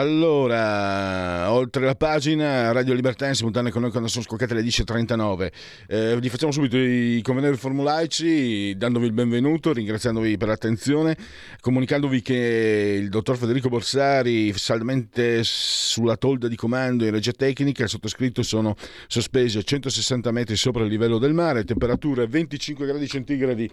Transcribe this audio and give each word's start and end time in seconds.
Allora, 0.00 1.52
oltre 1.52 1.84
la 1.84 1.94
pagina, 1.94 2.72
Radio 2.72 2.94
Libertà 2.94 3.28
in 3.28 3.34
simultanea 3.34 3.70
con 3.70 3.82
noi 3.82 3.90
quando 3.90 4.08
sono 4.08 4.24
scoccate 4.24 4.54
le 4.54 4.62
10.39. 4.62 5.52
Eh, 5.88 6.18
vi 6.18 6.30
facciamo 6.30 6.52
subito 6.52 6.78
i 6.78 7.20
conveneri 7.22 7.54
formulaici, 7.58 8.74
dandovi 8.78 9.04
il 9.04 9.12
benvenuto, 9.12 9.74
ringraziandovi 9.74 10.38
per 10.38 10.48
l'attenzione, 10.48 11.14
comunicandovi 11.60 12.22
che 12.22 12.98
il 12.98 13.10
dottor 13.10 13.36
Federico 13.36 13.68
Borsari, 13.68 14.54
saldamente 14.54 15.40
sulla 15.42 16.16
tolda 16.16 16.48
di 16.48 16.56
comando 16.56 17.04
in 17.04 17.10
regia 17.10 17.32
tecnica, 17.32 17.82
il 17.82 17.90
sottoscritto 17.90 18.42
sono 18.42 18.76
sospesi 19.06 19.58
a 19.58 19.62
160 19.62 20.30
metri 20.30 20.56
sopra 20.56 20.82
il 20.82 20.88
livello 20.88 21.18
del 21.18 21.34
mare, 21.34 21.64
temperature 21.64 22.26
25 22.26 22.86
gradi 22.86 23.06
centigradi 23.06 23.70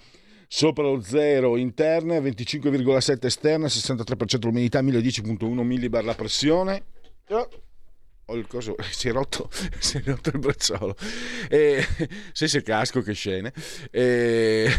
sopra 0.48 0.84
lo 0.84 1.02
zero 1.02 1.58
interne, 1.58 2.20
25,7 2.20 3.26
esterne, 3.26 3.68
63% 3.68 4.46
l'umidità, 4.46 4.82
1010.1 4.82 5.62
millibar 5.62 6.04
la 6.04 6.16
pressione. 6.16 6.84
Oh, 8.30 8.36
il 8.36 8.48
coso, 8.48 8.76
si 8.92 9.10
è 9.10 9.12
rotto, 9.12 9.50
si 9.80 9.98
è 9.98 10.02
rotto 10.04 10.30
il 10.30 10.40
bracciolo. 10.40 10.96
E, 11.50 11.86
se 12.34 12.48
c'è 12.48 12.62
casco 12.62 13.02
che 13.02 13.14
scene. 13.14 13.54
E... 13.92 14.70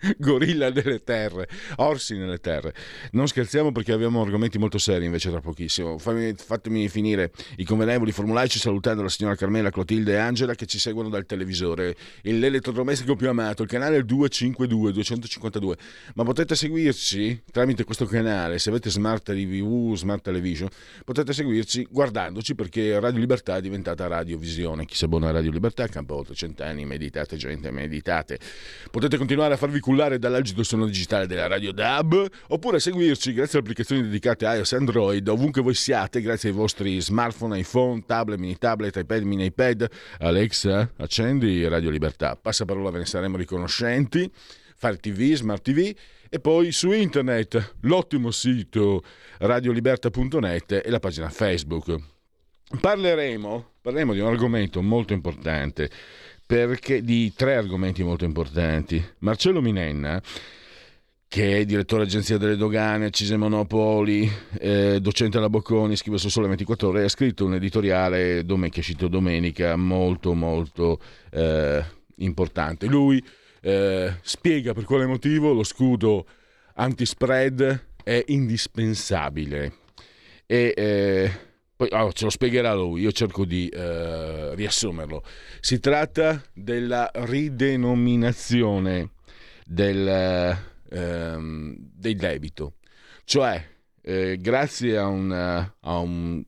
gorilla 0.18 0.70
nelle 0.70 1.02
terre, 1.02 1.48
orsi 1.76 2.16
nelle 2.16 2.38
terre. 2.38 2.74
Non 3.12 3.26
scherziamo 3.28 3.72
perché 3.72 3.92
abbiamo 3.92 4.22
argomenti 4.22 4.58
molto 4.58 4.78
seri 4.78 5.04
invece 5.04 5.30
tra 5.30 5.40
pochissimo. 5.40 5.98
Fammi, 5.98 6.34
fatemi 6.36 6.88
finire 6.88 7.32
i 7.56 7.64
convenevoli 7.64 8.12
formulaici 8.12 8.58
salutando 8.58 9.02
la 9.02 9.08
signora 9.08 9.34
Carmela, 9.34 9.70
Clotilde 9.70 10.12
e 10.12 10.16
Angela 10.16 10.54
che 10.54 10.66
ci 10.66 10.78
seguono 10.78 11.08
dal 11.08 11.26
televisore. 11.26 11.96
L'elettrodomestico 12.22 13.16
più 13.16 13.28
amato, 13.28 13.62
il 13.62 13.68
canale 13.68 14.04
252, 14.04 14.92
252. 14.92 15.76
Ma 16.14 16.24
potete 16.24 16.54
seguirci 16.54 17.42
tramite 17.50 17.84
questo 17.84 18.06
canale, 18.06 18.58
se 18.58 18.70
avete 18.70 18.90
smart 18.90 19.24
TV, 19.24 19.94
smart 19.94 20.22
television, 20.22 20.68
potete 21.04 21.32
seguirci 21.32 21.86
guardandoci 21.90 22.54
perché 22.54 22.98
Radio 23.00 23.18
Libertà 23.18 23.56
è 23.56 23.60
diventata 23.60 24.06
radiovisione. 24.06 24.84
Chi 24.84 24.94
si 24.94 25.04
abbona 25.04 25.28
a 25.28 25.32
Radio 25.32 25.50
Libertà 25.50 25.86
campa 25.88 26.14
oltre 26.14 26.34
cent'anni, 26.34 26.84
meditate 26.84 27.36
gente, 27.36 27.70
meditate. 27.70 28.38
Potete 28.90 29.16
continuare 29.16 29.54
a 29.54 29.56
farvi 29.56 29.80
cullare 29.88 30.18
dall'algido 30.18 30.62
suono 30.64 30.84
digitale 30.84 31.26
della 31.26 31.46
Radio 31.46 31.72
DAB 31.72 32.26
oppure 32.48 32.78
seguirci 32.78 33.32
grazie 33.32 33.52
alle 33.52 33.66
applicazioni 33.66 34.02
dedicate 34.02 34.44
a 34.44 34.56
iOS 34.56 34.72
e 34.72 34.76
Android 34.76 35.26
ovunque 35.28 35.62
voi 35.62 35.72
siate 35.72 36.20
grazie 36.20 36.50
ai 36.50 36.54
vostri 36.54 37.00
smartphone, 37.00 37.58
iPhone, 37.58 38.02
tablet, 38.04 38.38
mini 38.38 38.58
tablet, 38.58 38.94
iPad, 38.96 39.22
mini 39.22 39.46
iPad. 39.46 39.88
Alexa, 40.18 40.92
accendi 40.98 41.66
Radio 41.66 41.88
Libertà. 41.88 42.36
Passa 42.36 42.66
parola, 42.66 42.90
ve 42.90 42.98
ne 42.98 43.06
saremo 43.06 43.38
riconoscenti. 43.38 44.30
Fare 44.76 44.98
TV, 44.98 45.32
Smart 45.32 45.62
TV 45.62 45.90
e 46.28 46.38
poi 46.38 46.70
su 46.70 46.92
internet 46.92 47.76
l'ottimo 47.80 48.30
sito 48.30 49.02
radioliberta.net 49.38 50.82
e 50.84 50.90
la 50.90 51.00
pagina 51.00 51.30
Facebook. 51.30 51.96
Parleremo, 52.78 53.70
parleremo 53.80 54.12
di 54.12 54.20
un 54.20 54.26
argomento 54.26 54.82
molto 54.82 55.14
importante 55.14 55.88
perché, 56.48 57.02
di 57.02 57.34
tre 57.34 57.56
argomenti 57.56 58.02
molto 58.02 58.24
importanti. 58.24 59.04
Marcello 59.18 59.60
Minenna, 59.60 60.18
che 61.28 61.58
è 61.58 61.64
direttore 61.66 62.04
agenzia 62.04 62.38
delle 62.38 62.56
dogane, 62.56 63.10
Cise 63.10 63.36
Monopoli, 63.36 64.26
eh, 64.58 64.98
docente 64.98 65.36
alla 65.36 65.50
Bocconi, 65.50 65.94
scrive 65.94 66.16
su 66.16 66.30
Sole 66.30 66.48
24 66.48 66.88
Ore, 66.88 67.04
ha 67.04 67.08
scritto 67.08 67.44
un 67.44 67.52
editoriale 67.52 68.46
che 68.46 68.70
è 68.72 68.78
uscito 68.78 69.08
domenica 69.08 69.76
molto 69.76 70.32
molto 70.32 70.98
eh, 71.32 71.84
importante. 72.16 72.86
Lui 72.86 73.22
eh, 73.60 74.14
spiega 74.22 74.72
per 74.72 74.84
quale 74.84 75.04
motivo 75.04 75.52
lo 75.52 75.64
scudo 75.64 76.26
anti-spread 76.76 77.88
è 78.02 78.24
indispensabile 78.28 79.74
e 80.46 80.72
eh, 80.74 81.47
poi 81.78 81.88
oh, 81.92 82.12
ce 82.12 82.24
lo 82.24 82.30
spiegherà 82.30 82.74
lui, 82.74 83.02
io 83.02 83.12
cerco 83.12 83.44
di 83.44 83.68
eh, 83.68 84.52
riassumerlo. 84.56 85.22
Si 85.60 85.78
tratta 85.78 86.42
della 86.52 87.08
ridenominazione 87.14 89.12
del, 89.64 90.58
ehm, 90.90 91.76
del 91.78 92.16
debito, 92.16 92.78
cioè 93.22 93.64
eh, 94.02 94.38
grazie 94.40 94.98
a 94.98 95.06
un, 95.06 95.30
a, 95.30 95.98
un, 96.00 96.42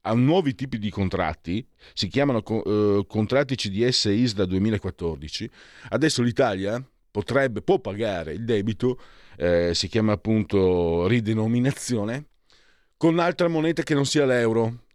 a 0.00 0.14
nuovi 0.14 0.56
tipi 0.56 0.78
di 0.78 0.90
contratti, 0.90 1.64
si 1.94 2.08
chiamano 2.08 2.42
eh, 2.42 3.04
contratti 3.06 3.54
CDS 3.54 4.06
ISDA 4.06 4.46
2014, 4.46 5.48
adesso 5.90 6.22
l'Italia 6.22 6.84
potrebbe, 7.08 7.62
può 7.62 7.78
pagare 7.78 8.32
il 8.32 8.44
debito, 8.44 8.98
eh, 9.36 9.74
si 9.74 9.86
chiama 9.86 10.10
appunto 10.10 11.06
ridenominazione, 11.06 12.30
con 12.98 13.14
un'altra 13.14 13.48
moneta 13.48 13.82
che 13.82 13.94
non 13.94 14.04
sia 14.04 14.26
l'euro, 14.26 14.86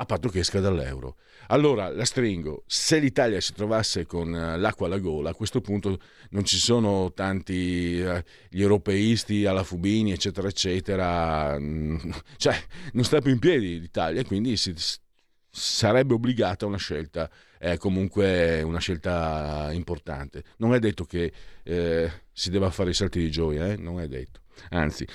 a 0.00 0.04
patto 0.04 0.28
che 0.28 0.40
esca 0.40 0.60
dall'euro. 0.60 1.16
Allora, 1.48 1.88
la 1.88 2.04
stringo, 2.04 2.64
se 2.66 2.98
l'Italia 2.98 3.40
si 3.40 3.54
trovasse 3.54 4.04
con 4.04 4.34
eh, 4.34 4.58
l'acqua 4.58 4.86
alla 4.86 4.98
gola, 4.98 5.30
a 5.30 5.34
questo 5.34 5.60
punto 5.60 5.98
non 6.30 6.44
ci 6.44 6.58
sono 6.58 7.12
tanti 7.14 8.00
eh, 8.00 8.24
gli 8.50 8.60
europeisti 8.60 9.46
alla 9.46 9.64
Fubini, 9.64 10.12
eccetera, 10.12 10.48
eccetera, 10.48 11.56
cioè 12.36 12.56
non 12.92 13.04
sta 13.04 13.20
più 13.20 13.32
in 13.32 13.38
piedi 13.38 13.80
l'Italia, 13.80 14.24
quindi 14.24 14.56
si, 14.56 14.74
sarebbe 15.48 16.14
obbligata 16.14 16.64
a 16.64 16.68
una 16.68 16.76
scelta, 16.76 17.30
è 17.56 17.76
comunque 17.76 18.62
una 18.62 18.78
scelta 18.78 19.70
importante. 19.72 20.44
Non 20.58 20.74
è 20.74 20.78
detto 20.78 21.04
che 21.04 21.32
eh, 21.62 22.12
si 22.32 22.50
debba 22.50 22.70
fare 22.70 22.90
i 22.90 22.94
salti 22.94 23.20
di 23.20 23.30
gioia, 23.30 23.68
eh? 23.68 23.76
non 23.76 24.00
è 24.00 24.08
detto. 24.08 24.40
Anzi, 24.70 25.06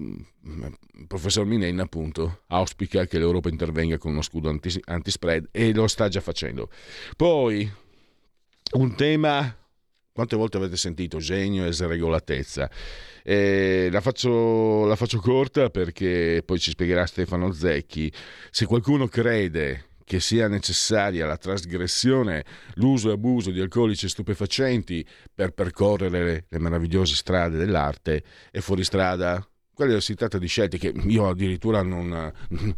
mm, 0.00 1.06
professor 1.06 1.44
Minen 1.44 1.80
appunto 1.80 2.42
auspica 2.48 3.06
che 3.06 3.18
l'Europa 3.18 3.48
intervenga 3.48 3.98
con 3.98 4.12
uno 4.12 4.22
scudo 4.22 4.48
anti, 4.48 4.80
anti-spread 4.84 5.48
e 5.50 5.72
lo 5.72 5.86
sta 5.86 6.08
già 6.08 6.20
facendo. 6.20 6.70
Poi 7.16 7.70
un 8.72 8.94
tema, 8.96 9.56
quante 10.12 10.36
volte 10.36 10.56
avete 10.56 10.76
sentito 10.76 11.18
genio 11.18 11.66
e 11.66 11.72
sregolatezza? 11.72 12.70
Eh, 13.22 13.88
la, 13.90 14.00
faccio, 14.00 14.84
la 14.84 14.96
faccio 14.96 15.18
corta 15.18 15.70
perché 15.70 16.42
poi 16.44 16.58
ci 16.58 16.70
spiegherà 16.70 17.06
Stefano 17.06 17.52
Zecchi. 17.52 18.12
Se 18.50 18.66
qualcuno 18.66 19.06
crede 19.08 19.92
che 20.04 20.20
sia 20.20 20.48
necessaria 20.48 21.26
la 21.26 21.38
trasgressione, 21.38 22.44
l'uso 22.74 23.08
e 23.08 23.12
abuso 23.12 23.50
di 23.50 23.60
alcolici 23.60 24.06
e 24.06 24.10
stupefacenti 24.10 25.04
per 25.34 25.52
percorrere 25.52 26.44
le 26.48 26.58
meravigliose 26.58 27.14
strade 27.14 27.56
dell'arte, 27.56 28.22
è 28.50 28.60
fuori 28.60 28.84
strada 28.84 29.46
quello 29.74 30.00
si 30.00 30.14
tratta 30.14 30.38
di 30.38 30.46
scelte 30.46 30.78
che 30.78 30.94
io 31.06 31.28
addirittura 31.28 31.82
non, 31.82 32.08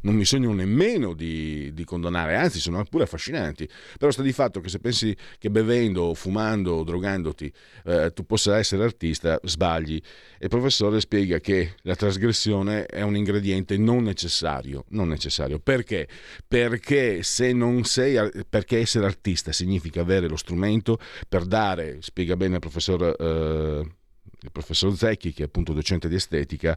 non 0.01 0.15
mi 0.15 0.25
sogno 0.25 0.53
nemmeno 0.53 1.13
di, 1.13 1.73
di, 1.73 1.85
condonare, 1.85 2.37
anzi 2.37 2.59
sono 2.59 2.83
pure 2.85 3.05
affascinanti. 3.05 3.69
Però 3.99 4.11
sta 4.11 4.23
di 4.23 4.33
fatto 4.33 4.61
che 4.61 4.69
se 4.69 4.79
pensi 4.79 5.17
che 5.39 5.51
bevendo, 5.51 6.15
fumando 6.15 6.73
o 6.75 6.85
drogandoti 6.85 7.53
eh, 7.85 8.13
tu 8.13 8.25
possa 8.25 8.57
essere 8.57 8.85
artista, 8.85 9.39
sbagli. 9.43 9.97
E 10.39 10.45
il 10.45 10.49
professore 10.49 11.01
spiega 11.01 11.39
che 11.39 11.75
la 11.83 11.95
trasgressione 11.95 12.87
è 12.87 13.03
un 13.03 13.17
ingrediente 13.17 13.77
non 13.77 14.03
necessario. 14.03 14.85
Non 14.89 15.09
necessario. 15.09 15.59
Perché? 15.59 16.09
Perché 16.49 17.23
se 17.23 17.53
non 17.53 17.85
sei, 17.85 18.31
perché 18.49 18.79
essere 18.79 19.07
artista 19.07 19.53
significa 19.53 20.01
avere 20.01 20.29
lo 20.29 20.37
strumento 20.37 20.99
per 21.29 21.45
dare, 21.45 21.99
spiega 22.01 22.37
bene 22.37 22.55
il 22.55 22.61
professor... 22.61 23.15
Eh, 23.19 24.05
il 24.47 24.53
professor 24.53 24.97
Zecchi, 24.97 25.33
che 25.33 25.43
è 25.43 25.47
appunto 25.47 25.73
docente 25.73 26.09
di 26.09 26.15
estetica, 26.15 26.77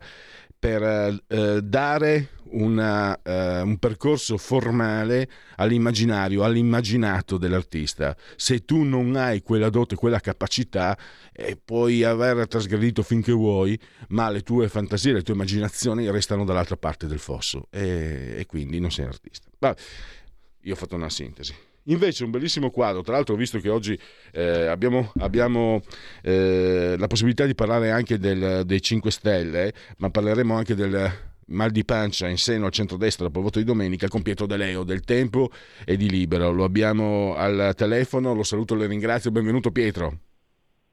per 0.57 1.21
eh, 1.27 1.61
dare 1.61 2.29
una, 2.51 3.11
uh, 3.11 3.65
un 3.65 3.77
percorso 3.77 4.37
formale 4.37 5.29
all'immaginario, 5.55 6.43
all'immaginato 6.43 7.37
dell'artista. 7.37 8.17
Se 8.35 8.65
tu 8.65 8.83
non 8.83 9.15
hai 9.15 9.41
quella 9.41 9.69
dote, 9.69 9.95
quella 9.95 10.19
capacità, 10.19 10.97
eh, 11.31 11.57
puoi 11.63 12.03
aver 12.03 12.47
trasgredito 12.47 13.03
finché 13.03 13.31
vuoi, 13.31 13.79
ma 14.09 14.29
le 14.29 14.41
tue 14.41 14.67
fantasie, 14.67 15.13
le 15.13 15.21
tue 15.21 15.35
immaginazioni 15.35 16.09
restano 16.09 16.43
dall'altra 16.43 16.75
parte 16.75 17.07
del 17.07 17.19
fosso 17.19 17.67
e, 17.69 18.35
e 18.37 18.45
quindi 18.47 18.79
non 18.79 18.91
sei 18.91 19.05
un 19.05 19.11
artista. 19.11 19.47
Ma 19.59 19.73
io 20.61 20.73
ho 20.73 20.77
fatto 20.77 20.95
una 20.95 21.09
sintesi. 21.09 21.53
Invece 21.83 22.23
un 22.23 22.31
bellissimo 22.31 22.69
quadro, 22.69 23.01
tra 23.01 23.13
l'altro 23.13 23.35
visto 23.35 23.59
che 23.59 23.69
oggi 23.69 23.97
eh, 24.31 24.67
abbiamo, 24.67 25.11
abbiamo 25.19 25.81
eh, 26.21 26.95
la 26.97 27.07
possibilità 27.07 27.45
di 27.45 27.55
parlare 27.55 27.91
anche 27.91 28.17
del, 28.17 28.63
dei 28.65 28.81
5 28.81 29.11
Stelle, 29.11 29.73
ma 29.97 30.09
parleremo 30.09 30.55
anche 30.55 30.75
del 30.75 31.27
mal 31.49 31.71
di 31.71 31.83
pancia 31.83 32.27
in 32.27 32.37
seno 32.37 32.65
al 32.65 32.71
centrodestra 32.71 33.25
dopo 33.25 33.39
il 33.39 33.45
voto 33.45 33.59
di 33.59 33.65
domenica 33.65 34.07
con 34.07 34.21
Pietro 34.21 34.45
De 34.45 34.57
Leo 34.57 34.83
del 34.83 35.01
Tempo 35.01 35.49
e 35.85 35.97
di 35.97 36.09
Libero. 36.09 36.51
Lo 36.51 36.63
abbiamo 36.63 37.33
al 37.35 37.73
telefono, 37.75 38.33
lo 38.33 38.43
saluto 38.43 38.73
e 38.73 38.77
lo 38.77 38.85
ringrazio. 38.85 39.31
Benvenuto 39.31 39.71
Pietro. 39.71 40.17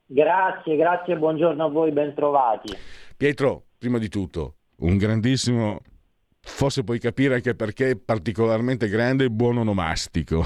Grazie, 0.06 0.77
grazie, 0.77 1.17
buongiorno 1.17 1.65
a 1.65 1.69
voi, 1.69 1.91
bentrovati. 1.91 2.73
Pietro, 3.17 3.65
prima 3.77 3.99
di 3.99 4.09
tutto, 4.09 4.55
un 4.77 4.97
grandissimo, 4.97 5.81
forse 6.41 6.85
puoi 6.85 7.00
capire 7.00 7.35
anche 7.35 7.55
perché 7.56 7.97
particolarmente 7.97 8.88
grande 8.88 9.29
buon 9.29 9.59
onomastico. 9.59 10.44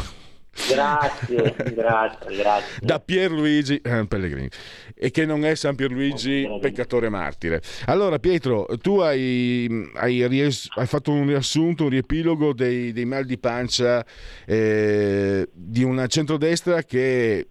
Grazie, 0.68 1.54
grazie, 1.72 2.36
grazie. 2.36 2.78
Da 2.80 2.98
Pierluigi 3.00 3.80
eh, 3.82 4.04
Pellegrini. 4.06 4.48
E 4.94 5.10
che 5.10 5.24
non 5.24 5.44
è 5.44 5.54
San 5.54 5.74
Pierluigi 5.74 6.46
peccatore 6.60 7.08
martire. 7.08 7.62
Allora 7.86 8.18
Pietro, 8.18 8.66
tu 8.80 8.98
hai, 8.98 9.90
hai, 9.94 10.26
ries- 10.26 10.68
hai 10.74 10.86
fatto 10.86 11.12
un 11.12 11.26
riassunto, 11.26 11.84
un 11.84 11.90
riepilogo 11.90 12.52
dei, 12.52 12.92
dei 12.92 13.04
mal 13.04 13.24
di 13.24 13.38
pancia 13.38 14.04
eh, 14.44 15.48
di 15.52 15.82
una 15.82 16.06
centrodestra 16.06 16.82
che 16.82 17.48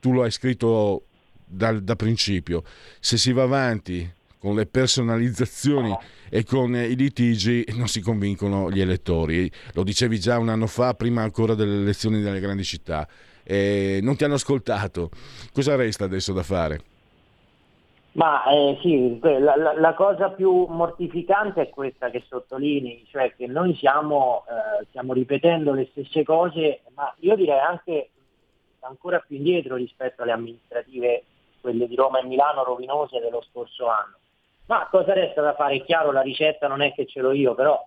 tu 0.00 0.12
lo 0.12 0.22
hai 0.22 0.30
scritto 0.30 1.04
da, 1.44 1.72
da 1.72 1.96
principio. 1.96 2.62
Se 2.98 3.16
si 3.16 3.32
va 3.32 3.42
avanti 3.44 4.18
con 4.40 4.54
le 4.54 4.66
personalizzazioni 4.66 5.94
e 6.30 6.44
con 6.44 6.74
i 6.74 6.96
litigi 6.96 7.62
non 7.76 7.88
si 7.88 8.00
convincono 8.00 8.70
gli 8.70 8.80
elettori. 8.80 9.50
Lo 9.74 9.82
dicevi 9.82 10.18
già 10.18 10.38
un 10.38 10.48
anno 10.48 10.66
fa, 10.66 10.94
prima 10.94 11.22
ancora 11.22 11.54
delle 11.54 11.82
elezioni 11.82 12.20
nelle 12.20 12.40
grandi 12.40 12.64
città. 12.64 13.06
E 13.44 14.00
non 14.02 14.16
ti 14.16 14.24
hanno 14.24 14.34
ascoltato. 14.34 15.10
Cosa 15.52 15.76
resta 15.76 16.04
adesso 16.04 16.32
da 16.32 16.42
fare? 16.42 16.80
Ma 18.12 18.42
eh, 18.46 18.78
sì, 18.80 19.20
la, 19.20 19.56
la, 19.56 19.78
la, 19.78 19.94
cosa 19.94 20.30
più 20.30 20.66
mortificante 20.68 21.62
è 21.62 21.68
questa 21.68 22.10
che 22.10 22.24
sottolinei, 22.26 23.06
cioè 23.08 23.32
che 23.36 23.46
noi 23.46 23.76
siamo, 23.76 24.44
eh, 24.48 24.84
stiamo 24.88 25.12
ripetendo 25.12 25.72
le 25.72 25.86
stesse 25.92 26.24
cose, 26.24 26.80
ma 26.94 27.14
io 27.20 27.36
direi 27.36 27.60
anche 27.60 28.10
ancora 28.80 29.20
più 29.20 29.36
indietro 29.36 29.76
rispetto 29.76 30.22
alle 30.22 30.32
amministrative, 30.32 31.22
quelle 31.60 31.86
di 31.86 31.94
Roma 31.94 32.20
e 32.20 32.24
Milano 32.24 32.64
rovinose 32.64 33.20
dello 33.20 33.44
scorso 33.48 33.86
anno. 33.86 34.16
Ma 34.70 34.86
cosa 34.88 35.12
resta 35.14 35.42
da 35.42 35.56
fare? 35.56 35.74
È 35.74 35.84
chiaro, 35.84 36.12
la 36.12 36.20
ricetta 36.20 36.68
non 36.68 36.80
è 36.80 36.94
che 36.94 37.04
ce 37.04 37.20
l'ho 37.20 37.32
io, 37.32 37.56
però 37.56 37.84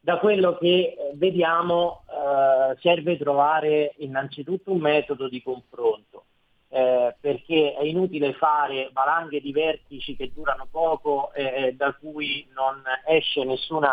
da 0.00 0.16
quello 0.16 0.56
che 0.56 0.66
eh, 0.66 1.12
vediamo 1.12 2.04
eh, 2.08 2.74
serve 2.80 3.18
trovare 3.18 3.92
innanzitutto 3.98 4.72
un 4.72 4.78
metodo 4.78 5.28
di 5.28 5.42
confronto, 5.42 6.24
eh, 6.70 7.14
perché 7.20 7.74
è 7.74 7.82
inutile 7.82 8.32
fare 8.32 8.88
valanghe 8.94 9.42
di 9.42 9.52
vertici 9.52 10.16
che 10.16 10.32
durano 10.32 10.66
poco 10.70 11.34
e 11.34 11.44
eh, 11.44 11.72
da 11.74 11.92
cui 11.92 12.48
non 12.54 12.82
esce 13.04 13.44
nessuna 13.44 13.92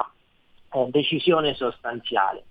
eh, 0.72 0.86
decisione 0.92 1.56
sostanziale. 1.56 2.46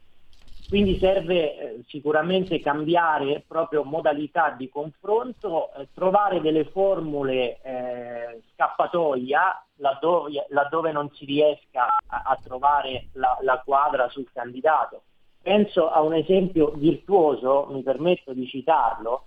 Quindi 0.72 0.96
serve 0.98 1.34
eh, 1.34 1.84
sicuramente 1.86 2.58
cambiare 2.58 3.44
proprio 3.46 3.84
modalità 3.84 4.54
di 4.56 4.70
confronto, 4.70 5.70
eh, 5.74 5.88
trovare 5.92 6.40
delle 6.40 6.64
formule 6.64 7.60
eh, 7.60 8.40
scappatoia 8.54 9.66
laddove, 9.76 10.46
laddove, 10.48 10.90
non 10.90 11.10
si 11.12 11.26
riesca 11.26 11.88
a, 12.06 12.22
a 12.24 12.38
trovare 12.42 13.08
la, 13.12 13.36
la, 13.42 13.60
quadra 13.62 14.08
sul 14.08 14.30
candidato. 14.32 15.02
Penso 15.42 15.90
a 15.90 16.00
un 16.00 16.14
esempio 16.14 16.70
virtuoso, 16.70 17.66
mi 17.70 17.82
permetto 17.82 18.32
di 18.32 18.46
citarlo, 18.46 19.26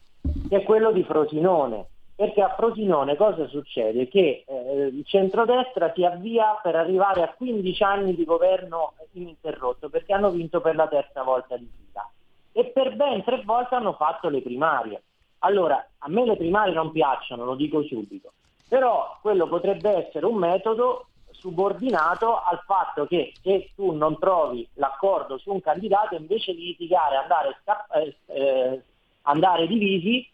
che 0.50 0.62
è 0.62 0.64
quello 0.64 0.92
di 0.92 1.04
Frosinone 1.04 1.90
perché 2.16 2.42
a 2.42 2.56
Frosinone 2.56 3.18
cosa 3.18 3.46
succede? 3.48 4.08
Che 4.08 4.46
eh, 4.48 4.86
il 4.88 5.04
centrodestra 5.06 5.92
si 5.94 6.06
avvia 6.06 6.58
per 6.64 6.76
arrivare 6.76 7.22
a 7.22 7.34
15 7.36 7.84
anni 7.84 8.16
di 8.16 8.24
governo 8.24 8.94
ininterrotto, 9.12 9.90
perché 9.90 10.14
hanno 10.14 10.32
vinto 10.32 10.62
per 10.62 10.76
la 10.76 10.88
terza 10.88 11.24
volta 11.24 11.58
di 11.58 11.70
fila. 11.76 12.10
E 12.54 12.66
per 12.68 12.96
ben 12.96 13.22
tre 13.24 13.42
volte 13.44 13.76
hanno 13.76 13.94
fatto 13.94 14.30
le 14.30 14.42
primarie. 14.42 15.04
Allora, 15.40 15.86
a 16.00 16.10
me 16.10 16.26
le 16.26 16.38
primarie 16.38 16.74
non 16.74 16.92
piacciono, 16.92 17.44
lo 17.44 17.56
dico 17.56 17.84
subito, 17.84 18.32
però 18.70 19.18
quello 19.22 19.48
potrebbe 19.48 20.08
essere 20.08 20.26
un 20.26 20.38
metodo 20.38 21.08
subordinato 21.32 22.42
al 22.42 22.62
fatto 22.66 23.06
che 23.06 23.34
se 23.42 23.72
tu 23.76 23.92
non 23.92 24.18
trovi 24.18 24.68
l'accordo 24.76 25.38
su 25.38 25.52
un 25.52 25.60
candidato, 25.60 26.16
invece 26.16 26.56
di 26.56 26.64
litigare 26.64 27.18
andare, 27.18 27.58
eh, 27.94 28.16
eh, 28.28 28.82
andare 29.24 29.68
divisi, 29.68 30.28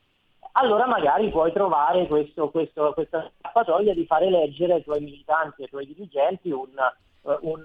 allora 0.54 0.86
magari 0.88 1.30
puoi 1.30 1.52
trovare 1.52 2.08
questo, 2.08 2.50
questo, 2.50 2.92
questa 2.94 3.32
scappatoia 3.40 3.94
di 3.94 4.06
fare 4.06 4.28
eleggere 4.28 4.74
ai 4.74 4.84
tuoi 4.84 5.02
militanti, 5.02 5.64
ai 5.64 5.70
tuoi 5.70 5.86
dirigenti 5.86 6.52
un, 6.52 6.70
un, 7.22 7.40
un, 7.42 7.64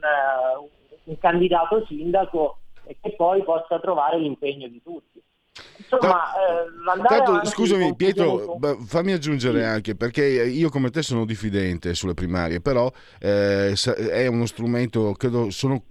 un 1.04 1.18
candidato 1.18 1.84
sindaco 1.86 2.58
che 3.00 3.14
poi 3.16 3.42
possa 3.42 3.80
trovare 3.80 4.18
l'impegno 4.18 4.68
di 4.68 4.80
tutti. 4.82 5.22
Insomma, 5.78 6.32
eh, 6.34 7.02
Tanto, 7.06 7.44
scusami 7.44 7.94
Pietro, 7.94 8.58
fammi 8.86 9.12
aggiungere 9.12 9.60
sì. 9.60 9.64
anche 9.64 9.94
perché 9.96 10.24
io 10.24 10.68
come 10.68 10.90
te 10.90 11.02
sono 11.02 11.24
diffidente 11.24 11.94
sulle 11.94 12.14
primarie, 12.14 12.60
però 12.60 12.90
eh, 13.18 13.72
è 14.10 14.26
uno 14.26 14.46
strumento, 14.46 15.12
credo, 15.12 15.50
sono 15.50 15.82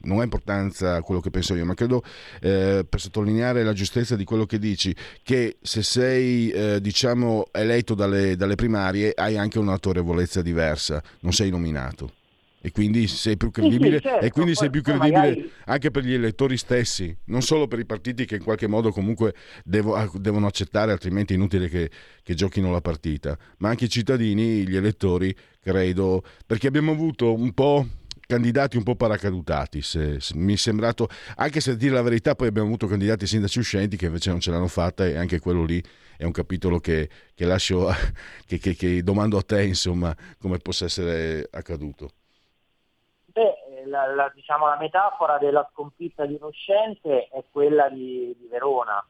non 0.00 0.20
ha 0.20 0.22
importanza 0.22 1.00
quello 1.02 1.20
che 1.20 1.30
penso 1.30 1.54
io, 1.54 1.64
ma 1.64 1.74
credo 1.74 2.02
eh, 2.40 2.84
per 2.88 3.00
sottolineare 3.00 3.64
la 3.64 3.72
giustezza 3.72 4.16
di 4.16 4.24
quello 4.24 4.46
che 4.46 4.58
dici, 4.58 4.94
che 5.22 5.56
se 5.60 5.82
sei 5.82 6.50
eh, 6.50 6.80
diciamo 6.80 7.46
eletto 7.52 7.94
dalle, 7.94 8.36
dalle, 8.36 8.54
primarie 8.54 9.12
hai 9.14 9.36
anche 9.36 9.58
un'autorevolezza 9.58 10.42
diversa, 10.42 11.02
non 11.20 11.32
sei 11.32 11.50
nominato. 11.50 12.12
E 12.58 12.72
quindi 12.72 13.06
sei 13.06 13.36
più 13.36 13.52
credibile, 13.52 13.98
sì, 13.98 14.02
sì, 14.02 14.08
certo. 14.08 14.24
e 14.24 14.30
quindi 14.30 14.54
sei 14.56 14.70
più 14.70 14.82
credibile 14.82 15.12
magari... 15.12 15.52
anche 15.66 15.90
per 15.92 16.02
gli 16.02 16.14
elettori 16.14 16.56
stessi, 16.56 17.16
non 17.26 17.40
solo 17.40 17.68
per 17.68 17.78
i 17.78 17.84
partiti 17.84 18.24
che 18.24 18.36
in 18.36 18.42
qualche 18.42 18.66
modo 18.66 18.90
comunque 18.90 19.34
devo, 19.62 19.94
ah, 19.94 20.10
devono 20.14 20.48
accettare, 20.48 20.90
altrimenti 20.90 21.32
è 21.32 21.36
inutile 21.36 21.68
che, 21.68 21.88
che 22.24 22.34
giochino 22.34 22.72
la 22.72 22.80
partita, 22.80 23.38
ma 23.58 23.68
anche 23.68 23.84
i 23.84 23.88
cittadini, 23.88 24.66
gli 24.66 24.74
elettori, 24.74 25.32
credo, 25.60 26.24
perché 26.44 26.66
abbiamo 26.66 26.90
avuto 26.90 27.32
un 27.32 27.52
po' 27.52 27.86
candidati 28.26 28.76
un 28.76 28.82
po' 28.82 28.96
paracadutati, 28.96 29.80
se, 29.82 30.20
se, 30.20 30.36
mi 30.36 30.54
è 30.54 30.56
sembrato, 30.56 31.08
anche 31.36 31.60
se 31.60 31.72
a 31.72 31.74
dire 31.74 31.94
la 31.94 32.02
verità 32.02 32.34
poi 32.34 32.48
abbiamo 32.48 32.66
avuto 32.66 32.86
candidati 32.86 33.26
sindaci 33.26 33.60
uscenti 33.60 33.96
che 33.96 34.06
invece 34.06 34.30
non 34.30 34.40
ce 34.40 34.50
l'hanno 34.50 34.66
fatta 34.66 35.06
e 35.06 35.16
anche 35.16 35.38
quello 35.38 35.64
lì 35.64 35.82
è 36.18 36.24
un 36.24 36.32
capitolo 36.32 36.78
che, 36.78 37.08
che 37.34 37.44
lascio, 37.44 37.88
che, 38.46 38.58
che, 38.58 38.74
che, 38.74 39.02
domando 39.02 39.38
a 39.38 39.42
te 39.42 39.62
insomma 39.64 40.14
come 40.40 40.58
possa 40.58 40.86
essere 40.86 41.48
accaduto. 41.50 42.10
Beh, 43.26 43.84
la, 43.86 44.12
la, 44.12 44.32
diciamo, 44.34 44.66
la 44.66 44.78
metafora 44.78 45.38
della 45.38 45.68
sconfitta 45.72 46.26
di 46.26 46.36
un 46.40 46.48
uscente 46.48 47.28
è 47.28 47.44
quella 47.50 47.88
di, 47.88 48.34
di 48.38 48.48
Verona, 48.50 49.04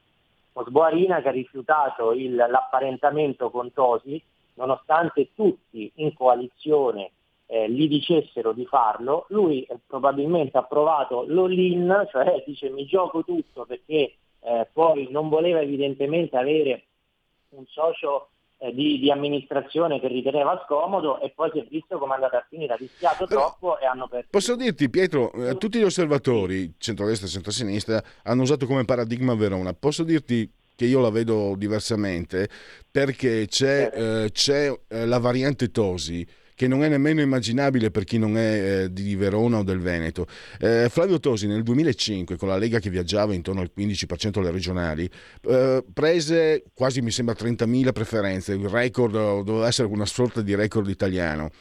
Osboarina 0.53 1.21
che 1.21 1.29
ha 1.29 1.31
rifiutato 1.31 2.11
il, 2.11 2.35
l'apparentamento 2.35 3.49
con 3.49 3.71
Tosi, 3.71 4.21
nonostante 4.55 5.29
tutti 5.33 5.91
in 5.95 6.13
coalizione 6.13 7.11
eh, 7.47 7.69
gli 7.71 7.87
dicessero 7.87 8.51
di 8.51 8.65
farlo, 8.65 9.25
lui 9.29 9.63
eh, 9.63 9.79
probabilmente 9.85 10.57
ha 10.57 10.63
provato 10.63 11.25
l'all-in, 11.27 12.07
cioè 12.11 12.43
dice 12.45 12.69
mi 12.69 12.85
gioco 12.85 13.23
tutto 13.23 13.65
perché 13.65 14.15
eh, 14.41 14.67
poi 14.71 15.07
non 15.09 15.29
voleva 15.29 15.61
evidentemente 15.61 16.37
avere 16.37 16.83
un 17.49 17.65
socio 17.67 18.29
eh, 18.59 18.73
di, 18.73 18.99
di, 18.99 19.09
amministrazione 19.11 19.99
che 19.99 20.07
riteneva 20.07 20.61
scomodo 20.65 21.21
e 21.21 21.31
poi 21.33 21.49
si 21.53 21.59
è 21.59 21.65
visto 21.69 21.97
come 21.97 22.13
è 22.13 22.15
andata 22.15 22.37
a 22.37 22.45
finire, 22.49 22.73
ha 22.73 22.77
rischiato 22.77 23.25
troppo 23.25 23.79
e 23.79 23.85
hanno 23.85 24.07
perso. 24.07 24.27
Posso 24.29 24.55
dirti 24.55 24.89
Pietro, 24.89 25.31
eh, 25.31 25.57
tutti 25.57 25.79
gli 25.79 25.83
osservatori, 25.83 26.73
centrodestra 26.77 27.27
e 27.27 27.29
centrosinistra, 27.29 28.03
hanno 28.23 28.41
usato 28.41 28.65
come 28.65 28.83
paradigma 28.83 29.35
Verona, 29.35 29.73
posso 29.73 30.03
dirti 30.03 30.51
che 30.75 30.85
io 30.85 30.99
la 30.99 31.09
vedo 31.09 31.55
diversamente 31.55 32.49
perché 32.91 33.47
c'è, 33.47 33.89
eh, 33.93 34.31
c'è 34.31 34.71
la 34.89 35.17
variante 35.17 35.71
Tosi 35.71 36.27
che 36.57 36.67
non 36.67 36.83
è 36.83 36.89
nemmeno 36.89 37.21
immaginabile 37.21 37.91
per 37.91 38.03
chi 38.03 38.17
non 38.17 38.35
è 38.35 38.85
eh, 38.85 38.91
di 38.91 39.15
Verona 39.15 39.59
o 39.59 39.63
del 39.63 39.77
Veneto. 39.77 40.25
Eh, 40.59 40.87
Flavio 40.89 41.19
Tosi 41.19 41.45
nel 41.45 41.61
2005, 41.61 42.35
con 42.35 42.47
la 42.47 42.57
Lega 42.57 42.79
che 42.79 42.89
viaggiava 42.89 43.35
intorno 43.35 43.61
al 43.61 43.69
15% 43.77 44.39
alle 44.39 44.49
regionali, 44.49 45.07
eh, 45.47 45.83
prese 45.93 46.63
quasi 46.73 47.01
mi 47.01 47.11
sembra 47.11 47.35
30.000 47.37 47.91
preferenze, 47.91 48.53
il 48.53 48.67
record 48.67 49.13
doveva 49.43 49.67
essere 49.67 49.87
una 49.87 50.07
sorta 50.07 50.41
di 50.41 50.55
record 50.55 50.89
italiano. 50.89 51.51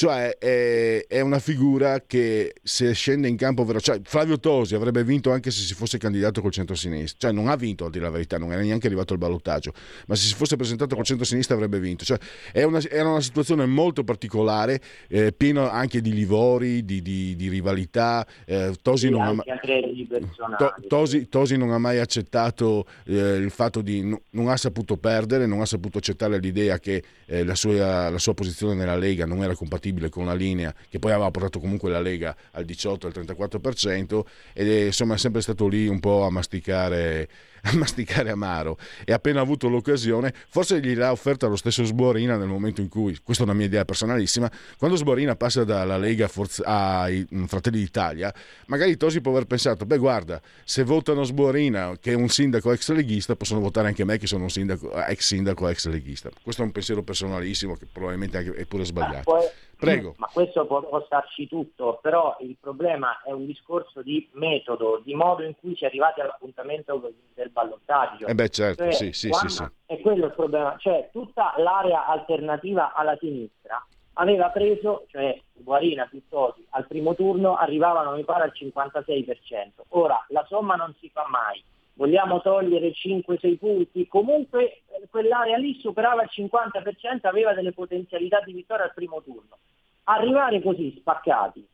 Cioè 0.00 0.38
è, 0.38 1.04
è, 1.06 1.20
una 1.20 1.38
figura 1.38 2.00
che 2.06 2.54
se 2.62 2.94
scende 2.94 3.28
in 3.28 3.36
campo, 3.36 3.78
cioè 3.80 4.00
Flavio 4.02 4.40
Tosi 4.40 4.74
avrebbe 4.74 5.04
vinto 5.04 5.30
anche 5.30 5.50
se 5.50 5.60
si 5.60 5.74
fosse 5.74 5.98
candidato 5.98 6.40
col 6.40 6.52
centro-sinistra, 6.52 7.28
cioè 7.28 7.32
non 7.38 7.50
ha 7.50 7.56
vinto 7.56 7.84
a 7.84 7.90
dire 7.90 8.04
la 8.04 8.10
verità, 8.10 8.38
non 8.38 8.50
era 8.50 8.62
neanche 8.62 8.86
arrivato 8.86 9.12
al 9.12 9.18
ballottaggio, 9.18 9.74
ma 10.06 10.14
se 10.14 10.28
si 10.28 10.34
fosse 10.34 10.56
presentato 10.56 10.94
col 10.94 11.04
centro-sinistra 11.04 11.54
avrebbe 11.54 11.78
vinto. 11.80 12.06
Cioè, 12.06 12.18
una, 12.64 12.80
era 12.80 13.10
una 13.10 13.20
situazione 13.20 13.66
molto 13.66 14.02
particolare, 14.02 14.80
eh, 15.06 15.34
piena 15.34 15.70
anche 15.70 16.00
di 16.00 16.14
livori, 16.14 16.82
di, 16.82 17.02
di, 17.02 17.36
di 17.36 17.50
rivalità. 17.50 18.26
Eh, 18.46 18.74
Tosi, 18.80 19.08
sì, 19.08 19.12
non 19.12 19.42
ha, 19.46 20.54
to, 20.56 20.74
Tosi, 20.88 21.28
Tosi, 21.28 21.58
non 21.58 21.72
ha, 21.72 21.78
mai 21.78 21.98
accettato 21.98 22.86
eh, 23.04 23.36
il 23.36 23.50
fatto 23.50 23.82
di... 23.82 24.02
No, 24.02 24.22
non 24.30 24.48
ha 24.48 24.56
saputo 24.56 24.96
perdere, 24.96 25.44
non 25.44 25.60
ha 25.60 25.66
saputo 25.66 25.98
accettare 25.98 26.38
l'idea 26.38 26.78
che 26.78 27.02
eh, 27.26 27.44
la 27.44 27.54
sua, 27.54 28.08
la 28.08 28.18
sua 28.18 28.32
posizione 28.32 28.72
nella 28.72 28.96
Lega 28.96 29.26
non 29.26 29.42
era 29.42 29.54
compatibile 29.54 29.88
compatibile 29.90 30.08
con 30.08 30.26
la 30.26 30.34
linea 30.34 30.74
che 30.88 30.98
poi 30.98 31.12
aveva 31.12 31.30
portato 31.30 31.58
comunque 31.58 31.90
la 31.90 32.00
Lega 32.00 32.34
al 32.52 32.64
18 32.64 33.06
al 33.06 33.12
34% 33.14 34.20
ed 34.52 34.68
è 34.68 34.84
insomma 34.86 35.14
è 35.14 35.18
sempre 35.18 35.42
stato 35.42 35.66
lì 35.66 35.88
un 35.88 36.00
po' 36.00 36.24
a 36.24 36.30
masticare 36.30 37.28
a 37.62 37.74
masticare 37.76 38.30
amaro 38.30 38.78
e 39.04 39.12
appena 39.12 39.40
avuto 39.40 39.68
l'occasione 39.68 40.32
forse 40.48 40.80
gliel'ha 40.80 41.10
offerta 41.10 41.46
lo 41.46 41.56
stesso 41.56 41.84
Sborina 41.84 42.36
nel 42.36 42.48
momento 42.48 42.80
in 42.80 42.88
cui, 42.88 43.18
questa 43.22 43.44
è 43.44 43.46
una 43.46 43.54
mia 43.54 43.66
idea 43.66 43.84
personalissima, 43.84 44.50
quando 44.78 44.96
Sborina 44.96 45.36
passa 45.36 45.64
dalla 45.64 45.96
Lega 45.96 46.28
ai 46.64 47.26
mm, 47.34 47.44
Fratelli 47.44 47.78
d'Italia, 47.78 48.32
magari 48.66 48.96
Tosi 48.96 49.20
può 49.20 49.32
aver 49.32 49.46
pensato, 49.46 49.86
beh 49.86 49.98
guarda, 49.98 50.40
se 50.64 50.84
votano 50.84 51.24
Sborina 51.24 51.96
che 52.00 52.12
è 52.12 52.14
un 52.14 52.28
sindaco 52.28 52.72
ex 52.72 52.90
leghista, 52.90 53.36
possono 53.36 53.60
votare 53.60 53.88
anche 53.88 54.04
me 54.04 54.18
che 54.18 54.26
sono 54.26 54.44
un 54.44 54.50
sindaco, 54.50 54.92
ex 55.04 55.26
sindaco 55.26 55.68
ex 55.68 55.86
leghista. 55.86 56.30
Questo 56.42 56.62
è 56.62 56.64
un 56.64 56.72
pensiero 56.72 57.02
personalissimo 57.02 57.74
che 57.74 57.86
probabilmente 57.90 58.38
è 58.54 58.64
pure 58.66 58.84
sbagliato. 58.84 59.68
Prego. 59.80 60.14
Ma 60.18 60.28
questo 60.30 60.66
può, 60.66 60.82
può 60.82 61.02
starci 61.06 61.48
tutto, 61.48 61.98
però 62.02 62.36
il 62.40 62.54
problema 62.60 63.22
è 63.22 63.32
un 63.32 63.46
discorso 63.46 64.02
di 64.02 64.28
metodo, 64.32 65.00
di 65.02 65.14
modo 65.14 65.42
in 65.42 65.54
cui 65.58 65.74
si 65.74 65.84
è 65.84 65.86
arrivati 65.86 66.20
all'appuntamento 66.20 67.12
del 67.32 67.49
ballottaggio. 67.52 68.26
Eh 68.26 68.34
beh 68.34 68.48
certo, 68.48 68.84
cioè, 68.84 68.92
sì, 68.92 69.12
sì, 69.12 69.30
sì. 69.32 69.64
È 69.86 70.00
quello 70.00 70.26
il 70.26 70.32
problema, 70.32 70.76
cioè 70.78 71.08
tutta 71.12 71.54
l'area 71.56 72.06
alternativa 72.06 72.92
alla 72.94 73.16
sinistra 73.18 73.84
aveva 74.14 74.48
preso, 74.50 75.06
cioè 75.08 75.38
Guarina 75.52 76.06
piuttosto, 76.06 76.62
al 76.70 76.86
primo 76.86 77.14
turno 77.14 77.56
arrivavano 77.56 78.14
mi 78.16 78.24
pare 78.24 78.44
al 78.44 78.52
56%. 78.54 79.82
Ora 79.88 80.24
la 80.28 80.44
somma 80.48 80.74
non 80.74 80.94
si 80.98 81.10
fa 81.10 81.26
mai, 81.28 81.62
vogliamo 81.94 82.40
togliere 82.40 82.90
5-6 82.90 83.56
punti, 83.58 84.08
comunque 84.08 84.82
eh, 84.86 85.06
quell'area 85.10 85.56
lì 85.56 85.78
superava 85.78 86.22
il 86.22 86.30
50%, 86.32 87.26
aveva 87.26 87.54
delle 87.54 87.72
potenzialità 87.72 88.40
di 88.40 88.52
vittoria 88.52 88.84
al 88.84 88.94
primo 88.94 89.22
turno. 89.22 89.58
Arrivare 90.04 90.62
così 90.62 90.94
spaccati, 90.98 91.66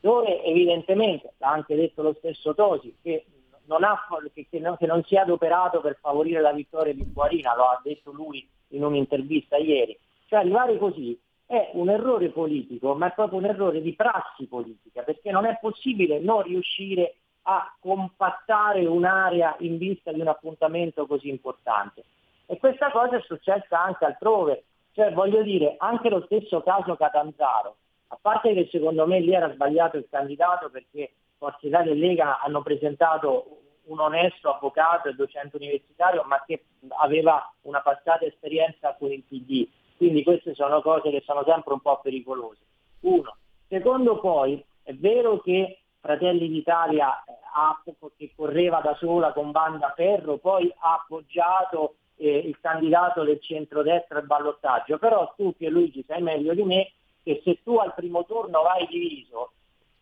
dove 0.00 0.42
evidentemente, 0.44 1.32
l'ha 1.38 1.50
anche 1.50 1.74
detto 1.74 2.02
lo 2.02 2.14
stesso 2.18 2.54
Tosi, 2.54 2.94
che 3.02 3.24
non, 3.72 3.84
ha, 3.84 4.06
che, 4.32 4.46
che, 4.48 4.58
non, 4.58 4.76
che 4.76 4.86
non 4.86 5.02
si 5.04 5.16
è 5.16 5.18
adoperato 5.18 5.80
per 5.80 5.98
favorire 6.00 6.40
la 6.40 6.52
vittoria 6.52 6.92
di 6.94 7.04
Guarina, 7.12 7.54
lo 7.56 7.64
ha 7.64 7.80
detto 7.82 8.12
lui 8.12 8.46
in 8.68 8.84
un'intervista 8.84 9.56
ieri, 9.56 9.98
cioè 10.26 10.40
arrivare 10.40 10.78
così 10.78 11.18
è 11.46 11.70
un 11.74 11.90
errore 11.90 12.30
politico, 12.30 12.94
ma 12.94 13.08
è 13.08 13.12
proprio 13.12 13.38
un 13.38 13.44
errore 13.44 13.82
di 13.82 13.94
prassi 13.94 14.46
politica, 14.46 15.02
perché 15.02 15.30
non 15.30 15.44
è 15.44 15.58
possibile 15.60 16.18
non 16.18 16.42
riuscire 16.42 17.16
a 17.42 17.74
compattare 17.78 18.86
un'area 18.86 19.56
in 19.58 19.76
vista 19.76 20.12
di 20.12 20.20
un 20.20 20.28
appuntamento 20.28 21.06
così 21.06 21.28
importante. 21.28 22.04
E 22.46 22.58
questa 22.58 22.90
cosa 22.90 23.16
è 23.16 23.22
successa 23.22 23.82
anche 23.82 24.04
altrove, 24.04 24.64
cioè 24.92 25.12
voglio 25.12 25.42
dire, 25.42 25.74
anche 25.78 26.08
lo 26.08 26.22
stesso 26.24 26.62
caso 26.62 26.96
Catanzaro, 26.96 27.76
a 28.08 28.18
parte 28.20 28.52
che 28.54 28.68
secondo 28.70 29.06
me 29.06 29.20
lì 29.20 29.34
era 29.34 29.52
sbagliato 29.52 29.96
il 29.96 30.06
candidato 30.10 30.70
perché 30.70 31.12
Forza 31.38 31.66
Italia 31.66 31.92
e 31.92 31.96
Lega 31.96 32.40
hanno 32.40 32.62
presentato 32.62 33.61
un 33.84 34.00
onesto 34.00 34.54
avvocato 34.54 35.08
e 35.08 35.14
docente 35.14 35.56
universitario, 35.56 36.22
ma 36.26 36.42
che 36.46 36.64
aveva 37.00 37.52
una 37.62 37.80
passata 37.80 38.24
esperienza 38.24 38.94
con 38.98 39.10
il 39.10 39.22
PD. 39.22 39.68
Quindi 39.96 40.22
queste 40.22 40.54
sono 40.54 40.82
cose 40.82 41.10
che 41.10 41.22
sono 41.24 41.44
sempre 41.44 41.72
un 41.72 41.80
po' 41.80 42.00
pericolose. 42.00 42.60
Uno. 43.00 43.36
Secondo 43.68 44.18
poi, 44.20 44.62
è 44.82 44.92
vero 44.94 45.40
che 45.40 45.78
Fratelli 46.00 46.48
d'Italia, 46.48 47.22
eh, 47.24 48.10
che 48.16 48.32
correva 48.34 48.80
da 48.80 48.94
sola 48.96 49.32
con 49.32 49.50
Banda 49.50 49.92
Ferro, 49.94 50.38
poi 50.38 50.72
ha 50.80 50.94
appoggiato 50.94 51.94
eh, 52.16 52.38
il 52.38 52.58
candidato 52.60 53.22
del 53.22 53.40
centrodestra 53.40 54.18
al 54.18 54.26
ballottaggio, 54.26 54.98
però 54.98 55.32
tu 55.36 55.54
Pierluigi 55.56 56.04
sai 56.06 56.22
meglio 56.22 56.54
di 56.54 56.62
me 56.62 56.92
che 57.22 57.40
se 57.44 57.62
tu 57.62 57.76
al 57.76 57.94
primo 57.94 58.24
turno 58.24 58.62
vai 58.62 58.86
diviso, 58.88 59.52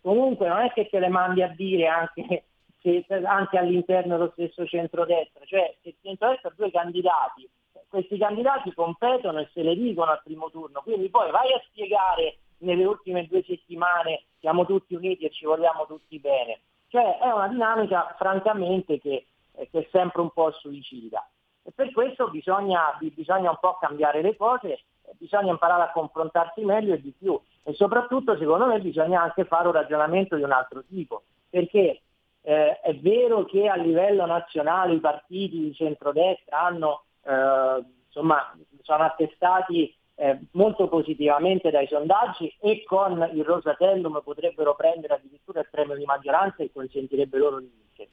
comunque 0.01 0.49
non 0.49 0.61
è 0.61 0.73
che 0.73 0.89
te 0.89 0.99
le 0.99 1.09
mandi 1.09 1.43
a 1.43 1.49
dire 1.49 1.87
anche, 1.87 2.45
se, 2.81 3.05
anche 3.25 3.59
all'interno 3.59 4.17
dello 4.17 4.31
stesso 4.33 4.67
centrodestra, 4.67 5.45
cioè 5.45 5.77
se 5.83 5.91
il 5.91 5.97
centrodestra 6.03 6.49
ha 6.49 6.55
due 6.57 6.71
candidati, 6.71 7.49
questi 7.89 8.19
candidati 8.19 8.73
competono 8.73 9.41
e 9.41 9.49
se 9.53 9.63
le 9.63 9.75
dicono 9.75 10.13
al 10.13 10.23
primo 10.23 10.51
turno, 10.51 10.81
quindi 10.83 11.11
poi 11.11 11.31
vai 11.31 11.53
a 11.53 11.63
spiegare 11.67 12.39
nelle 12.59 12.85
ultime 12.85 13.27
due 13.27 13.43
settimane 13.43 14.25
siamo 14.39 14.65
tutti 14.65 14.95
uniti 14.95 15.25
e 15.25 15.31
ci 15.31 15.45
vogliamo 15.45 15.87
tutti 15.87 16.19
bene. 16.19 16.61
Cioè 16.89 17.19
è 17.19 17.31
una 17.31 17.49
dinamica 17.49 18.15
francamente 18.19 18.99
che, 18.99 19.27
eh, 19.53 19.69
che 19.71 19.79
è 19.79 19.89
sempre 19.91 20.21
un 20.21 20.31
po' 20.31 20.51
suicida. 20.53 21.27
E 21.63 21.73
per 21.75 21.93
questo 21.93 22.29
bisogna, 22.31 22.97
bisogna 22.99 23.51
un 23.51 23.59
po' 23.61 23.77
cambiare 23.81 24.23
le 24.23 24.37
cose, 24.37 24.81
bisogna 25.19 25.51
imparare 25.51 25.83
a 25.83 25.93
confrontarsi 25.93 26.65
meglio 26.65 26.95
e 26.95 27.01
di 27.01 27.13
più. 27.17 27.39
E 27.63 27.75
soprattutto 27.75 28.37
secondo 28.37 28.67
me 28.67 28.81
bisogna 28.81 29.23
anche 29.23 29.45
fare 29.45 29.67
un 29.67 29.75
ragionamento 29.75 30.37
di 30.37 30.43
un 30.43 30.53
altro 30.53 30.83
tipo, 30.85 31.23
perché 31.49 32.01
eh, 32.43 32.81
è 32.81 32.95
vero 32.97 33.45
che 33.45 33.69
a 33.69 33.77
livello 33.77 34.25
nazionale 34.27 34.95
i 34.95 35.01
partiti 35.01 35.59
di 35.59 35.75
centrodestra 35.75 36.61
hanno, 36.61 37.05
eh, 37.23 37.85
insomma, 38.07 38.57
sono 38.83 39.03
attestati 39.05 39.95
eh, 40.15 40.39
molto 40.53 40.89
positivamente 40.89 41.71
dai 41.71 41.87
sondaggi 41.87 42.55
e 42.61 42.85
con 42.85 43.31
il 43.33 43.45
Rosatellum 43.45 44.21
potrebbero 44.23 44.75
prendere 44.75 45.15
addirittura 45.15 45.61
il 45.61 45.69
premio 45.71 45.97
di 45.97 46.05
maggioranza 46.05 46.63
e 46.63 46.71
consentirebbe 46.73 47.39
loro 47.39 47.59
di 47.59 47.71
vincere. 47.75 48.09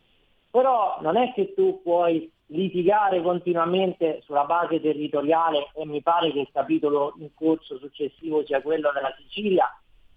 Però 0.50 1.00
non 1.02 1.18
è 1.18 1.34
che 1.34 1.54
tu 1.54 1.82
puoi 1.84 2.32
litigare 2.48 3.22
continuamente 3.22 4.22
sulla 4.24 4.46
base 4.46 4.80
territoriale 4.80 5.70
e 5.76 5.86
mi 5.86 6.02
pare 6.02 6.32
che 6.32 6.40
il 6.40 6.50
capitolo 6.52 7.14
in 7.20 7.34
corso 7.34 7.78
successivo 7.78 8.46
sia 8.46 8.62
quello 8.62 8.92
della 8.94 9.14
Sicilia 9.18 9.70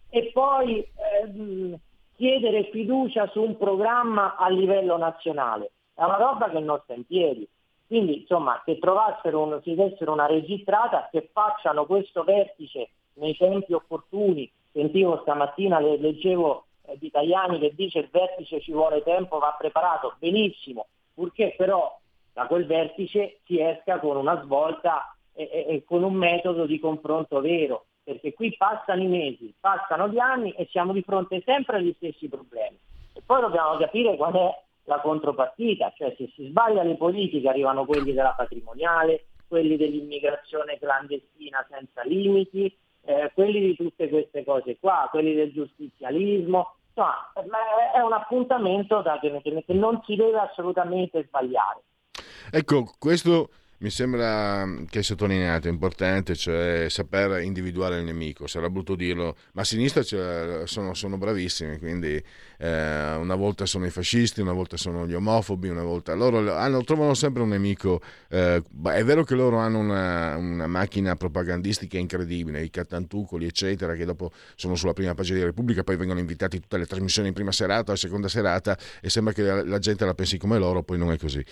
e 0.09 0.31
poi 0.33 0.87
ehm, 1.25 1.77
chiedere 2.21 2.65
fiducia 2.65 3.29
su 3.29 3.41
un 3.41 3.57
programma 3.57 4.37
a 4.37 4.51
livello 4.51 4.99
nazionale. 4.99 5.71
È 5.95 6.05
una 6.05 6.19
roba 6.19 6.51
che 6.51 6.59
non 6.59 6.79
sta 6.85 6.93
in 6.93 7.07
piedi. 7.07 7.49
Quindi 7.87 8.21
insomma 8.21 8.61
che 8.63 8.79
trovassero 8.79 9.43
un, 9.43 9.59
si 9.63 9.75
dessero 9.75 10.13
una 10.13 10.27
registrata, 10.27 11.09
che 11.11 11.31
facciano 11.33 11.87
questo 11.87 12.23
vertice 12.23 12.91
nei 13.15 13.35
tempi 13.39 13.73
opportuni. 13.73 14.51
Sentivo 14.71 15.21
stamattina, 15.23 15.81
leggevo 15.81 16.67
eh, 16.89 16.99
di 16.99 17.11
Tajani 17.11 17.59
che 17.59 17.73
dice 17.75 18.01
il 18.01 18.09
vertice 18.13 18.61
ci 18.61 18.73
vuole 18.73 19.03
tempo, 19.03 19.39
va 19.39 19.57
preparato, 19.59 20.17
benissimo, 20.19 20.89
purché 21.15 21.55
però 21.57 21.99
da 22.35 22.47
quel 22.47 22.67
vertice 22.67 23.39
si 23.47 23.63
esca 23.63 23.99
con 23.99 24.19
una 24.19 24.43
svolta 24.43 25.17
e, 25.33 25.49
e, 25.51 25.65
e 25.75 25.85
con 25.87 26.03
un 26.03 26.13
metodo 26.13 26.67
di 26.67 26.79
confronto 26.79 27.41
vero, 27.41 27.87
perché 28.03 28.33
qui 28.35 28.55
passano 28.57 29.03
i 29.03 29.07
mesi, 29.07 29.53
passano 29.59 30.09
gli 30.09 30.19
anni 30.19 30.53
e 30.53 30.67
siamo 30.71 30.93
di 30.93 31.03
fronte 31.03 31.43
sempre 31.45 31.77
agli 31.77 31.95
stessi 31.97 32.29
problemi. 32.29 32.79
E 33.13 33.23
poi 33.25 33.41
dobbiamo 33.41 33.77
capire 33.77 34.17
qual 34.17 34.35
è 34.35 34.63
la 34.85 35.01
contropartita, 35.01 35.93
cioè 35.97 36.15
se 36.17 36.31
si 36.35 36.47
sbaglia 36.49 36.83
le 36.83 36.97
politiche 36.97 37.49
arrivano 37.49 37.85
quelli 37.85 38.13
della 38.13 38.35
patrimoniale, 38.37 39.27
quelli 39.47 39.77
dell'immigrazione 39.77 40.79
clandestina 40.79 41.65
senza 41.69 42.03
limiti, 42.03 42.75
eh, 43.03 43.31
quelli 43.35 43.61
di 43.61 43.77
tutte 43.77 44.09
queste 44.09 44.45
cose 44.45 44.79
qua, 44.79 45.09
quelli 45.11 45.35
del 45.35 45.53
giustizialismo, 45.53 46.75
insomma 46.89 47.33
è 47.93 48.01
un 48.01 48.13
appuntamento 48.13 49.01
da, 49.01 49.19
che 49.21 49.65
non 49.69 50.03
si 50.05 50.17
deve 50.17 50.39
assolutamente 50.39 51.25
sbagliare. 51.27 51.83
Ecco, 52.51 52.93
questo 52.99 53.51
mi 53.81 53.89
sembra 53.89 54.69
che 54.89 54.99
hai 54.99 55.05
sottolineato, 55.05 55.69
importante, 55.69 56.37
cioè 56.37 56.87
saper 56.91 57.43
individuare 57.43 57.99
il 57.99 58.05
nemico, 58.05 58.47
sarà 58.47 58.69
brutto 58.69 58.95
dirlo, 58.95 59.37
ma 59.53 59.63
a 59.63 59.65
sinistra 59.65 60.03
cioè, 60.03 60.67
sono, 60.67 60.93
sono, 60.93 61.17
bravissimi, 61.17 61.79
quindi 61.79 62.23
eh, 62.59 63.15
una 63.15 63.35
volta 63.37 63.65
sono 63.65 63.87
i 63.87 63.91
fascisti, 63.91 64.43
una 64.43 64.53
volta 64.53 64.77
sono 64.77 65.07
gli 65.07 65.15
omofobi, 65.15 65.69
una 65.69 65.83
volta 65.83 66.13
loro 66.13 66.55
hanno, 66.55 66.85
trovano 66.85 67.15
sempre 67.15 67.43
un 67.43 67.49
nemico, 67.49 68.03
eh, 68.29 68.63
è 68.93 69.05
vero 69.05 69.25
che 69.25 69.35
loro 69.35 69.57
hanno 69.57 69.79
una, 69.79 70.37
una, 70.37 70.67
macchina 70.67 71.17
propagandistica 71.17 71.97
incredibile, 71.97 72.63
i 72.63 72.69
cattantucoli 72.69 73.47
eccetera, 73.47 73.95
che 73.95 74.05
dopo 74.05 74.31
sono 74.57 74.75
sulla 74.75 74.93
prima 74.93 75.15
pagina 75.15 75.39
di 75.39 75.45
Repubblica, 75.45 75.85
poi 75.85 75.97
vengono 75.97 76.21
invitati 76.21 76.57
a 76.57 76.61
tutte 76.61 76.77
le 76.77 76.85
trasmissioni 76.85 77.29
in 77.29 77.35
prima 77.35 77.53
serata 77.53 77.93
o 77.93 77.97
seconda 77.97 78.29
serata 78.29 78.77
e 79.01 79.09
sembra 79.09 79.33
che 79.33 79.43
la, 79.43 79.65
la 79.65 79.79
gente 79.79 80.05
la 80.05 80.13
pensi 80.13 80.37
come 80.37 80.59
loro, 80.59 80.83
poi 80.83 80.99
non 80.99 81.13
è 81.13 81.17
così. 81.17 81.43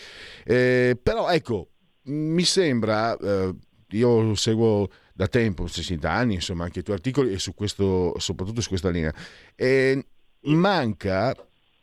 Eh, 0.44 0.98
però 1.02 1.30
ecco, 1.30 1.68
mi 2.08 2.44
sembra, 2.44 3.16
eh, 3.16 3.54
io 3.90 4.34
seguo 4.34 4.88
da 5.12 5.26
tempo, 5.26 5.66
sì, 5.66 5.96
da 5.96 6.14
anni, 6.14 6.34
insomma, 6.34 6.64
anche 6.64 6.80
i 6.80 6.82
tuoi 6.82 6.96
articoli 6.96 7.32
e 7.32 7.38
su 7.38 7.54
questo, 7.54 8.14
soprattutto 8.18 8.60
su 8.60 8.68
questa 8.68 8.90
linea. 8.90 9.12
E 9.54 10.04
manca, 10.42 11.34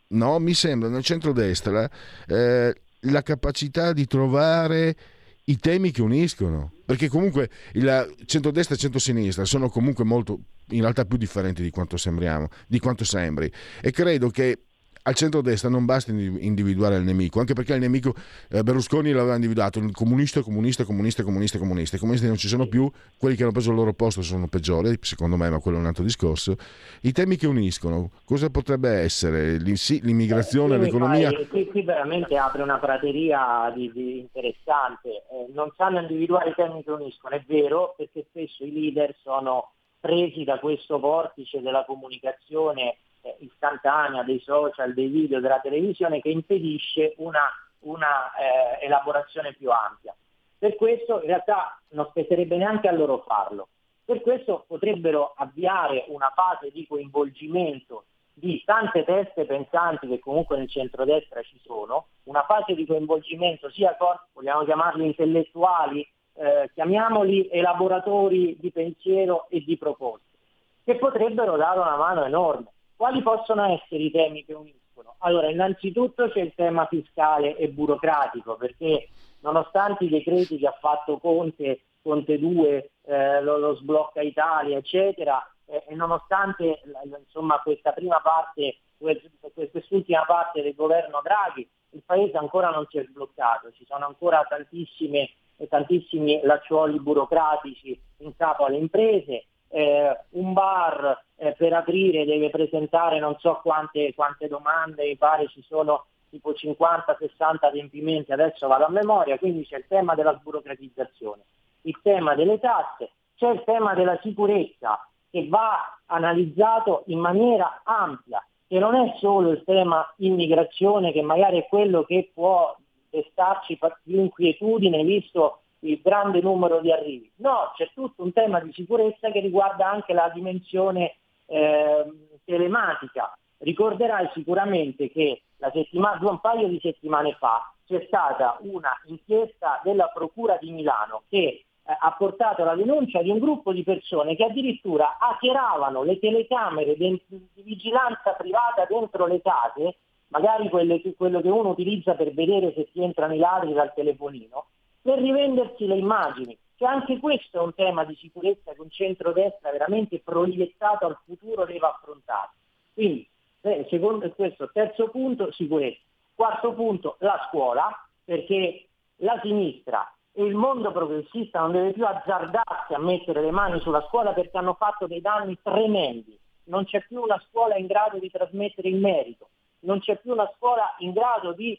no, 0.08 0.38
mi 0.38 0.54
sembra, 0.54 0.88
nel 0.88 1.04
centrodestra 1.04 1.88
eh, 2.26 2.74
la 3.00 3.22
capacità 3.22 3.92
di 3.92 4.06
trovare 4.06 4.96
i 5.44 5.58
temi 5.58 5.90
che 5.90 6.02
uniscono, 6.02 6.72
perché 6.84 7.08
comunque 7.08 7.50
il 7.74 8.16
centrodestra 8.24 8.74
e 8.74 8.76
il 8.76 8.82
centrosinistra 8.82 9.44
sono 9.44 9.68
comunque 9.68 10.04
molto, 10.04 10.40
in 10.70 10.80
realtà 10.80 11.04
più 11.04 11.18
differenti 11.18 11.62
di 11.62 11.70
quanto 11.70 11.96
sembriamo, 11.96 12.48
di 12.66 12.78
quanto 12.80 13.04
sembri, 13.04 13.50
e 13.80 13.90
credo 13.92 14.30
che 14.30 14.65
al 15.06 15.14
centro-destra 15.14 15.68
non 15.68 15.84
basta 15.84 16.10
individuare 16.10 16.96
il 16.96 17.04
nemico, 17.04 17.38
anche 17.38 17.52
perché 17.54 17.74
il 17.74 17.80
nemico 17.80 18.12
eh, 18.50 18.62
Berlusconi 18.62 19.12
l'aveva 19.12 19.36
individuato, 19.36 19.78
il 19.78 19.92
comunista, 19.92 20.42
comunista, 20.42 20.84
comunista, 20.84 21.22
comunista, 21.22 21.58
comunista. 21.58 21.96
I 21.96 21.98
comunisti 22.00 22.26
non 22.26 22.36
ci 22.36 22.48
sono 22.48 22.66
più, 22.66 22.90
quelli 23.16 23.36
che 23.36 23.42
hanno 23.42 23.52
preso 23.52 23.70
il 23.70 23.76
loro 23.76 23.92
posto 23.92 24.22
sono 24.22 24.48
peggiori, 24.48 24.98
secondo 25.00 25.36
me, 25.36 25.48
ma 25.48 25.60
quello 25.60 25.76
è 25.76 25.80
un 25.80 25.86
altro 25.86 26.02
discorso. 26.02 26.56
I 27.02 27.12
temi 27.12 27.36
che 27.36 27.46
uniscono, 27.46 28.10
cosa 28.24 28.50
potrebbe 28.50 28.90
essere? 28.90 29.58
L'immigrazione, 29.58 30.74
eh, 30.74 30.78
l'economia? 30.78 31.30
Fai, 31.30 31.46
qui, 31.46 31.66
qui, 31.66 31.82
veramente 31.82 32.36
apre 32.36 32.62
una 32.62 32.78
prateria 32.78 33.72
di, 33.72 33.92
di 33.92 34.18
interessante. 34.18 35.08
Eh, 35.08 35.52
non 35.54 35.70
sanno 35.76 36.00
individuare 36.00 36.50
i 36.50 36.54
temi 36.54 36.82
che 36.82 36.90
uniscono, 36.90 37.36
è 37.36 37.44
vero, 37.46 37.94
perché 37.96 38.26
spesso 38.28 38.64
i 38.64 38.72
leader 38.72 39.14
sono 39.22 39.70
presi 40.00 40.42
da 40.42 40.58
questo 40.58 40.98
vortice 40.98 41.60
della 41.60 41.84
comunicazione 41.84 42.96
istantanea 43.38 44.22
dei 44.22 44.40
social, 44.40 44.94
dei 44.94 45.08
video, 45.08 45.40
della 45.40 45.60
televisione 45.60 46.20
che 46.20 46.28
impedisce 46.28 47.14
una, 47.18 47.48
una 47.80 48.32
eh, 48.34 48.84
elaborazione 48.84 49.52
più 49.54 49.70
ampia. 49.70 50.14
Per 50.58 50.76
questo 50.76 51.20
in 51.20 51.26
realtà 51.26 51.78
non 51.90 52.06
spetterebbe 52.08 52.56
neanche 52.56 52.88
a 52.88 52.92
loro 52.92 53.24
farlo. 53.26 53.68
Per 54.04 54.20
questo 54.20 54.64
potrebbero 54.66 55.34
avviare 55.36 56.04
una 56.08 56.32
fase 56.34 56.70
di 56.70 56.86
coinvolgimento 56.86 58.04
di 58.38 58.62
tante 58.66 59.02
teste 59.04 59.46
pensanti 59.46 60.06
che 60.06 60.18
comunque 60.18 60.58
nel 60.58 60.68
centrodestra 60.68 61.40
ci 61.42 61.58
sono, 61.64 62.08
una 62.24 62.44
fase 62.44 62.74
di 62.74 62.84
coinvolgimento 62.84 63.70
sia 63.70 63.96
con, 63.96 64.14
vogliamo 64.34 64.64
chiamarli 64.64 65.06
intellettuali, 65.06 66.06
eh, 66.34 66.70
chiamiamoli 66.74 67.48
elaboratori 67.48 68.56
di 68.60 68.70
pensiero 68.70 69.46
e 69.48 69.64
di 69.64 69.78
proposte, 69.78 70.36
che 70.84 70.96
potrebbero 70.96 71.56
dare 71.56 71.78
una 71.78 71.96
mano 71.96 72.24
enorme. 72.24 72.72
Quali 72.96 73.20
possono 73.20 73.64
essere 73.64 74.04
i 74.04 74.10
temi 74.10 74.42
che 74.44 74.54
uniscono? 74.54 75.16
Allora, 75.18 75.50
innanzitutto 75.50 76.30
c'è 76.30 76.40
il 76.40 76.54
tema 76.54 76.86
fiscale 76.86 77.54
e 77.56 77.68
burocratico, 77.68 78.56
perché 78.56 79.08
nonostante 79.40 80.04
i 80.04 80.08
decreti 80.08 80.56
che 80.56 80.66
ha 80.66 80.76
fatto 80.80 81.18
Conte, 81.18 81.80
Conte 82.02 82.38
2, 82.38 82.90
eh, 83.02 83.42
lo, 83.42 83.58
lo, 83.58 83.76
sblocca 83.76 84.22
Italia, 84.22 84.78
eccetera, 84.78 85.46
eh, 85.66 85.84
e 85.88 85.94
nonostante 85.94 86.80
insomma, 87.18 87.60
questa 87.62 87.92
prima 87.92 88.18
parte, 88.22 88.78
quest'ultima 88.96 90.24
parte 90.24 90.62
del 90.62 90.74
governo 90.74 91.20
Draghi, 91.22 91.68
il 91.90 92.02
paese 92.04 92.38
ancora 92.38 92.70
non 92.70 92.86
si 92.88 92.96
è 92.96 93.04
sbloccato, 93.04 93.72
ci 93.72 93.84
sono 93.86 94.06
ancora 94.06 94.42
tantissimi 94.48 96.40
lacciuoli 96.42 96.98
burocratici 96.98 97.98
in 98.18 98.34
capo 98.36 98.64
alle 98.64 98.78
imprese, 98.78 99.44
eh, 99.68 100.18
un 100.30 100.52
bar 100.52 101.24
eh, 101.36 101.52
per 101.52 101.72
aprire 101.72 102.24
deve 102.24 102.50
presentare 102.50 103.18
non 103.18 103.36
so 103.38 103.60
quante, 103.62 104.14
quante 104.14 104.48
domande, 104.48 105.04
mi 105.04 105.16
pare 105.16 105.48
ci 105.48 105.62
sono 105.62 106.06
tipo 106.30 106.52
50-60 106.52 107.66
adempimenti, 107.66 108.32
adesso 108.32 108.66
vado 108.66 108.86
a 108.86 108.90
memoria, 108.90 109.38
quindi 109.38 109.64
c'è 109.64 109.78
il 109.78 109.86
tema 109.88 110.14
della 110.14 110.36
sburocratizzazione, 110.38 111.42
il 111.82 111.98
tema 112.02 112.34
delle 112.34 112.58
tasse, 112.58 113.10
c'è 113.36 113.48
il 113.50 113.62
tema 113.64 113.94
della 113.94 114.18
sicurezza 114.22 115.06
che 115.30 115.46
va 115.48 115.98
analizzato 116.06 117.04
in 117.06 117.18
maniera 117.18 117.82
ampia, 117.84 118.44
che 118.66 118.78
non 118.78 118.94
è 118.94 119.14
solo 119.18 119.50
il 119.50 119.62
tema 119.64 120.12
immigrazione 120.18 121.12
che 121.12 121.22
magari 121.22 121.58
è 121.58 121.66
quello 121.68 122.04
che 122.04 122.30
può 122.34 122.76
destarci 123.10 123.78
più 124.02 124.20
inquietudine 124.20 125.02
visto 125.04 125.60
il 125.80 126.00
grande 126.02 126.40
numero 126.40 126.80
di 126.80 126.92
arrivi. 126.92 127.30
No, 127.36 127.72
c'è 127.74 127.90
tutto 127.94 128.22
un 128.22 128.32
tema 128.32 128.60
di 128.60 128.72
sicurezza 128.72 129.30
che 129.30 129.40
riguarda 129.40 129.90
anche 129.90 130.12
la 130.12 130.30
dimensione 130.32 131.16
eh, 131.46 132.04
telematica. 132.44 133.36
Ricorderai 133.58 134.30
sicuramente 134.34 135.10
che 135.10 135.42
un 135.58 136.40
paio 136.40 136.68
di 136.68 136.78
settimane 136.80 137.34
fa 137.38 137.72
c'è 137.86 138.04
stata 138.06 138.58
una 138.60 138.90
inchiesta 139.06 139.80
della 139.84 140.10
Procura 140.12 140.58
di 140.60 140.70
Milano 140.70 141.22
che 141.28 141.38
eh, 141.38 141.64
ha 141.84 142.14
portato 142.18 142.62
alla 142.62 142.74
denuncia 142.74 143.22
di 143.22 143.30
un 143.30 143.38
gruppo 143.38 143.72
di 143.72 143.84
persone 143.84 144.34
che 144.34 144.44
addirittura 144.44 145.18
hackeravano 145.18 146.02
le 146.02 146.18
telecamere 146.18 146.96
di 146.96 147.20
vigilanza 147.62 148.32
privata 148.32 148.84
dentro 148.88 149.26
le 149.26 149.40
case, 149.40 149.96
magari 150.28 150.68
quelle, 150.68 151.00
quello 151.16 151.40
che 151.40 151.48
uno 151.48 151.70
utilizza 151.70 152.14
per 152.14 152.32
vedere 152.34 152.72
se 152.74 152.88
si 152.92 153.02
entrano 153.02 153.34
i 153.34 153.38
ladri 153.38 153.72
dal 153.72 153.94
telefonino, 153.94 154.66
per 155.06 155.20
rivendersi 155.20 155.86
le 155.86 155.98
immagini. 155.98 156.58
Cioè 156.74 156.88
anche 156.88 157.20
questo 157.20 157.60
è 157.60 157.62
un 157.62 157.72
tema 157.74 158.04
di 158.04 158.16
sicurezza 158.16 158.72
che 158.72 158.80
un 158.80 158.90
centrodestra 158.90 159.70
veramente 159.70 160.18
proiettato 160.18 161.06
al 161.06 161.16
futuro 161.24 161.64
deve 161.64 161.86
affrontare. 161.86 162.50
Quindi, 162.92 163.24
eh, 163.60 163.86
secondo 163.88 164.28
questo, 164.32 164.68
terzo 164.72 165.08
punto, 165.10 165.52
sicurezza. 165.52 166.00
Quarto 166.34 166.72
punto, 166.72 167.16
la 167.20 167.46
scuola, 167.48 167.88
perché 168.24 168.88
la 169.18 169.38
sinistra 169.42 170.12
e 170.32 170.42
il 170.42 170.56
mondo 170.56 170.90
progressista 170.90 171.60
non 171.60 171.70
deve 171.70 171.92
più 171.92 172.04
azzardarsi 172.04 172.92
a 172.92 172.98
mettere 172.98 173.42
le 173.42 173.52
mani 173.52 173.78
sulla 173.80 174.04
scuola 174.08 174.32
perché 174.32 174.58
hanno 174.58 174.74
fatto 174.74 175.06
dei 175.06 175.20
danni 175.20 175.56
tremendi. 175.62 176.36
Non 176.64 176.84
c'è 176.84 177.06
più 177.06 177.22
una 177.22 177.40
scuola 177.48 177.76
in 177.76 177.86
grado 177.86 178.18
di 178.18 178.28
trasmettere 178.28 178.88
il 178.88 178.96
merito, 178.96 179.48
non 179.80 180.00
c'è 180.00 180.16
più 180.16 180.32
una 180.32 180.50
scuola 180.56 180.96
in 180.98 181.12
grado 181.12 181.52
di 181.52 181.78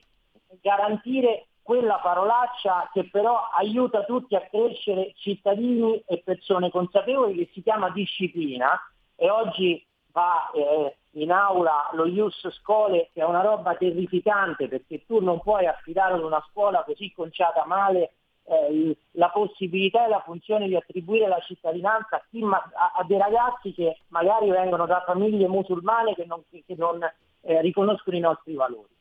garantire 0.61 1.47
quella 1.67 1.95
parolaccia 1.95 2.89
che 2.93 3.09
però 3.09 3.49
aiuta 3.53 4.05
tutti 4.05 4.35
a 4.35 4.47
crescere 4.49 5.11
cittadini 5.17 6.01
e 6.07 6.21
persone 6.23 6.71
consapevoli 6.71 7.35
che 7.35 7.49
si 7.51 7.61
chiama 7.61 7.89
disciplina 7.89 8.79
e 9.17 9.29
oggi 9.29 9.85
va 10.13 10.49
eh, 10.55 10.95
in 11.19 11.29
aula 11.29 11.89
lo 11.91 12.05
Ius 12.05 12.47
Scole 12.51 13.09
che 13.11 13.19
è 13.19 13.25
una 13.25 13.41
roba 13.41 13.75
terrificante 13.75 14.69
perché 14.69 15.05
tu 15.05 15.19
non 15.19 15.41
puoi 15.41 15.65
affidare 15.65 16.13
ad 16.13 16.23
una 16.23 16.41
scuola 16.49 16.85
così 16.85 17.11
conciata 17.13 17.65
male 17.65 18.13
eh, 18.45 18.95
la 19.11 19.27
possibilità 19.27 20.05
e 20.05 20.07
la 20.07 20.21
funzione 20.21 20.69
di 20.69 20.75
attribuire 20.77 21.27
la 21.27 21.41
cittadinanza 21.45 22.15
a, 22.15 22.23
chi, 22.29 22.41
a, 22.43 22.93
a 22.95 23.03
dei 23.03 23.17
ragazzi 23.17 23.73
che 23.73 23.99
magari 24.07 24.49
vengono 24.49 24.85
da 24.85 25.03
famiglie 25.05 25.49
musulmane 25.49 26.15
che 26.15 26.23
non, 26.25 26.43
che 26.49 26.75
non 26.77 27.01
eh, 27.41 27.59
riconoscono 27.59 28.15
i 28.15 28.21
nostri 28.21 28.53
valori. 28.53 28.95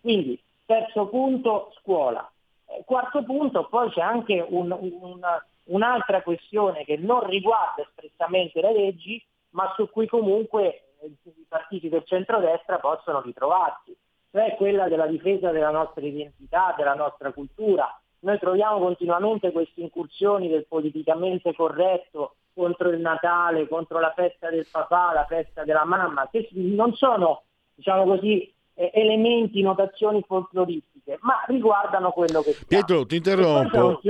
Quindi 0.00 0.42
Terzo 0.72 1.06
punto, 1.08 1.70
scuola. 1.82 2.26
Eh, 2.64 2.82
quarto 2.86 3.22
punto, 3.24 3.68
poi 3.68 3.90
c'è 3.90 4.00
anche 4.00 4.42
un, 4.48 4.70
un, 4.70 5.20
un'altra 5.64 6.22
questione 6.22 6.84
che 6.84 6.96
non 6.96 7.26
riguarda 7.26 7.82
espressamente 7.82 8.62
le 8.62 8.72
leggi, 8.72 9.22
ma 9.50 9.70
su 9.76 9.90
cui 9.90 10.06
comunque 10.06 10.94
eh, 11.00 11.12
i 11.24 11.44
partiti 11.46 11.90
del 11.90 12.06
centrodestra 12.06 12.78
possono 12.78 13.20
ritrovarsi, 13.20 13.94
cioè 14.30 14.54
quella 14.56 14.88
della 14.88 15.06
difesa 15.06 15.50
della 15.50 15.68
nostra 15.68 16.06
identità, 16.06 16.72
della 16.74 16.94
nostra 16.94 17.32
cultura. 17.32 17.94
Noi 18.20 18.38
troviamo 18.38 18.78
continuamente 18.78 19.52
queste 19.52 19.82
incursioni 19.82 20.48
del 20.48 20.64
politicamente 20.66 21.54
corretto 21.54 22.36
contro 22.54 22.88
il 22.88 23.00
Natale, 23.00 23.68
contro 23.68 24.00
la 24.00 24.14
festa 24.14 24.48
del 24.48 24.66
papà, 24.70 25.12
la 25.12 25.26
festa 25.26 25.64
della 25.64 25.84
mamma, 25.84 26.30
che 26.30 26.48
non 26.52 26.94
sono, 26.94 27.42
diciamo 27.74 28.04
così, 28.04 28.50
eh, 28.74 28.90
elementi, 28.94 29.62
notazioni 29.62 30.22
folcloristiche, 30.26 31.18
ma 31.22 31.44
riguardano 31.46 32.10
quello 32.10 32.42
che 32.42 32.56
Pietro, 32.66 33.06
ti 33.06 33.16
interrompo. 33.16 34.00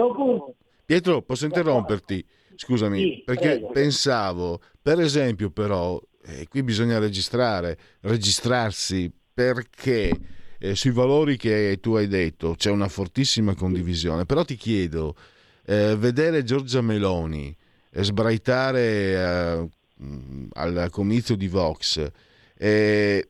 Pietro, 0.84 1.22
posso 1.22 1.46
interromperti? 1.46 2.24
Scusami, 2.54 2.98
sì, 2.98 3.22
perché 3.24 3.48
prego. 3.48 3.70
pensavo, 3.70 4.60
per 4.80 5.00
esempio, 5.00 5.50
però, 5.50 6.00
eh, 6.26 6.46
qui 6.48 6.62
bisogna 6.62 6.98
registrare, 6.98 7.78
registrarsi 8.00 9.10
perché 9.34 10.10
eh, 10.58 10.74
sui 10.76 10.90
valori 10.90 11.36
che 11.36 11.78
tu 11.80 11.94
hai 11.94 12.06
detto 12.06 12.54
c'è 12.56 12.70
una 12.70 12.88
fortissima 12.88 13.54
condivisione, 13.54 14.26
però 14.26 14.44
ti 14.44 14.54
chiedo, 14.54 15.16
eh, 15.64 15.96
vedere 15.96 16.44
Giorgia 16.44 16.80
Meloni 16.80 17.56
eh, 17.90 18.04
sbraitare 18.04 18.80
eh, 18.80 19.68
al 20.52 20.88
comizio 20.90 21.36
di 21.36 21.48
Vox, 21.48 22.10
eh, 22.56 23.28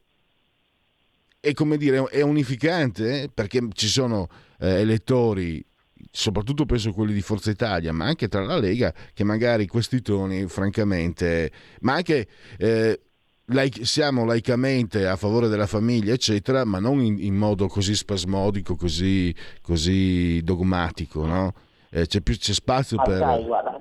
è 1.44 1.52
come 1.54 1.76
dire, 1.76 2.04
è 2.04 2.22
unificante 2.22 3.28
perché 3.32 3.66
ci 3.72 3.88
sono 3.88 4.28
eh, 4.60 4.80
elettori 4.80 5.64
soprattutto 6.08 6.66
penso 6.66 6.92
quelli 6.92 7.12
di 7.12 7.20
Forza 7.20 7.50
Italia, 7.50 7.92
ma 7.92 8.04
anche 8.04 8.28
tra 8.28 8.44
la 8.44 8.58
Lega, 8.58 8.92
che 9.12 9.24
magari 9.24 9.66
questi 9.66 10.02
toni, 10.02 10.46
francamente, 10.46 11.50
ma 11.80 11.94
anche 11.94 12.28
eh, 12.58 13.00
laic- 13.46 13.82
siamo 13.82 14.24
laicamente 14.24 15.06
a 15.06 15.16
favore 15.16 15.48
della 15.48 15.66
famiglia, 15.66 16.12
eccetera, 16.12 16.64
ma 16.64 16.78
non 16.78 17.00
in, 17.00 17.18
in 17.18 17.34
modo 17.34 17.66
così 17.66 17.96
spasmodico, 17.96 18.76
così, 18.76 19.34
così 19.62 20.42
dogmatico, 20.42 21.26
no? 21.26 21.54
Eh, 21.90 22.06
c'è, 22.06 22.20
più, 22.20 22.36
c'è 22.36 22.52
spazio 22.52 22.98
ah, 23.00 23.02
per... 23.02 23.18
Dai, 23.18 23.44
guarda. 23.44 23.80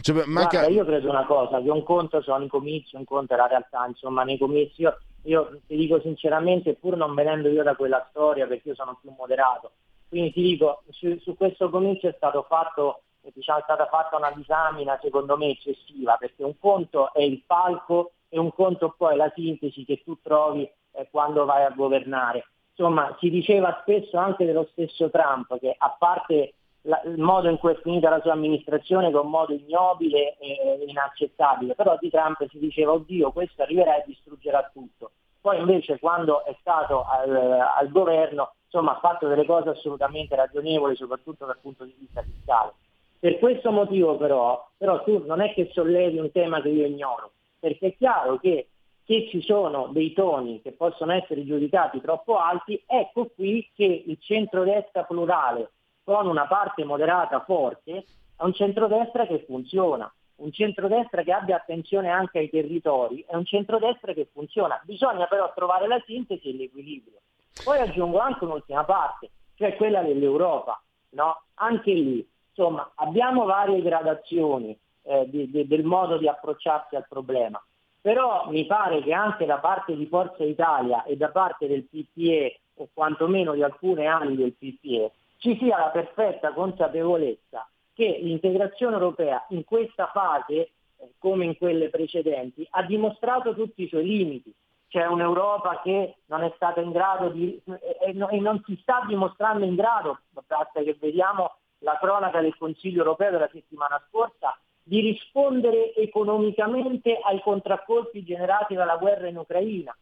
Cioè, 0.00 0.24
manca... 0.26 0.58
Guarda, 0.58 0.74
io 0.74 0.84
credo 0.84 1.08
una 1.08 1.26
cosa, 1.26 1.62
che 1.62 1.70
un 1.70 1.84
conto 1.84 2.20
sono 2.22 2.44
i 2.44 2.48
comizi, 2.48 2.96
un 2.96 3.04
conto 3.04 3.32
è 3.32 3.36
la 3.36 3.46
realtà, 3.46 3.86
insomma 3.86 4.24
nei 4.24 4.36
comizi 4.36 4.82
io, 4.82 4.98
io 5.26 5.60
ti 5.66 5.76
dico 5.76 6.00
sinceramente, 6.00 6.74
pur 6.74 6.96
non 6.96 7.14
venendo 7.14 7.48
io 7.48 7.62
da 7.62 7.76
quella 7.76 8.06
storia 8.10 8.46
perché 8.46 8.68
io 8.70 8.74
sono 8.74 8.98
più 9.00 9.12
moderato, 9.16 9.72
quindi 10.08 10.32
ti 10.32 10.42
dico, 10.42 10.82
su, 10.90 11.18
su 11.18 11.36
questo 11.36 11.68
comizio 11.68 12.08
è 12.08 12.14
stato 12.16 12.44
fatto 12.48 13.02
diciamo, 13.34 13.58
è 13.58 13.62
stata 13.62 13.86
fatta 13.86 14.16
una 14.16 14.30
disamina 14.30 14.98
secondo 15.02 15.36
me 15.36 15.50
eccessiva, 15.50 16.16
perché 16.16 16.42
un 16.42 16.58
conto 16.58 17.12
è 17.12 17.22
il 17.22 17.42
palco 17.46 18.12
e 18.28 18.38
un 18.38 18.52
conto 18.52 18.94
poi 18.96 19.14
è 19.14 19.16
la 19.16 19.32
sintesi 19.34 19.84
che 19.84 20.02
tu 20.04 20.18
trovi 20.22 20.68
eh, 20.92 21.08
quando 21.10 21.44
vai 21.44 21.64
a 21.64 21.70
governare. 21.70 22.46
Insomma, 22.70 23.16
si 23.20 23.30
diceva 23.30 23.78
spesso 23.80 24.18
anche 24.18 24.44
dello 24.44 24.68
stesso 24.72 25.10
Trump 25.10 25.58
che 25.58 25.74
a 25.76 25.96
parte 25.98 26.54
la, 26.86 27.00
il 27.04 27.18
modo 27.18 27.48
in 27.48 27.58
cui 27.58 27.72
è 27.72 27.80
finita 27.82 28.08
la 28.10 28.20
sua 28.20 28.32
amministrazione 28.32 29.10
che 29.10 29.16
è 29.16 29.20
un 29.20 29.30
modo 29.30 29.52
ignobile 29.52 30.36
e 30.38 30.84
inaccettabile, 30.86 31.74
però 31.74 31.96
di 32.00 32.10
Trump 32.10 32.46
si 32.48 32.58
diceva 32.58 32.92
oddio 32.92 33.32
questo 33.32 33.62
arriverà 33.62 33.96
e 33.96 34.04
distruggerà 34.06 34.70
tutto. 34.72 35.10
Poi 35.40 35.58
invece 35.58 35.98
quando 35.98 36.44
è 36.44 36.56
stato 36.60 37.04
al, 37.04 37.34
al 37.34 37.88
governo 37.90 38.54
insomma, 38.64 38.96
ha 38.96 39.00
fatto 39.00 39.28
delle 39.28 39.46
cose 39.46 39.70
assolutamente 39.70 40.34
ragionevoli, 40.34 40.96
soprattutto 40.96 41.46
dal 41.46 41.58
punto 41.60 41.84
di 41.84 41.94
vista 41.98 42.22
fiscale. 42.22 42.72
Per 43.18 43.38
questo 43.38 43.70
motivo 43.70 44.16
però, 44.16 44.68
però 44.76 45.02
tu 45.02 45.24
non 45.24 45.40
è 45.40 45.52
che 45.54 45.70
sollevi 45.72 46.18
un 46.18 46.30
tema 46.30 46.60
che 46.60 46.68
io 46.68 46.86
ignoro, 46.86 47.30
perché 47.58 47.88
è 47.88 47.96
chiaro 47.96 48.38
che 48.38 48.68
se 49.06 49.28
ci 49.28 49.40
sono 49.40 49.88
dei 49.92 50.12
toni 50.12 50.60
che 50.60 50.72
possono 50.72 51.12
essere 51.12 51.44
giudicati 51.44 52.00
troppo 52.00 52.38
alti, 52.38 52.82
ecco 52.86 53.30
qui 53.34 53.68
che 53.74 54.02
il 54.06 54.18
centrodestra 54.20 55.04
plurale 55.04 55.70
con 56.06 56.28
una 56.28 56.46
parte 56.46 56.84
moderata 56.84 57.40
forte 57.40 58.04
è 58.36 58.44
un 58.44 58.54
centrodestra 58.54 59.26
che 59.26 59.44
funziona, 59.44 60.10
un 60.36 60.52
centrodestra 60.52 61.24
che 61.24 61.32
abbia 61.32 61.56
attenzione 61.56 62.10
anche 62.10 62.38
ai 62.38 62.48
territori, 62.48 63.24
è 63.26 63.34
un 63.34 63.44
centrodestra 63.44 64.12
che 64.12 64.28
funziona. 64.32 64.80
Bisogna 64.84 65.26
però 65.26 65.52
trovare 65.52 65.88
la 65.88 66.00
sintesi 66.06 66.50
e 66.50 66.54
l'equilibrio. 66.54 67.18
Poi 67.64 67.80
aggiungo 67.80 68.20
anche 68.20 68.44
un'ultima 68.44 68.84
parte, 68.84 69.30
cioè 69.56 69.74
quella 69.74 70.02
dell'Europa. 70.02 70.80
No? 71.10 71.42
Anche 71.54 71.92
lì 71.92 72.28
Insomma, 72.56 72.90
abbiamo 72.94 73.44
varie 73.44 73.82
gradazioni 73.82 74.76
eh, 75.02 75.28
di, 75.28 75.50
di, 75.50 75.66
del 75.66 75.84
modo 75.84 76.16
di 76.16 76.26
approcciarsi 76.26 76.96
al 76.96 77.04
problema, 77.06 77.62
però 78.00 78.48
mi 78.48 78.64
pare 78.64 79.02
che 79.02 79.12
anche 79.12 79.44
da 79.44 79.58
parte 79.58 79.94
di 79.94 80.06
Forza 80.06 80.42
Italia 80.42 81.04
e 81.04 81.18
da 81.18 81.28
parte 81.28 81.68
del 81.68 81.84
PPE, 81.84 82.60
o 82.76 82.88
quantomeno 82.94 83.52
di 83.52 83.62
alcune 83.62 84.06
ali 84.06 84.36
del 84.36 84.54
PPE, 84.54 85.12
ci 85.38 85.56
sia 85.58 85.78
la 85.78 85.90
perfetta 85.90 86.52
consapevolezza 86.52 87.68
che 87.92 88.18
l'integrazione 88.22 88.94
europea 88.94 89.44
in 89.50 89.64
questa 89.64 90.10
fase, 90.12 90.54
eh, 90.54 90.70
come 91.18 91.44
in 91.44 91.56
quelle 91.56 91.88
precedenti, 91.88 92.66
ha 92.70 92.82
dimostrato 92.82 93.54
tutti 93.54 93.84
i 93.84 93.88
suoi 93.88 94.04
limiti. 94.04 94.54
C'è 94.88 95.06
un'Europa 95.06 95.80
che 95.82 96.16
non 96.26 96.42
è 96.42 96.52
stata 96.56 96.80
in 96.80 96.92
grado 96.92 97.28
di, 97.30 97.60
e, 97.64 97.98
e 98.06 98.12
non 98.12 98.62
si 98.64 98.78
sta 98.82 99.04
dimostrando 99.06 99.64
in 99.64 99.74
grado, 99.74 100.20
basta 100.46 100.82
che 100.82 100.96
vediamo 101.00 101.56
la 101.78 101.98
cronaca 101.98 102.40
del 102.40 102.56
Consiglio 102.56 102.98
europeo 102.98 103.30
della 103.30 103.48
settimana 103.50 104.00
scorsa, 104.08 104.58
di 104.82 105.00
rispondere 105.00 105.94
economicamente 105.94 107.18
ai 107.22 107.40
contraccolpi 107.40 108.22
generati 108.22 108.74
dalla 108.74 108.96
guerra 108.96 109.26
in 109.26 109.36
Ucraina. 109.36 109.96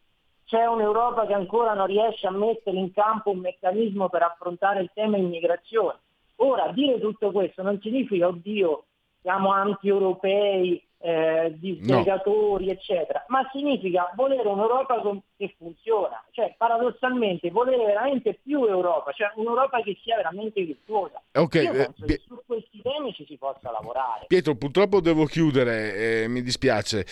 C'è 0.54 0.66
un'Europa 0.66 1.26
che 1.26 1.32
ancora 1.32 1.74
non 1.74 1.88
riesce 1.88 2.28
a 2.28 2.30
mettere 2.30 2.76
in 2.76 2.92
campo 2.92 3.30
un 3.30 3.40
meccanismo 3.40 4.08
per 4.08 4.22
affrontare 4.22 4.82
il 4.82 4.90
tema 4.94 5.16
immigrazione. 5.16 5.98
Ora, 6.36 6.70
dire 6.70 7.00
tutto 7.00 7.32
questo 7.32 7.62
non 7.62 7.80
significa, 7.82 8.28
oddio, 8.28 8.84
siamo 9.20 9.50
anti-europei, 9.50 10.80
eh, 10.98 11.52
disgregatori, 11.56 12.66
no. 12.66 12.70
eccetera, 12.70 13.24
ma 13.28 13.48
significa 13.50 14.12
volere 14.14 14.46
un'Europa 14.46 15.02
che 15.36 15.52
funziona, 15.58 16.22
cioè 16.30 16.54
paradossalmente 16.56 17.50
volere 17.50 17.84
veramente 17.84 18.38
più 18.40 18.64
Europa, 18.64 19.10
cioè 19.10 19.32
un'Europa 19.34 19.82
che 19.82 19.98
sia 20.04 20.14
veramente 20.14 20.62
virtuosa. 20.62 21.20
Okay, 21.32 21.64
Io 21.64 21.72
eh, 21.72 21.76
penso 21.86 22.04
eh, 22.04 22.06
che 22.06 22.20
su 22.24 22.40
questi 22.46 22.80
temi 22.80 23.12
ci 23.12 23.26
si 23.26 23.36
possa 23.36 23.72
lavorare. 23.72 24.26
Pietro, 24.28 24.54
purtroppo 24.54 25.00
devo 25.00 25.24
chiudere, 25.24 26.22
eh, 26.22 26.28
mi 26.28 26.42
dispiace. 26.42 27.04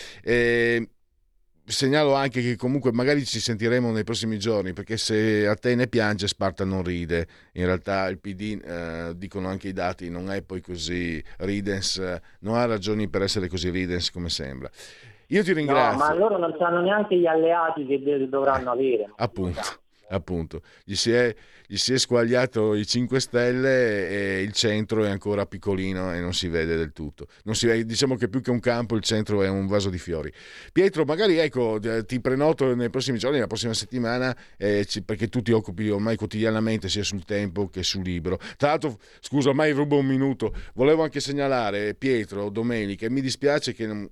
Eh, 1.65 1.71
segnalo 1.71 2.13
anche 2.13 2.41
che 2.41 2.55
comunque 2.55 2.91
magari 2.91 3.25
ci 3.25 3.39
sentiremo 3.39 3.91
nei 3.91 4.03
prossimi 4.03 4.37
giorni 4.37 4.73
perché 4.73 4.97
se 4.97 5.47
Atene 5.47 5.87
piange 5.87 6.27
Sparta 6.27 6.65
non 6.65 6.83
ride. 6.83 7.27
In 7.53 7.65
realtà 7.65 8.07
il 8.07 8.19
PD 8.19 8.61
eh, 8.63 9.13
dicono 9.15 9.47
anche 9.47 9.69
i 9.69 9.73
dati 9.73 10.09
non 10.09 10.31
è 10.31 10.41
poi 10.41 10.61
così 10.61 11.23
ridens 11.37 12.01
non 12.39 12.55
ha 12.55 12.65
ragioni 12.65 13.07
per 13.07 13.21
essere 13.21 13.47
così 13.47 13.69
ridens 13.69 14.11
come 14.11 14.29
sembra. 14.29 14.69
Io 15.27 15.43
ti 15.43 15.53
ringrazio. 15.53 15.97
no, 15.97 16.05
ma 16.05 16.13
loro 16.13 16.37
non 16.37 16.55
sanno 16.59 16.81
neanche 16.81 17.17
gli 17.17 17.25
alleati 17.25 17.85
che 17.85 18.27
dovranno 18.29 18.71
avere. 18.71 19.11
Appunto 19.15 19.81
appunto 20.09 20.61
gli 20.83 20.95
si, 20.95 21.11
è, 21.11 21.33
gli 21.65 21.77
si 21.77 21.93
è 21.93 21.97
squagliato 21.97 22.75
i 22.75 22.85
5 22.85 23.19
Stelle 23.19 24.09
e 24.09 24.41
il 24.41 24.51
centro 24.51 25.05
è 25.05 25.09
ancora 25.09 25.45
piccolino 25.45 26.13
e 26.13 26.19
non 26.19 26.33
si 26.33 26.47
vede 26.47 26.75
del 26.75 26.91
tutto. 26.91 27.27
Vede, 27.43 27.85
diciamo 27.85 28.15
che 28.15 28.27
più 28.27 28.41
che 28.41 28.51
un 28.51 28.59
campo 28.59 28.95
il 28.95 29.03
centro 29.03 29.41
è 29.43 29.49
un 29.49 29.67
vaso 29.67 29.89
di 29.89 29.97
fiori. 29.97 30.31
Pietro, 30.71 31.05
magari 31.05 31.37
ecco, 31.37 31.79
ti 32.05 32.19
prenoto 32.19 32.73
nei 32.75 32.89
prossimi 32.89 33.17
giorni, 33.17 33.39
la 33.39 33.47
prossima 33.47 33.73
settimana, 33.73 34.35
eh, 34.57 34.85
perché 35.05 35.27
tu 35.27 35.41
ti 35.41 35.51
occupi 35.51 35.89
ormai 35.89 36.15
quotidianamente 36.15 36.89
sia 36.89 37.03
sul 37.03 37.25
tempo 37.25 37.69
che 37.69 37.83
sul 37.83 38.03
libro. 38.03 38.39
Tra 38.57 38.69
l'altro, 38.69 38.99
scusa, 39.19 39.49
ormai 39.49 39.71
rubo 39.71 39.97
un 39.97 40.05
minuto, 40.05 40.53
volevo 40.73 41.03
anche 41.03 41.19
segnalare, 41.19 41.95
Pietro, 41.95 42.49
domenica, 42.49 43.09
mi 43.09 43.21
dispiace 43.21 43.73
che 43.73 43.87
non... 43.87 44.09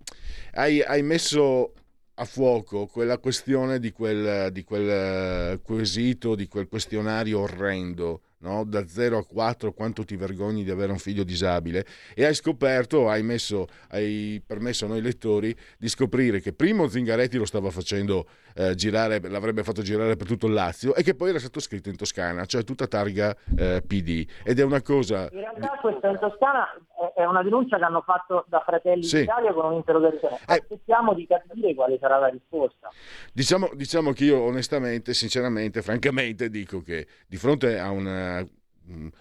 hai, 0.54 0.82
hai 0.82 1.01
messo 1.01 1.73
a 2.21 2.25
fuoco 2.25 2.86
quella 2.86 3.17
questione 3.17 3.79
di 3.79 3.91
quel, 3.91 4.51
di 4.51 4.63
quel 4.63 4.89
eh, 4.89 5.60
quesito, 5.63 6.36
di 6.36 6.47
quel 6.47 6.67
questionario 6.67 7.39
orrendo 7.39 8.21
no? 8.41 8.63
da 8.63 8.88
0 8.88 9.17
a 9.17 9.25
4 9.25 9.73
quanto 9.73 10.05
ti 10.05 10.15
vergogni 10.15 10.63
di 10.63 10.69
avere 10.69 10.91
un 10.91 10.99
figlio 10.99 11.23
disabile 11.23 11.84
e 12.13 12.25
hai 12.25 12.36
scoperto, 12.36 13.10
hai, 13.10 13.23
messo, 13.23 13.67
hai 13.89 14.41
permesso 14.45 14.86
a 14.86 14.89
noi 14.89 15.01
lettori 15.01 15.55
di 15.79 15.89
scoprire 15.89 16.41
che 16.41 16.53
primo 16.53 16.88
Zingaretti 16.88 17.38
lo 17.38 17.45
stava 17.45 17.71
facendo 17.71 18.27
eh, 18.55 18.75
girare, 18.75 19.19
l'avrebbe 19.21 19.63
fatto 19.63 19.81
girare 19.81 20.15
per 20.15 20.27
tutto 20.27 20.47
il 20.47 20.53
Lazio 20.53 20.95
e 20.95 21.03
che 21.03 21.15
poi 21.15 21.29
era 21.29 21.39
stato 21.39 21.59
scritto 21.59 21.89
in 21.89 21.97
Toscana, 21.97 22.45
cioè 22.45 22.63
tutta 22.63 22.87
targa 22.87 23.35
eh, 23.57 23.83
PD 23.85 24.25
ed 24.43 24.59
è 24.59 24.63
una 24.63 24.81
cosa... 24.81 25.29
In 25.31 25.39
realtà 25.39 25.77
questa 25.81 26.09
in 26.09 26.19
Toscana 26.19 26.67
è 27.15 27.25
una 27.25 27.43
denuncia 27.43 27.77
che 27.77 27.83
hanno 27.83 28.01
fatto 28.01 28.45
da 28.47 28.61
Fratelli 28.65 29.03
sì. 29.03 29.19
d'Italia 29.19 29.53
con 29.53 29.65
un'interrogazione. 29.65 30.35
Eh. 30.47 30.53
Aspettiamo 30.53 31.11
eh, 31.11 31.15
di 31.15 31.27
capire 31.27 31.73
quale 31.73 31.97
sarà 31.99 32.17
la 32.17 32.27
risposta. 32.27 32.89
Diciamo, 33.33 33.69
diciamo 33.73 34.11
che 34.11 34.25
io 34.25 34.41
onestamente, 34.41 35.13
sinceramente, 35.13 35.81
francamente 35.81 36.49
dico 36.49 36.81
che 36.81 37.07
di 37.27 37.37
fronte 37.37 37.79
a 37.79 37.89
una. 37.89 38.45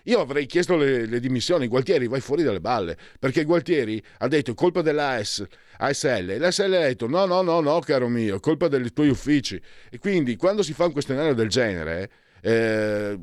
Io 0.05 0.21
avrei 0.21 0.47
chiesto 0.47 0.77
le, 0.77 1.07
le, 1.07 1.21
dimissioni, 1.21 1.67
Gualtieri 1.67 2.07
vai 2.07 2.21
fuori 2.21 2.43
dalle 2.43 2.61
balle, 2.61 2.97
perché 3.19 3.45
Gualtieri 3.45 4.03
ha 4.19 4.29
detto 4.29 4.55
colpa 4.55 4.83
dell'AS, 4.83 5.45
ASL, 5.79 6.31
e 6.31 6.39
l'ASL 6.39 6.75
ha 6.75 6.81
detto 6.81 7.07
no, 7.07 7.25
no, 7.27 7.43
no, 7.43 7.61
no, 7.61 7.79
caro 7.81 8.09
mio, 8.09 8.41
colpa 8.41 8.69
dei 8.69 8.93
tuoi 8.93 9.09
uffici. 9.09 9.61
E 9.91 9.99
quindi 9.99 10.37
quando 10.37 10.63
si 10.63 10.73
fa 10.73 10.87
un 10.87 10.93
questionario 10.93 11.35
del 11.35 11.49
genere, 11.49 12.11
eh, 12.43 13.19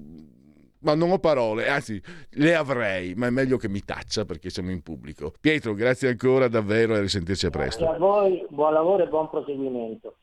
ma 0.79 0.95
non 0.95 1.11
ho 1.11 1.19
parole, 1.19 1.67
anzi 1.67 2.01
le 2.31 2.55
avrei, 2.55 3.13
ma 3.15 3.27
è 3.27 3.29
meglio 3.29 3.57
che 3.57 3.67
mi 3.67 3.81
taccia 3.81 4.25
perché 4.25 4.49
siamo 4.49 4.71
in 4.71 4.81
pubblico. 4.81 5.33
Pietro, 5.39 5.73
grazie 5.73 6.09
ancora 6.09 6.47
davvero 6.47 6.95
e 6.95 7.01
risentirci 7.01 7.45
a 7.47 7.49
presto. 7.49 7.83
Grazie 7.83 7.95
a 7.95 7.99
voi, 7.99 8.45
buon 8.49 8.73
lavoro 8.73 9.03
e 9.03 9.07
buon 9.07 9.29
proseguimento. 9.29 10.15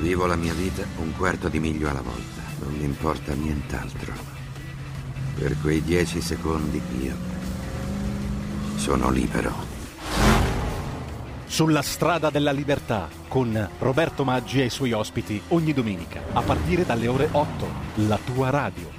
Vivo 0.00 0.26
la 0.26 0.36
mia 0.36 0.54
vita 0.54 0.84
un 0.98 1.12
quarto 1.16 1.48
di 1.48 1.58
miglio 1.58 1.88
alla 1.88 2.02
volta, 2.02 2.40
non 2.60 2.72
mi 2.74 2.84
importa 2.84 3.32
nient'altro. 3.34 4.12
Per 5.34 5.56
quei 5.60 5.82
dieci 5.82 6.20
secondi 6.20 6.80
io 7.00 7.14
sono 8.76 9.10
libero. 9.10 9.52
Sulla 11.46 11.82
strada 11.82 12.30
della 12.30 12.52
libertà 12.52 13.08
con 13.26 13.68
Roberto 13.78 14.24
Maggi 14.24 14.60
e 14.60 14.66
i 14.66 14.70
suoi 14.70 14.92
ospiti 14.92 15.40
ogni 15.48 15.72
domenica 15.72 16.20
a 16.32 16.42
partire 16.42 16.84
dalle 16.84 17.08
ore 17.08 17.28
8, 17.30 17.66
la 18.06 18.18
tua 18.22 18.50
radio. 18.50 18.98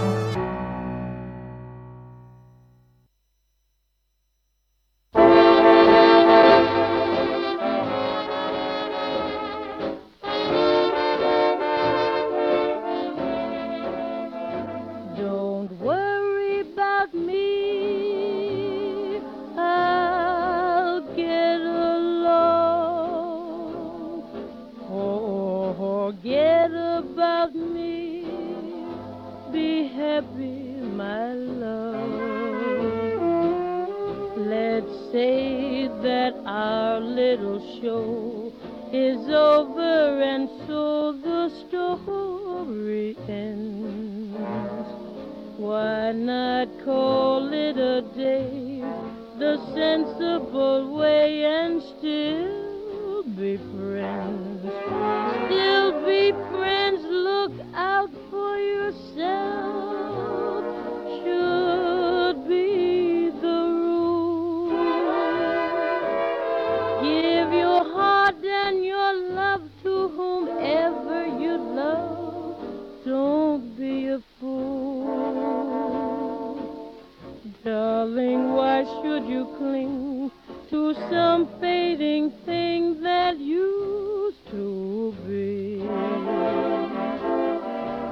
Some 81.21 81.47
fading 81.59 82.31
thing 82.47 82.99
that 83.03 83.37
used 83.39 84.43
to 84.49 85.15
be? 85.27 85.79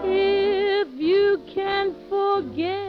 If 0.03 0.89
you 0.99 1.41
can 1.55 1.95
forget, 2.07 2.88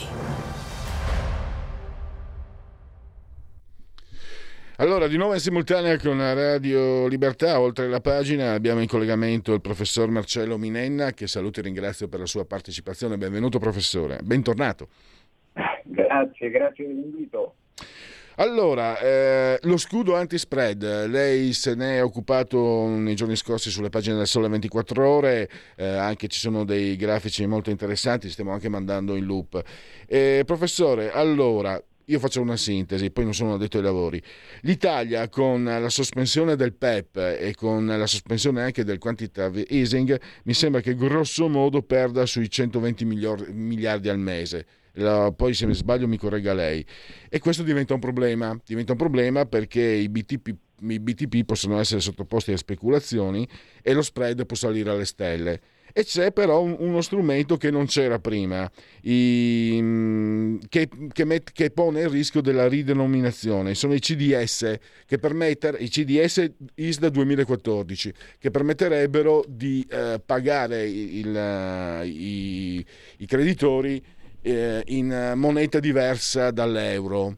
Allora, 4.81 5.05
di 5.05 5.15
nuovo 5.15 5.35
in 5.35 5.39
simultanea 5.39 5.95
con 5.99 6.17
Radio 6.17 7.05
Libertà, 7.05 7.59
oltre 7.59 7.87
la 7.87 8.01
pagina, 8.01 8.53
abbiamo 8.53 8.81
in 8.81 8.87
collegamento 8.87 9.53
il 9.53 9.61
professor 9.61 10.09
Marcello 10.09 10.57
Minenna, 10.57 11.11
che 11.11 11.27
saluto 11.27 11.59
e 11.59 11.63
ringrazio 11.63 12.07
per 12.07 12.19
la 12.19 12.25
sua 12.25 12.45
partecipazione. 12.45 13.15
Benvenuto 13.15 13.59
professore, 13.59 14.17
bentornato. 14.23 14.87
Grazie, 15.83 16.49
grazie 16.49 16.87
dell'invito. 16.87 17.57
Allora, 18.37 18.97
eh, 18.97 19.59
lo 19.61 19.77
scudo 19.77 20.15
anti-spread, 20.15 21.05
lei 21.05 21.53
se 21.53 21.75
ne 21.75 21.97
è 21.97 22.03
occupato 22.03 22.87
nei 22.87 23.13
giorni 23.13 23.35
scorsi 23.35 23.69
sulle 23.69 23.89
pagine 23.89 24.15
del 24.15 24.25
Sole 24.25 24.47
24 24.47 25.07
Ore, 25.07 25.47
eh, 25.75 25.85
anche 25.85 26.27
ci 26.27 26.39
sono 26.39 26.63
dei 26.63 26.95
grafici 26.95 27.45
molto 27.45 27.69
interessanti, 27.69 28.31
stiamo 28.31 28.51
anche 28.51 28.67
mandando 28.67 29.15
in 29.15 29.25
loop. 29.25 29.61
Eh, 30.07 30.41
professore, 30.43 31.11
allora, 31.11 31.79
io 32.11 32.19
faccio 32.19 32.41
una 32.41 32.57
sintesi, 32.57 33.09
poi 33.09 33.23
non 33.23 33.33
sono 33.33 33.53
addetto 33.53 33.77
ai 33.77 33.83
lavori. 33.83 34.21
L'Italia 34.61 35.29
con 35.29 35.63
la 35.63 35.89
sospensione 35.89 36.55
del 36.55 36.73
PEP 36.73 37.15
e 37.39 37.53
con 37.55 37.85
la 37.85 38.05
sospensione 38.05 38.61
anche 38.61 38.83
del 38.83 38.97
quantitative 38.97 39.65
easing 39.69 40.19
mi 40.43 40.53
sembra 40.53 40.81
che 40.81 40.95
grosso 40.95 41.47
modo 41.47 41.81
perda 41.81 42.25
sui 42.25 42.49
120 42.49 43.05
milior- 43.05 43.49
miliardi 43.49 44.09
al 44.09 44.19
mese. 44.19 44.65
La- 44.95 45.31
poi 45.31 45.53
se 45.53 45.65
mi 45.65 45.73
sbaglio 45.73 46.05
mi 46.07 46.17
corregga 46.17 46.53
lei. 46.53 46.85
E 47.29 47.39
questo 47.39 47.63
diventa 47.63 47.93
un 47.93 48.01
problema, 48.01 48.59
diventa 48.65 48.91
un 48.91 48.97
problema 48.97 49.45
perché 49.45 49.81
i 49.81 50.09
BTP, 50.09 50.53
i 50.81 50.99
BTP 50.99 51.45
possono 51.45 51.79
essere 51.79 52.01
sottoposti 52.01 52.51
a 52.51 52.57
speculazioni 52.57 53.47
e 53.81 53.93
lo 53.93 54.01
spread 54.01 54.45
può 54.45 54.57
salire 54.57 54.89
alle 54.89 55.05
stelle. 55.05 55.61
E 55.93 56.03
c'è 56.03 56.31
però 56.31 56.61
un- 56.61 56.75
uno 56.79 57.01
strumento 57.01 57.57
che 57.57 57.69
non 57.71 57.85
c'era 57.85 58.19
prima, 58.19 58.69
i- 59.01 60.57
che, 60.69 60.89
che 61.11 61.25
met- 61.25 61.51
che 61.51 61.69
pone 61.71 62.01
il 62.01 62.09
rischio 62.09 62.41
della 62.41 62.67
ridenominazione. 62.67 63.75
Sono 63.75 63.93
i 63.93 63.99
CDS, 63.99 64.75
che 65.05 65.17
permettere, 65.17 65.77
i 65.79 65.89
CDS 65.89 66.49
ISDA 66.75 67.09
2014, 67.09 68.13
che 68.37 68.51
permetterebbero 68.51 69.43
di 69.47 69.85
eh, 69.89 70.21
pagare 70.25 70.87
il- 70.87 71.35
eh, 71.35 72.05
i, 72.07 72.85
i 73.17 73.25
creditori 73.25 74.01
eh, 74.43 74.81
in 74.87 75.33
moneta 75.35 75.79
diversa 75.79 76.51
dall'euro. 76.51 77.37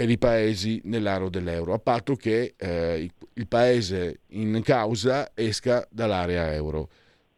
per 0.00 0.08
i 0.08 0.16
paesi 0.16 0.80
nell'aro 0.84 1.28
dell'euro, 1.28 1.74
a 1.74 1.78
patto 1.78 2.14
che 2.16 2.54
eh, 2.56 3.06
il 3.34 3.46
paese 3.46 4.20
in 4.28 4.62
causa 4.64 5.30
esca 5.34 5.86
dall'area 5.90 6.54
euro. 6.54 6.88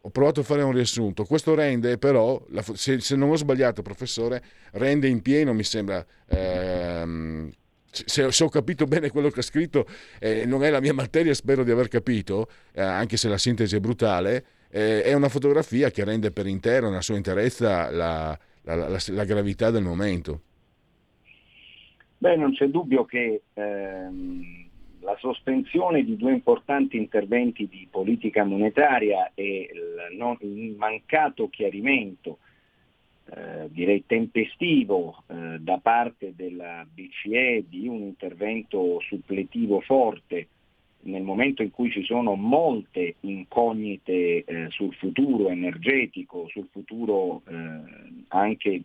Ho 0.04 0.10
provato 0.10 0.40
a 0.40 0.42
fare 0.42 0.62
un 0.62 0.72
riassunto. 0.72 1.24
Questo 1.24 1.54
rende 1.54 1.96
però, 1.96 2.44
se, 2.74 3.00
se 3.00 3.14
non 3.14 3.30
ho 3.30 3.36
sbagliato 3.36 3.82
professore, 3.82 4.42
rende 4.72 5.06
in 5.06 5.22
pieno, 5.22 5.52
mi 5.52 5.62
sembra, 5.62 6.04
ehm, 6.26 7.50
se, 7.88 8.32
se, 8.32 8.44
ho 8.44 8.48
capito 8.48 8.84
bene 8.86 9.10
quello 9.10 9.30
che 9.30 9.40
ha 9.40 9.44
scritto, 9.44 9.86
eh, 10.18 10.44
non 10.44 10.64
è 10.64 10.70
la 10.70 10.80
mia 10.80 10.92
materia, 10.92 11.32
spero 11.34 11.62
di 11.62 11.70
aver 11.70 11.86
capito, 11.86 12.48
eh, 12.72 12.80
anche 12.82 13.16
se 13.16 13.28
la 13.28 13.38
sintesi 13.38 13.76
è 13.76 13.80
brutale, 13.80 14.44
eh, 14.70 15.02
è 15.02 15.12
una 15.12 15.28
fotografia 15.28 15.90
che 15.90 16.02
rende 16.02 16.32
per 16.32 16.48
intero, 16.48 16.88
nella 16.88 17.00
sua 17.00 17.16
interezza, 17.16 17.88
la, 17.90 18.36
la, 18.62 18.74
la, 18.74 18.98
la 19.06 19.24
gravità 19.24 19.70
del 19.70 19.84
momento. 19.84 20.40
Beh, 22.18 22.36
non 22.36 22.52
c'è 22.52 22.66
dubbio 22.66 23.04
che 23.04 23.42
ehm, 23.52 24.61
la 25.02 25.16
sospensione 25.18 26.04
di 26.04 26.16
due 26.16 26.32
importanti 26.32 26.96
interventi 26.96 27.68
di 27.68 27.86
politica 27.90 28.44
monetaria 28.44 29.32
e 29.34 29.70
il, 29.72 30.16
non, 30.16 30.36
il 30.40 30.74
mancato 30.76 31.48
chiarimento 31.48 32.38
eh, 33.34 33.68
direi 33.70 34.04
tempestivo 34.06 35.24
eh, 35.26 35.58
da 35.58 35.78
parte 35.78 36.34
della 36.34 36.86
BCE 36.90 37.64
di 37.68 37.86
un 37.86 38.00
intervento 38.02 39.00
suppletivo 39.00 39.80
forte 39.80 40.48
nel 41.04 41.22
momento 41.22 41.62
in 41.62 41.70
cui 41.70 41.90
ci 41.90 42.04
sono 42.04 42.34
molte 42.34 43.16
incognite 43.20 44.44
eh, 44.44 44.66
sul 44.70 44.94
futuro 44.94 45.48
energetico, 45.48 46.46
sul 46.48 46.68
futuro 46.70 47.42
eh, 47.48 47.80
anche 48.28 48.82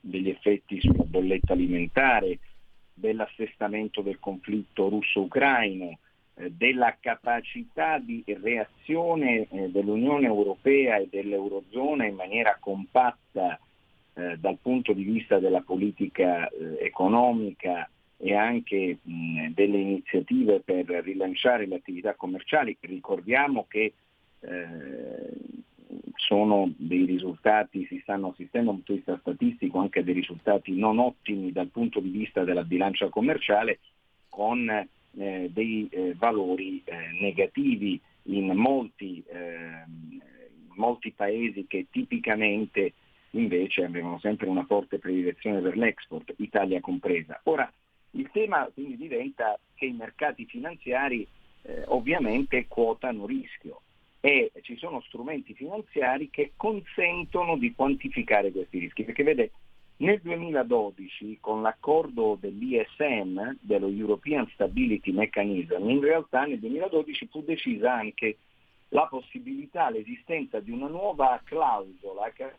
degli 0.00 0.28
effetti 0.28 0.80
sulla 0.80 1.04
bolletta 1.04 1.52
alimentare, 1.52 2.38
dell'assestamento 3.00 4.02
del 4.02 4.20
conflitto 4.20 4.88
russo-ucraino, 4.88 5.98
eh, 6.34 6.50
della 6.50 6.96
capacità 7.00 7.98
di 7.98 8.22
reazione 8.26 9.48
eh, 9.50 9.70
dell'Unione 9.70 10.26
Europea 10.26 10.98
e 10.98 11.08
dell'Eurozona 11.10 12.06
in 12.06 12.14
maniera 12.14 12.56
compatta 12.60 13.58
eh, 14.14 14.36
dal 14.38 14.58
punto 14.60 14.92
di 14.92 15.02
vista 15.02 15.38
della 15.38 15.62
politica 15.62 16.48
economica 16.78 17.88
e 18.22 18.34
anche 18.34 18.98
delle 19.02 19.78
iniziative 19.78 20.60
per 20.60 20.84
rilanciare 20.86 21.66
le 21.66 21.76
attività 21.76 22.14
commerciali. 22.14 22.76
Ricordiamo 22.80 23.64
che 23.66 23.94
sono 26.16 26.72
dei 26.76 27.04
risultati, 27.04 27.86
si 27.86 27.98
stanno 28.02 28.28
assistendo 28.28 28.70
dal 28.70 28.76
punto 28.76 28.92
di 28.92 28.98
vista 28.98 29.18
statistico 29.20 29.78
anche 29.78 30.04
dei 30.04 30.14
risultati 30.14 30.76
non 30.76 30.98
ottimi 30.98 31.52
dal 31.52 31.68
punto 31.68 32.00
di 32.00 32.10
vista 32.10 32.44
della 32.44 32.64
bilancia 32.64 33.08
commerciale 33.08 33.80
con 34.28 34.68
eh, 34.68 35.50
dei 35.52 35.88
eh, 35.90 36.14
valori 36.14 36.82
eh, 36.84 36.94
negativi 37.20 38.00
in 38.24 38.52
molti, 38.54 39.22
ehm, 39.26 40.20
molti 40.76 41.12
paesi 41.12 41.66
che 41.66 41.86
tipicamente 41.90 42.92
invece 43.30 43.84
avevano 43.84 44.18
sempre 44.20 44.48
una 44.48 44.64
forte 44.64 44.98
predilezione 44.98 45.60
per 45.60 45.76
l'export, 45.76 46.32
Italia 46.38 46.80
compresa. 46.80 47.40
Ora, 47.44 47.70
il 48.12 48.28
tema 48.32 48.68
quindi 48.72 48.96
diventa 48.96 49.58
che 49.74 49.86
i 49.86 49.92
mercati 49.92 50.44
finanziari 50.46 51.26
eh, 51.62 51.84
ovviamente 51.86 52.66
quotano 52.68 53.26
rischio 53.26 53.82
e 54.20 54.52
ci 54.62 54.76
sono 54.76 55.00
strumenti 55.00 55.54
finanziari 55.54 56.28
che 56.28 56.52
consentono 56.56 57.56
di 57.56 57.74
quantificare 57.74 58.52
questi 58.52 58.78
rischi, 58.78 59.04
perché 59.04 59.22
vede, 59.22 59.52
nel 59.96 60.20
2012 60.20 61.38
con 61.40 61.62
l'accordo 61.62 62.36
dell'ISM, 62.38 63.56
dello 63.60 63.88
European 63.88 64.48
Stability 64.52 65.12
Mechanism, 65.12 65.88
in 65.88 66.00
realtà 66.00 66.44
nel 66.44 66.58
2012 66.58 67.28
fu 67.30 67.42
decisa 67.42 67.94
anche 67.94 68.38
la 68.88 69.06
possibilità, 69.06 69.90
l'esistenza 69.90 70.60
di 70.60 70.70
una 70.70 70.88
nuova 70.88 71.40
clausola 71.44 72.30
che 72.30 72.52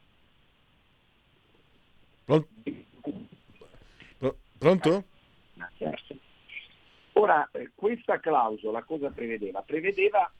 Pronto? 4.57 5.03
Ora, 7.13 7.49
eh, 7.51 7.71
questa 7.75 8.19
clausola 8.19 8.83
cosa 8.83 9.09
prevedeva? 9.09 9.61
Prevedeva 9.63 10.31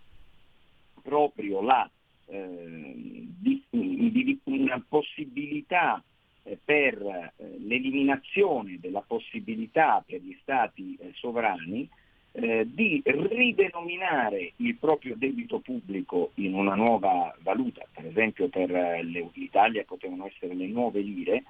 proprio 1.01 1.61
la, 1.61 1.89
eh, 2.27 3.27
di, 3.39 3.63
di, 3.69 4.39
una 4.45 4.83
possibilità 4.87 6.01
eh, 6.43 6.57
per 6.63 7.01
eh, 7.01 7.57
l'eliminazione 7.59 8.77
della 8.79 9.03
possibilità 9.05 10.03
per 10.05 10.21
gli 10.21 10.37
stati 10.41 10.97
eh, 10.99 11.11
sovrani 11.13 11.87
eh, 12.33 12.65
di 12.65 13.01
ridenominare 13.03 14.53
il 14.57 14.75
proprio 14.77 15.15
debito 15.17 15.59
pubblico 15.59 16.31
in 16.35 16.53
una 16.53 16.75
nuova 16.75 17.35
valuta, 17.41 17.85
per 17.91 18.05
esempio 18.05 18.47
per 18.47 18.69
l'Italia 19.03 19.83
potevano 19.83 20.27
essere 20.27 20.53
le 20.53 20.67
nuove 20.67 21.01
lire, 21.01 21.43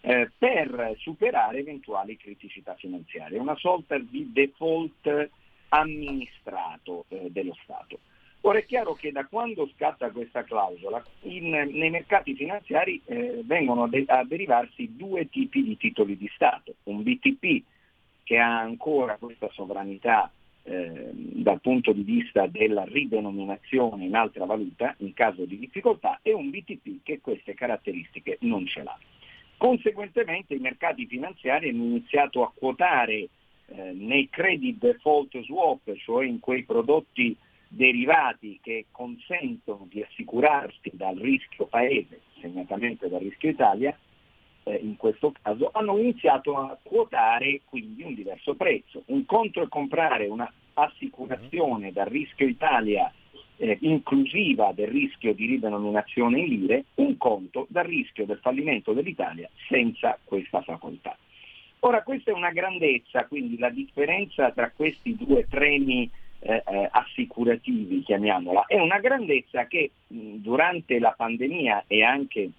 eh, 0.00 0.30
per 0.36 0.94
superare 0.98 1.58
eventuali 1.58 2.16
criticità 2.16 2.74
finanziarie, 2.74 3.38
una 3.38 3.56
sorta 3.56 3.98
di 3.98 4.30
default 4.32 5.30
amministrato 5.70 7.04
eh, 7.08 7.28
dello 7.30 7.56
Stato. 7.62 7.98
Ora 8.42 8.58
è 8.58 8.64
chiaro 8.64 8.94
che 8.94 9.10
da 9.10 9.26
quando 9.26 9.68
scatta 9.74 10.10
questa 10.10 10.44
clausola 10.44 11.04
in, 11.22 11.50
nei 11.50 11.90
mercati 11.90 12.34
finanziari 12.34 13.00
eh, 13.04 13.40
vengono 13.44 13.84
a, 13.84 13.88
de- 13.88 14.04
a 14.06 14.24
derivarsi 14.24 14.96
due 14.96 15.28
tipi 15.28 15.62
di 15.64 15.76
titoli 15.76 16.16
di 16.16 16.30
Stato, 16.34 16.74
un 16.84 17.02
BTP 17.02 17.62
che 18.22 18.38
ha 18.38 18.60
ancora 18.60 19.16
questa 19.16 19.48
sovranità 19.52 20.30
eh, 20.62 21.10
dal 21.12 21.60
punto 21.60 21.92
di 21.92 22.02
vista 22.02 22.46
della 22.46 22.84
ridenominazione 22.84 24.04
in 24.04 24.14
altra 24.14 24.44
valuta 24.44 24.94
in 24.98 25.14
caso 25.14 25.44
di 25.44 25.58
difficoltà 25.58 26.20
e 26.22 26.32
un 26.32 26.50
BTP 26.50 27.02
che 27.02 27.20
queste 27.20 27.54
caratteristiche 27.54 28.36
non 28.42 28.66
ce 28.66 28.82
l'ha. 28.82 28.98
Conseguentemente 29.56 30.54
i 30.54 30.58
mercati 30.58 31.06
finanziari 31.06 31.70
hanno 31.70 31.84
iniziato 31.84 32.44
a 32.44 32.52
quotare 32.54 33.28
eh, 33.66 33.92
nei 33.92 34.28
credit 34.30 34.78
default 34.78 35.42
swap, 35.42 35.92
cioè 35.96 36.24
in 36.24 36.38
quei 36.38 36.62
prodotti 36.62 37.36
derivati 37.68 38.58
che 38.62 38.86
consentono 38.90 39.86
di 39.88 40.02
assicurarsi 40.02 40.90
dal 40.94 41.16
rischio 41.16 41.66
paese, 41.66 42.22
segnatamente 42.40 43.08
dal 43.08 43.20
rischio 43.20 43.50
Italia, 43.50 43.96
eh, 44.64 44.74
in 44.76 44.96
questo 44.96 45.32
caso, 45.40 45.70
hanno 45.72 45.98
iniziato 45.98 46.56
a 46.56 46.76
quotare 46.82 47.60
quindi 47.64 48.02
un 48.02 48.14
diverso 48.14 48.54
prezzo. 48.54 49.02
Un 49.06 49.24
conto 49.26 49.62
è 49.62 49.68
comprare 49.68 50.26
un'assicurazione 50.26 51.92
dal 51.92 52.06
rischio 52.06 52.46
Italia 52.46 53.12
eh, 53.58 53.76
inclusiva 53.82 54.72
del 54.72 54.88
rischio 54.88 55.34
di 55.34 55.46
ridenominazione 55.46 56.40
in 56.40 56.46
lire, 56.46 56.84
un 56.96 57.16
conto 57.16 57.66
dal 57.68 57.84
rischio 57.84 58.24
del 58.24 58.38
fallimento 58.38 58.92
dell'Italia 58.92 59.48
senza 59.68 60.18
questa 60.24 60.62
facoltà. 60.62 61.16
Ora 61.80 62.02
questa 62.02 62.30
è 62.32 62.34
una 62.34 62.50
grandezza, 62.50 63.26
quindi 63.26 63.58
la 63.58 63.70
differenza 63.70 64.50
tra 64.50 64.70
questi 64.74 65.14
due 65.16 65.46
premi 65.48 66.10
eh, 66.40 66.62
eh, 66.66 66.88
assicurativi, 66.90 68.02
chiamiamola, 68.02 68.66
è 68.66 68.78
una 68.78 68.98
grandezza 68.98 69.66
che 69.66 69.90
mh, 70.06 70.36
durante 70.36 70.98
la 70.98 71.14
pandemia 71.16 71.84
e 71.86 72.02
anche 72.02 72.50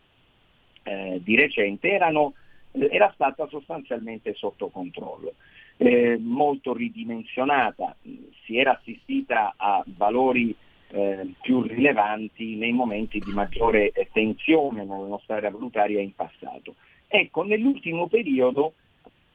eh, 0.84 1.20
di 1.24 1.36
recente 1.36 1.90
erano, 1.90 2.34
era 2.72 3.12
stata 3.14 3.48
sostanzialmente 3.48 4.34
sotto 4.34 4.70
controllo. 4.70 5.34
Eh, 5.78 6.18
molto 6.20 6.74
ridimensionata, 6.74 7.96
si 8.44 8.58
era 8.58 8.78
assistita 8.78 9.54
a 9.56 9.82
valori 9.86 10.54
eh, 10.92 11.34
più 11.42 11.62
rilevanti 11.62 12.56
nei 12.56 12.74
momenti 12.74 13.20
di 13.20 13.32
maggiore 13.32 13.92
eh, 13.92 14.10
tensione 14.12 14.84
nella 14.84 15.08
nostra 15.08 15.38
area 15.38 15.52
valutaria 15.52 16.02
in 16.02 16.14
passato. 16.14 16.76
Ecco, 17.08 17.44
nell'ultimo 17.44 18.08
periodo, 18.08 18.74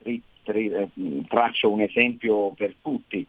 eh, 0.02 0.20
traccio 1.28 1.70
un 1.70 1.80
esempio 1.80 2.50
per 2.50 2.74
tutti, 2.82 3.26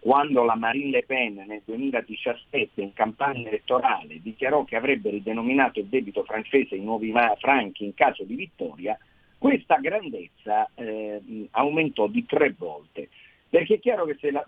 quando 0.00 0.44
la 0.44 0.56
Marine 0.56 0.90
Le 0.90 1.04
Pen 1.04 1.44
nel 1.46 1.62
2017 1.64 2.80
in 2.80 2.92
campagna 2.92 3.48
elettorale 3.48 4.20
dichiarò 4.20 4.64
che 4.64 4.76
avrebbe 4.76 5.10
ridenominato 5.10 5.78
il 5.78 5.86
debito 5.86 6.24
francese 6.24 6.74
in 6.74 6.84
nuovi 6.84 7.12
franchi 7.38 7.84
in 7.84 7.94
caso 7.94 8.24
di 8.24 8.34
vittoria, 8.34 8.98
questa 9.38 9.76
grandezza 9.76 10.68
eh, 10.74 11.20
aumentò 11.52 12.08
di 12.08 12.26
tre 12.26 12.54
volte. 12.58 13.08
Perché 13.48 13.74
è 13.74 13.80
chiaro 13.80 14.04
che 14.04 14.16
se 14.20 14.30
la, 14.32 14.44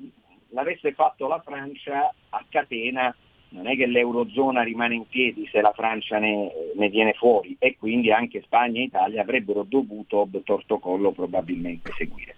l'avesse 0.49 0.93
fatto 0.93 1.29
la 1.29 1.41
Francia 1.41 2.13
a 2.31 2.45
catena 2.49 3.15
non 3.51 3.67
è 3.67 3.77
che 3.77 3.87
l'Eurozona 3.87 4.63
rimane 4.63 4.95
in 4.95 5.07
piedi 5.09 5.49
se 5.51 5.61
la 5.61 5.73
Francia 5.73 6.19
ne, 6.19 6.51
ne, 6.75 6.89
viene 6.89 7.15
fuori 7.15 7.57
e 7.59 7.77
quindi 7.77 8.13
anche 8.13 8.43
Spagna 8.43 8.81
e 8.81 8.85
Italia 8.85 9.23
avrebbero 9.23 9.65
dovuto 9.65 10.29
torto 10.45 10.79
collo 10.79 11.13
probabilmente 11.13 11.93
seguire. 11.97 12.37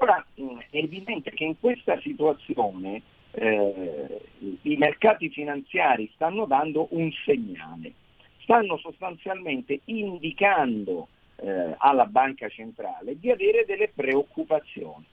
Ora 0.00 0.24
è 0.34 0.76
evidente 0.76 1.30
che 1.30 1.44
in 1.44 1.58
questa 1.60 2.00
situazione 2.00 3.02
eh, 3.30 4.20
i 4.62 4.76
mercati 4.76 5.28
finanziari 5.28 6.10
stanno 6.14 6.46
dando 6.46 6.88
un 6.90 7.10
segnale, 7.24 7.92
stanno 8.40 8.76
sostanzialmente 8.78 9.80
indicando 9.84 11.08
eh, 11.36 11.74
alla 11.78 12.06
banca 12.06 12.48
centrale 12.48 13.18
di 13.20 13.30
avere 13.30 13.64
delle 13.66 13.88
preoccupazioni. 13.94 15.04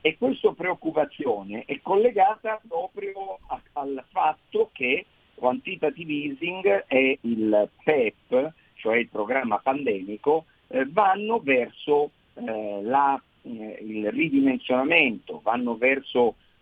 E 0.00 0.16
questa 0.16 0.52
preoccupazione 0.52 1.64
è 1.64 1.80
collegata 1.80 2.60
proprio 2.66 3.38
a, 3.46 3.60
al 3.74 4.04
fatto 4.10 4.70
che 4.72 5.06
quantitative 5.34 6.12
easing 6.12 6.84
e 6.86 7.18
il 7.22 7.68
PEP, 7.82 8.52
cioè 8.74 8.98
il 8.98 9.08
programma 9.08 9.58
pandemico, 9.58 10.44
eh, 10.68 10.86
vanno 10.86 11.40
verso 11.40 12.10
eh, 12.34 12.82
la, 12.82 13.20
eh, 13.42 13.78
il 13.80 14.10
ridimensionamento, 14.10 15.42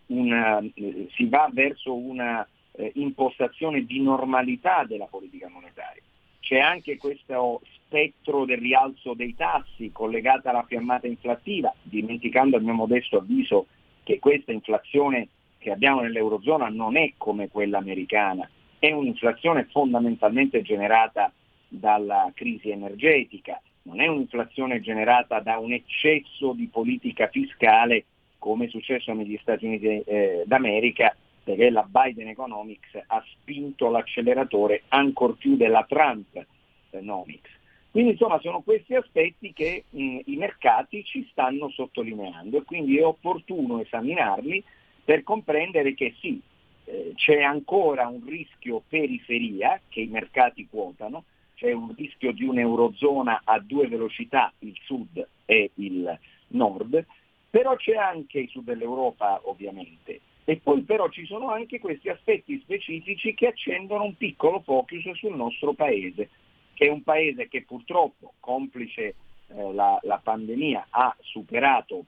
una, 0.07 0.59
eh, 0.59 1.07
si 1.15 1.25
va 1.25 1.49
verso 1.51 1.95
una 1.95 2.47
eh, 2.73 2.91
impostazione 2.95 3.85
di 3.85 4.01
normalità 4.01 4.83
della 4.85 5.05
politica 5.05 5.49
monetaria. 5.49 6.01
C'è 6.39 6.59
anche 6.59 6.97
questo 6.97 7.61
spettro 7.85 8.45
del 8.45 8.57
rialzo 8.57 9.13
dei 9.13 9.35
tassi 9.35 9.91
collegata 9.91 10.49
alla 10.49 10.63
fiammata 10.63 11.07
inflattiva, 11.07 11.73
dimenticando 11.81 12.57
a 12.57 12.59
mio 12.59 12.73
modesto 12.73 13.17
avviso 13.17 13.67
che 14.03 14.19
questa 14.19 14.51
inflazione 14.51 15.27
che 15.57 15.71
abbiamo 15.71 16.01
nell'Eurozona 16.01 16.69
non 16.69 16.97
è 16.97 17.13
come 17.17 17.49
quella 17.49 17.77
americana, 17.77 18.49
è 18.79 18.91
un'inflazione 18.91 19.67
fondamentalmente 19.69 20.63
generata 20.63 21.31
dalla 21.67 22.31
crisi 22.33 22.71
energetica, 22.71 23.61
non 23.83 24.01
è 24.01 24.07
un'inflazione 24.07 24.79
generata 24.81 25.39
da 25.39 25.57
un 25.57 25.73
eccesso 25.73 26.53
di 26.53 26.67
politica 26.67 27.27
fiscale 27.27 28.05
come 28.37 28.65
è 28.65 28.69
successo 28.69 29.13
negli 29.13 29.37
Stati 29.41 29.65
Uniti 29.65 30.01
eh, 30.01 30.43
d'America, 30.45 31.15
perché 31.43 31.69
la 31.69 31.87
Biden 31.87 32.27
Economics 32.27 32.99
ha 33.05 33.23
spinto 33.33 33.89
l'acceleratore 33.89 34.83
ancor 34.87 35.35
più 35.37 35.55
della 35.55 35.85
Trump 35.87 36.43
Economics. 36.89 37.49
Quindi 37.91 38.11
insomma 38.11 38.39
sono 38.39 38.61
questi 38.61 38.95
aspetti 38.95 39.53
che 39.53 39.83
mh, 39.89 40.19
i 40.25 40.35
mercati 40.37 41.03
ci 41.03 41.27
stanno 41.29 41.69
sottolineando 41.69 42.57
e 42.57 42.63
quindi 42.63 42.97
è 42.97 43.05
opportuno 43.05 43.81
esaminarli 43.81 44.63
per 45.03 45.23
comprendere 45.23 45.93
che 45.93 46.15
sì, 46.19 46.39
eh, 46.85 47.11
c'è 47.15 47.41
ancora 47.41 48.07
un 48.07 48.25
rischio 48.25 48.81
periferia 48.87 49.79
che 49.89 50.01
i 50.01 50.07
mercati 50.07 50.67
quotano, 50.69 51.25
c'è 51.61 51.71
un 51.73 51.93
rischio 51.95 52.31
di 52.31 52.43
un'eurozona 52.43 53.41
a 53.43 53.59
due 53.59 53.87
velocità, 53.87 54.51
il 54.59 54.75
sud 54.83 55.23
e 55.45 55.69
il 55.75 56.19
nord, 56.47 57.05
però 57.51 57.75
c'è 57.75 57.95
anche 57.95 58.39
il 58.39 58.49
sud 58.49 58.63
dell'Europa 58.63 59.39
ovviamente. 59.43 60.21
E 60.43 60.57
poi 60.57 60.81
però 60.81 61.07
ci 61.09 61.23
sono 61.27 61.51
anche 61.51 61.79
questi 61.79 62.09
aspetti 62.09 62.59
specifici 62.61 63.35
che 63.35 63.45
accendono 63.45 64.05
un 64.05 64.17
piccolo 64.17 64.61
focus 64.61 65.11
sul 65.11 65.35
nostro 65.35 65.73
paese, 65.73 66.29
che 66.73 66.87
è 66.87 66.89
un 66.89 67.03
paese 67.03 67.47
che 67.47 67.61
purtroppo, 67.61 68.33
complice 68.39 69.13
eh, 69.45 69.73
la, 69.73 69.99
la 70.01 70.17
pandemia, 70.17 70.87
ha 70.89 71.15
superato 71.19 72.05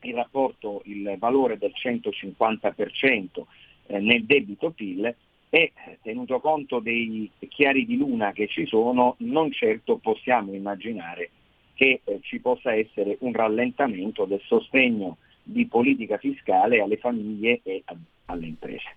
il 0.00 0.14
rapporto, 0.14 0.80
il 0.86 1.16
valore 1.18 1.58
del 1.58 1.74
150% 1.76 3.42
eh, 3.88 3.98
nel 3.98 4.24
debito 4.24 4.70
PIL 4.70 5.14
e 5.54 5.70
tenuto 6.02 6.40
conto 6.40 6.80
dei 6.80 7.30
chiari 7.46 7.86
di 7.86 7.96
luna 7.96 8.32
che 8.32 8.48
ci 8.48 8.66
sono, 8.66 9.14
non 9.18 9.52
certo 9.52 9.98
possiamo 9.98 10.52
immaginare 10.52 11.30
che 11.74 12.00
eh, 12.02 12.18
ci 12.22 12.40
possa 12.40 12.74
essere 12.74 13.18
un 13.20 13.32
rallentamento 13.32 14.24
del 14.24 14.40
sostegno 14.44 15.18
di 15.44 15.66
politica 15.66 16.18
fiscale 16.18 16.80
alle 16.80 16.96
famiglie 16.96 17.60
e 17.62 17.82
a, 17.84 17.94
alle 18.24 18.46
imprese. 18.46 18.96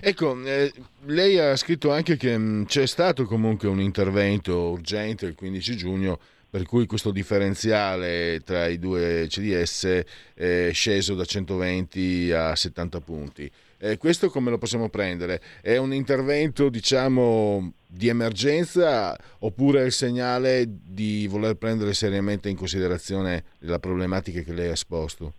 Ecco, 0.00 0.42
eh, 0.42 0.72
lei 1.04 1.38
ha 1.38 1.54
scritto 1.54 1.92
anche 1.92 2.16
che 2.16 2.38
mh, 2.38 2.42
mm, 2.42 2.64
c'è 2.64 2.86
stato 2.86 3.26
comunque 3.26 3.68
un 3.68 3.82
intervento 3.82 4.70
urgente 4.70 5.26
il 5.26 5.34
15 5.34 5.76
giugno 5.76 6.18
per 6.48 6.64
cui 6.64 6.86
questo 6.86 7.10
differenziale 7.10 8.40
tra 8.42 8.68
i 8.68 8.78
due 8.78 9.26
CDS 9.28 10.02
è 10.32 10.70
sceso 10.72 11.14
da 11.14 11.26
120 11.26 12.32
a 12.32 12.56
70 12.56 13.00
punti. 13.02 13.52
Eh, 13.80 13.96
questo 13.96 14.28
come 14.28 14.50
lo 14.50 14.58
possiamo 14.58 14.88
prendere? 14.88 15.40
È 15.62 15.76
un 15.76 15.92
intervento, 15.92 16.68
diciamo, 16.68 17.72
di 17.86 18.08
emergenza 18.08 19.16
oppure 19.38 19.82
è 19.82 19.84
il 19.84 19.92
segnale 19.92 20.64
di 20.66 21.26
voler 21.28 21.54
prendere 21.54 21.94
seriamente 21.94 22.48
in 22.48 22.56
considerazione 22.56 23.44
la 23.60 23.78
problematica 23.78 24.40
che 24.40 24.52
lei 24.52 24.68
ha 24.68 24.72
esposto? 24.72 25.32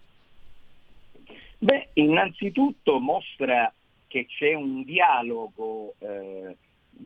Beh, 1.58 1.90
innanzitutto 1.94 3.00
mostra 3.00 3.72
che 4.08 4.26
c'è 4.26 4.54
un 4.54 4.84
dialogo 4.84 5.96
eh, 6.00 6.56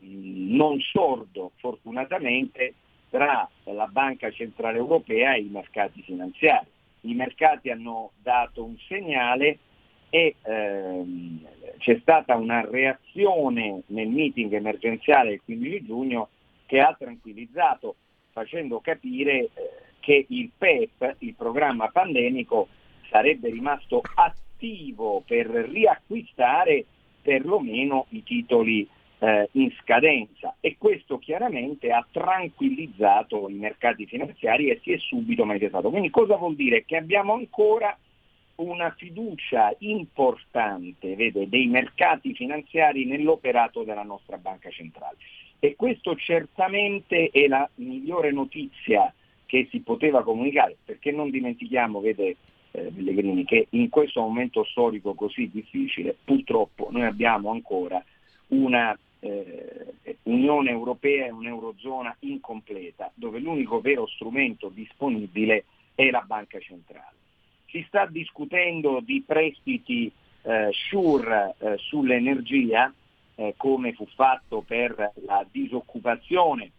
non 0.02 0.80
sordo, 0.80 1.50
fortunatamente, 1.56 2.74
tra 3.10 3.48
la 3.64 3.86
Banca 3.86 4.30
Centrale 4.30 4.78
Europea 4.78 5.34
e 5.34 5.40
i 5.40 5.48
mercati 5.50 6.00
finanziari. 6.02 6.66
I 7.02 7.14
mercati 7.14 7.70
hanno 7.70 8.12
dato 8.22 8.64
un 8.64 8.76
segnale 8.88 9.58
e 10.14 10.36
ehm, 10.42 11.44
c'è 11.78 11.98
stata 12.00 12.36
una 12.36 12.64
reazione 12.64 13.82
nel 13.86 14.06
meeting 14.06 14.52
emergenziale 14.52 15.30
del 15.30 15.40
15 15.44 15.84
giugno 15.84 16.28
che 16.66 16.80
ha 16.80 16.94
tranquillizzato 16.96 17.96
facendo 18.30 18.78
capire 18.78 19.32
eh, 19.32 19.50
che 19.98 20.24
il 20.28 20.50
PEP, 20.56 21.16
il 21.18 21.34
programma 21.34 21.88
pandemico, 21.88 22.68
sarebbe 23.10 23.50
rimasto 23.50 24.02
attivo 24.14 25.24
per 25.26 25.46
riacquistare 25.46 26.84
perlomeno 27.20 28.06
i 28.10 28.22
titoli 28.22 28.88
eh, 29.18 29.48
in 29.52 29.72
scadenza 29.80 30.54
e 30.60 30.76
questo 30.78 31.18
chiaramente 31.18 31.90
ha 31.90 32.06
tranquillizzato 32.08 33.48
i 33.48 33.54
mercati 33.54 34.06
finanziari 34.06 34.68
e 34.68 34.78
si 34.80 34.92
è 34.92 34.98
subito 34.98 35.44
manifestato. 35.44 35.90
Quindi 35.90 36.10
cosa 36.10 36.36
vuol 36.36 36.54
dire? 36.54 36.84
Che 36.84 36.96
abbiamo 36.96 37.32
ancora 37.32 37.98
una 38.56 38.90
fiducia 38.96 39.74
importante 39.78 41.16
vede, 41.16 41.48
dei 41.48 41.66
mercati 41.66 42.34
finanziari 42.34 43.04
nell'operato 43.04 43.82
della 43.82 44.02
nostra 44.02 44.36
banca 44.38 44.70
centrale. 44.70 45.16
E 45.58 45.76
questo 45.76 46.14
certamente 46.16 47.30
è 47.30 47.46
la 47.46 47.68
migliore 47.76 48.30
notizia 48.30 49.12
che 49.46 49.66
si 49.70 49.80
poteva 49.80 50.22
comunicare, 50.22 50.76
perché 50.84 51.10
non 51.10 51.30
dimentichiamo, 51.30 52.00
vede 52.00 52.36
eh, 52.72 52.90
Pellegrini, 52.94 53.44
che 53.44 53.68
in 53.70 53.88
questo 53.88 54.20
momento 54.20 54.64
storico 54.64 55.14
così 55.14 55.48
difficile, 55.50 56.16
purtroppo 56.22 56.88
noi 56.90 57.04
abbiamo 57.04 57.50
ancora 57.50 58.02
una 58.48 58.96
eh, 59.20 59.94
Unione 60.24 60.70
Europea 60.70 61.26
e 61.26 61.30
un'Eurozona 61.30 62.14
incompleta, 62.20 63.10
dove 63.14 63.38
l'unico 63.38 63.80
vero 63.80 64.06
strumento 64.06 64.68
disponibile 64.68 65.64
è 65.94 66.10
la 66.10 66.22
banca 66.26 66.58
centrale. 66.58 67.23
Si 67.74 67.84
sta 67.88 68.06
discutendo 68.06 69.00
di 69.00 69.24
prestiti 69.26 70.08
eh, 70.42 70.68
sure 70.70 71.56
eh, 71.58 71.76
sull'energia, 71.78 72.94
eh, 73.34 73.54
come 73.56 73.92
fu 73.94 74.06
fatto 74.14 74.62
per 74.64 74.94
la 75.26 75.44
disoccupazione 75.50 76.70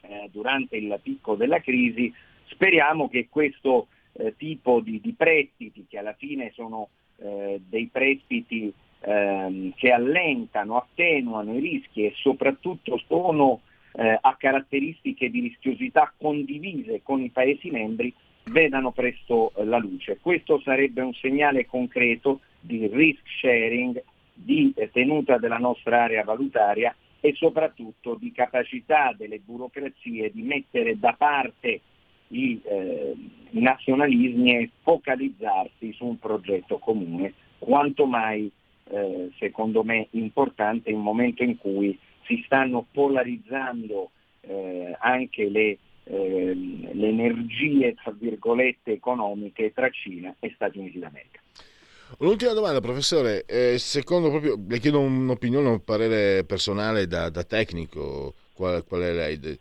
eh, 0.00 0.28
durante 0.32 0.76
il 0.76 0.98
picco 1.00 1.36
della 1.36 1.60
crisi. 1.60 2.12
Speriamo 2.46 3.08
che 3.08 3.28
questo 3.30 3.86
eh, 4.14 4.34
tipo 4.36 4.80
di, 4.80 5.00
di, 5.00 5.12
prestiti, 5.12 5.86
che 5.88 5.98
alla 5.98 6.14
fine 6.14 6.50
sono 6.52 6.88
eh, 7.18 7.60
dei 7.64 7.86
prestiti 7.86 8.72
ehm, 8.98 9.72
che 9.76 9.92
allentano, 9.92 10.78
attenuano 10.78 11.54
i 11.54 11.60
rischi 11.60 12.06
e 12.06 12.12
soprattutto 12.16 13.00
sono 13.06 13.60
a 13.98 14.36
caratteristiche 14.38 15.28
di 15.28 15.40
rischiosità 15.40 16.12
condivise 16.16 17.00
con 17.02 17.20
i 17.20 17.30
Paesi 17.30 17.68
membri, 17.70 18.14
vedano 18.48 18.92
presto 18.92 19.52
eh, 19.54 19.64
la 19.64 19.78
luce. 19.78 20.18
Questo 20.20 20.60
sarebbe 20.60 21.02
un 21.02 21.14
segnale 21.14 21.66
concreto 21.66 22.40
di 22.60 22.86
risk 22.86 23.22
sharing, 23.40 24.02
di 24.32 24.72
tenuta 24.92 25.38
della 25.38 25.58
nostra 25.58 26.04
area 26.04 26.24
valutaria 26.24 26.94
e 27.20 27.34
soprattutto 27.34 28.14
di 28.14 28.30
capacità 28.32 29.12
delle 29.16 29.40
burocrazie 29.40 30.30
di 30.30 30.42
mettere 30.42 30.98
da 30.98 31.14
parte 31.18 31.80
i, 32.28 32.60
eh, 32.62 33.14
nazionalismi 33.50 34.56
e 34.56 34.70
focalizzarsi 34.82 35.92
su 35.92 36.06
un 36.06 36.18
progetto 36.18 36.78
comune, 36.78 37.32
quanto 37.58 38.06
mai 38.06 38.50
eh, 38.90 39.30
secondo 39.38 39.82
me 39.82 40.08
importante 40.10 40.90
in 40.90 40.96
un 40.96 41.02
momento 41.02 41.42
in 41.42 41.56
cui 41.58 41.98
si 42.24 42.42
stanno 42.44 42.86
polarizzando 42.90 44.10
eh, 44.42 44.96
anche 44.98 45.48
le 45.48 45.78
Ehm, 46.10 46.90
le 46.94 47.08
energie, 47.08 47.94
tra 47.94 48.12
virgolette, 48.18 48.92
economiche 48.92 49.72
tra 49.74 49.90
Cina 49.90 50.34
e 50.40 50.52
Stati 50.54 50.78
Uniti 50.78 50.98
d'America. 50.98 51.40
Un'ultima 52.18 52.52
domanda, 52.54 52.80
professore. 52.80 53.44
Eh, 53.44 53.76
secondo 53.78 54.30
proprio, 54.30 54.58
le 54.66 54.78
chiedo 54.78 55.00
un'opinione, 55.00 55.68
un 55.68 55.84
parere 55.84 56.44
personale 56.44 57.06
da, 57.06 57.28
da 57.28 57.44
tecnico. 57.44 58.34
Qual, 58.54 58.84
qual, 58.84 59.02
è 59.02 59.12
lei? 59.12 59.58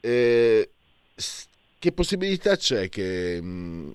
Eh, 0.00 0.70
che 1.78 1.92
possibilità 1.92 2.56
c'è? 2.56 2.90
Che, 2.90 3.40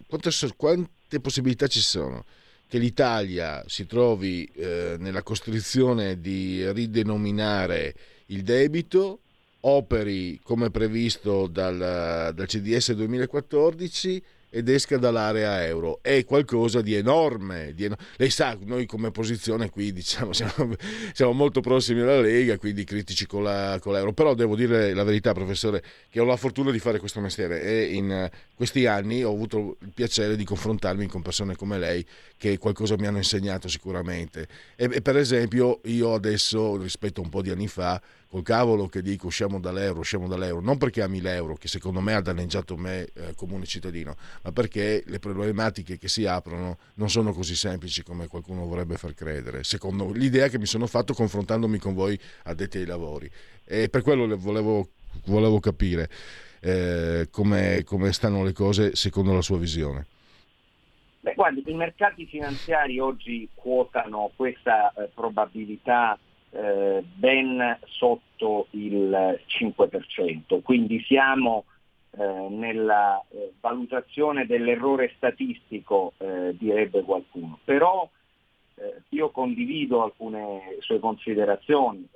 quante, 0.08 0.30
quante, 0.58 1.20
possibilità 1.22 1.68
ci 1.68 1.80
sono 1.80 2.26
che 2.68 2.80
l'Italia 2.80 3.64
si 3.68 3.86
trovi 3.86 4.50
eh, 4.56 4.96
nella 4.98 5.22
costrizione 5.22 6.20
di 6.20 6.68
ridenominare 6.72 7.94
il 8.28 8.42
debito 8.42 9.20
operi 9.66 10.40
come 10.44 10.72
previsto 10.72 11.48
dal, 11.48 12.32
dal 12.34 12.48
CDS 12.48 12.94
2014 12.94 14.24
ed 14.56 14.70
esca 14.70 14.98
dall'area 14.98 15.66
euro. 15.66 15.98
È 16.04 16.24
qualcosa 16.26 16.82
di 16.82 16.94
enorme. 16.94 17.74
Di 17.74 17.86
enorme. 17.86 18.06
Lei 18.18 18.30
sa, 18.30 18.56
noi 18.62 18.86
come 18.86 19.10
posizione 19.10 19.72
qui 19.72 19.92
diciamo, 19.92 20.32
siamo, 20.34 20.76
siamo, 21.12 21.32
molto 21.32 21.60
prossimi 21.60 22.02
alla 22.02 22.22
Lega, 22.22 22.60
quindi 22.60 22.84
critici 22.84 23.26
con, 23.26 23.42
la, 23.42 23.80
con, 23.82 23.94
l'euro. 23.94 24.14
Però 24.14 24.36
devo 24.36 24.56
dire 24.56 24.94
la 24.94 25.04
verità, 25.04 25.34
professore, 25.34 25.82
che 26.08 26.20
ho 26.20 26.24
la 26.24 26.38
fortuna 26.38 26.70
di 26.70 26.78
fare 26.78 27.00
questo 27.00 27.20
mestiere 27.20 27.64
e 27.64 27.96
in 27.96 28.30
questi 28.54 28.86
anni 28.86 29.24
ho 29.24 29.32
avuto 29.32 29.78
il 29.82 29.92
piacere 29.92 30.36
di 30.36 30.44
confrontarmi 30.44 31.08
con 31.08 31.24
persone 31.24 31.56
come 31.56 31.80
lei 31.80 32.06
che 32.38 32.60
qualcosa 32.60 32.96
mi 32.96 33.08
hanno 33.08 33.18
insegnato 33.18 33.68
sicuramente. 33.68 34.48
E, 34.76 34.88
e 34.92 35.02
per 35.02 35.18
esempio 35.18 35.82
io 35.86 36.14
adesso, 36.14 36.78
rispetto 36.78 37.22
a 37.22 37.24
un 37.24 37.32
po' 37.32 37.42
di 37.42 37.50
anni 37.50 37.68
fa, 37.68 38.00
col 38.34 38.42
cavolo 38.42 38.88
che 38.88 39.04
dico 39.04 39.28
usciamo 39.28 39.60
dall'euro, 39.60 40.00
usciamo 40.00 40.28
dall'euro, 40.28 40.60
non 40.60 40.80
perché 40.80 41.04
ami 41.04 41.22
l'euro, 41.22 41.54
che 41.54 41.68
secondo 41.68 42.02
me 42.02 42.16
ha 42.16 42.20
danneggiato 42.20 42.76
me 42.76 43.08
eh, 43.14 43.36
comune 43.36 43.66
cittadino, 43.66 44.16
ma 44.42 44.52
perché 44.52 45.04
le 45.06 45.20
problematiche 45.20 46.00
che 46.00 46.08
si 46.08 46.26
aprono 46.26 46.80
non 46.96 47.12
sono 47.12 47.32
così 47.32 47.56
semplici 47.56 48.02
come 48.02 48.26
qualcuno 48.26 48.66
vorrebbe 48.66 48.98
far 48.98 49.14
credere, 49.14 49.64
secondo 49.64 50.12
l'idea 50.12 50.48
che 50.48 50.58
mi 50.58 50.66
sono 50.66 50.88
fatto 50.88 51.14
confrontandomi 51.14 51.78
con 51.78 51.94
voi 51.94 52.20
addetti 52.46 52.80
ai 52.80 52.88
lavori. 52.88 53.30
E 53.66 53.88
per 53.90 54.02
quello 54.02 54.36
volevo, 54.36 54.88
volevo 55.26 55.60
capire 55.60 56.10
eh, 56.62 57.28
come, 57.30 57.84
come 57.86 58.12
stanno 58.14 58.44
le 58.44 58.54
cose 58.54 58.96
secondo 58.96 59.32
la 59.32 59.44
sua 59.44 59.60
visione. 59.60 60.08
Beh, 61.20 61.36
guardi, 61.36 61.62
i 61.68 61.76
mercati 61.76 62.26
finanziari 62.26 62.98
oggi 62.98 63.48
quotano 63.54 64.32
questa 64.36 64.92
eh, 64.94 65.12
probabilità 65.14 66.18
eh, 66.54 67.04
ben 67.16 67.80
sotto 67.88 68.68
il 68.72 69.40
5%, 69.48 70.62
quindi 70.62 71.02
siamo 71.04 71.66
eh, 72.12 72.48
nella 72.50 73.24
eh, 73.30 73.54
valutazione 73.60 74.46
dell'errore 74.46 75.14
statistico, 75.16 76.14
eh, 76.18 76.56
direbbe 76.56 77.02
qualcuno. 77.02 77.58
Però 77.64 78.08
eh, 78.76 79.02
io 79.10 79.32
condivido 79.32 80.04
alcune 80.04 80.78
sue 80.80 81.00
considerazioni. 81.00 82.08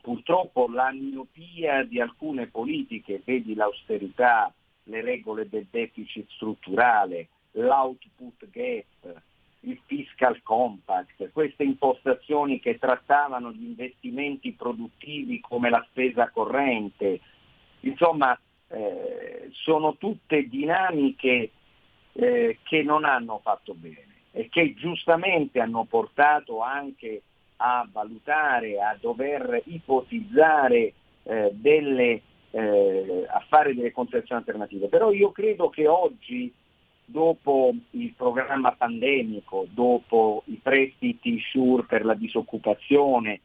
Purtroppo 0.00 0.66
la 0.68 0.90
miopia 0.92 1.82
di 1.82 2.00
alcune 2.00 2.46
politiche, 2.46 3.20
vedi 3.22 3.54
l'austerità, 3.54 4.50
le 4.84 5.02
regole 5.02 5.46
del 5.46 5.66
deficit 5.70 6.30
strutturale, 6.30 7.28
l'output 7.50 8.48
gap, 8.50 9.22
il 9.60 9.78
fiscal 9.84 10.40
compact, 10.42 11.17
queste 11.38 11.62
impostazioni 11.62 12.58
che 12.58 12.80
trattavano 12.80 13.52
gli 13.52 13.62
investimenti 13.62 14.54
produttivi 14.54 15.38
come 15.38 15.70
la 15.70 15.86
spesa 15.88 16.30
corrente, 16.30 17.20
insomma 17.82 18.36
eh, 18.66 19.48
sono 19.52 19.96
tutte 19.98 20.48
dinamiche 20.48 21.50
eh, 22.10 22.58
che 22.64 22.82
non 22.82 23.04
hanno 23.04 23.38
fatto 23.40 23.72
bene 23.74 24.16
e 24.32 24.48
che 24.48 24.74
giustamente 24.74 25.60
hanno 25.60 25.84
portato 25.84 26.60
anche 26.60 27.22
a 27.58 27.86
valutare, 27.88 28.80
a 28.80 28.98
dover 29.00 29.62
ipotizzare 29.66 30.92
eh, 31.22 31.50
delle, 31.52 32.20
eh, 32.50 33.26
a 33.28 33.44
fare 33.46 33.76
delle 33.76 33.92
concezioni 33.92 34.40
alternative. 34.40 34.88
Però 34.88 35.12
io 35.12 35.30
credo 35.30 35.70
che 35.70 35.86
oggi 35.86 36.52
dopo 37.10 37.74
il 37.92 38.12
programma 38.14 38.72
pandemico, 38.72 39.66
dopo 39.70 40.42
i 40.46 40.60
prestiti 40.62 41.40
SURE 41.50 41.84
per 41.84 42.04
la 42.04 42.12
disoccupazione, 42.12 43.40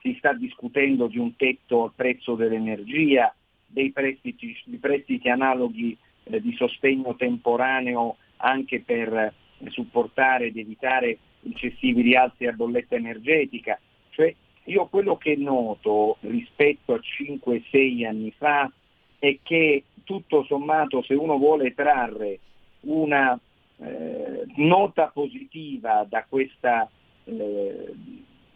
si 0.00 0.14
sta 0.18 0.34
discutendo 0.34 1.06
di 1.06 1.18
un 1.18 1.34
tetto 1.34 1.84
al 1.84 1.92
prezzo 1.94 2.34
dell'energia, 2.34 3.34
dei 3.66 3.90
prestiti, 3.90 4.54
di 4.66 4.76
prestiti 4.76 5.30
analoghi 5.30 5.96
eh, 6.24 6.40
di 6.42 6.54
sostegno 6.56 7.16
temporaneo 7.16 8.18
anche 8.36 8.80
per 8.80 9.12
eh, 9.14 9.32
supportare 9.70 10.46
ed 10.46 10.58
evitare 10.58 11.18
eccessivi 11.42 12.02
rialzi 12.02 12.44
a 12.44 12.52
bolletta 12.52 12.96
energetica. 12.96 13.80
Cioè, 14.10 14.34
io 14.64 14.86
quello 14.88 15.16
che 15.16 15.36
noto 15.36 16.18
rispetto 16.20 16.92
a 16.92 17.00
5-6 17.00 18.06
anni 18.06 18.30
fa 18.36 18.70
è 19.18 19.38
che 19.42 19.84
tutto 20.04 20.44
sommato 20.44 21.02
se 21.02 21.14
uno 21.14 21.38
vuole 21.38 21.72
trarre 21.72 22.40
una 22.80 23.38
eh, 23.78 24.44
nota 24.56 25.10
positiva 25.12 26.06
da 26.08 26.24
questa 26.28 26.88
eh, 27.24 27.94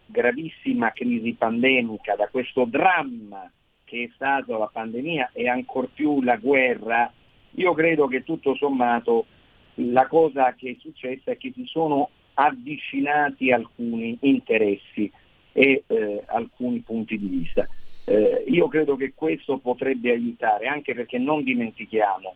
gravissima 0.06 0.92
crisi 0.92 1.32
pandemica, 1.34 2.16
da 2.16 2.28
questo 2.28 2.64
dramma 2.64 3.50
che 3.84 4.04
è 4.04 4.10
stato 4.14 4.56
la 4.56 4.70
pandemia 4.72 5.30
e 5.32 5.48
ancor 5.48 5.88
più 5.92 6.22
la 6.22 6.36
guerra, 6.36 7.12
io 7.54 7.72
credo 7.74 8.06
che 8.06 8.22
tutto 8.22 8.54
sommato 8.54 9.26
la 9.74 10.06
cosa 10.06 10.54
che 10.54 10.70
è 10.70 10.76
successa 10.78 11.32
è 11.32 11.36
che 11.36 11.52
si 11.54 11.64
sono 11.66 12.10
avvicinati 12.34 13.50
alcuni 13.50 14.16
interessi 14.20 15.10
e 15.52 15.82
eh, 15.86 16.22
alcuni 16.26 16.78
punti 16.80 17.18
di 17.18 17.26
vista. 17.26 17.66
Eh, 18.04 18.44
io 18.46 18.68
credo 18.68 18.96
che 18.96 19.12
questo 19.14 19.58
potrebbe 19.58 20.10
aiutare, 20.10 20.66
anche 20.66 20.94
perché 20.94 21.18
non 21.18 21.42
dimentichiamo 21.42 22.34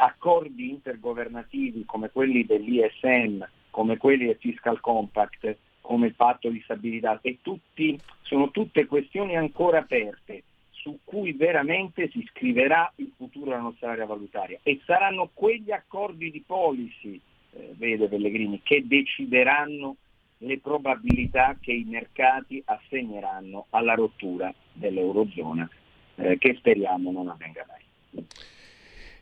accordi 0.00 0.70
intergovernativi 0.70 1.84
come 1.84 2.10
quelli 2.10 2.44
dell'ISM, 2.44 3.46
come 3.70 3.98
quelli 3.98 4.26
del 4.26 4.38
Fiscal 4.40 4.80
Compact, 4.80 5.56
come 5.80 6.06
il 6.06 6.14
patto 6.14 6.48
di 6.48 6.60
stabilità, 6.62 7.20
tutti, 7.42 7.98
sono 8.22 8.50
tutte 8.50 8.86
questioni 8.86 9.36
ancora 9.36 9.78
aperte 9.78 10.44
su 10.70 11.00
cui 11.04 11.32
veramente 11.32 12.08
si 12.10 12.24
scriverà 12.30 12.90
il 12.96 13.12
futuro 13.14 13.50
della 13.50 13.60
nostra 13.60 13.90
area 13.90 14.06
valutaria 14.06 14.58
e 14.62 14.80
saranno 14.86 15.30
quegli 15.34 15.70
accordi 15.70 16.30
di 16.30 16.42
policy, 16.46 17.20
eh, 17.52 17.74
vede 17.76 18.08
Pellegrini, 18.08 18.60
che 18.62 18.86
decideranno 18.86 19.96
le 20.38 20.58
probabilità 20.58 21.58
che 21.60 21.72
i 21.72 21.84
mercati 21.86 22.62
assegneranno 22.64 23.66
alla 23.70 23.94
rottura 23.94 24.52
dell'Eurozona, 24.72 25.68
eh, 26.14 26.38
che 26.38 26.54
speriamo 26.54 27.10
non 27.10 27.28
avvenga 27.28 27.66
mai. 27.68 28.24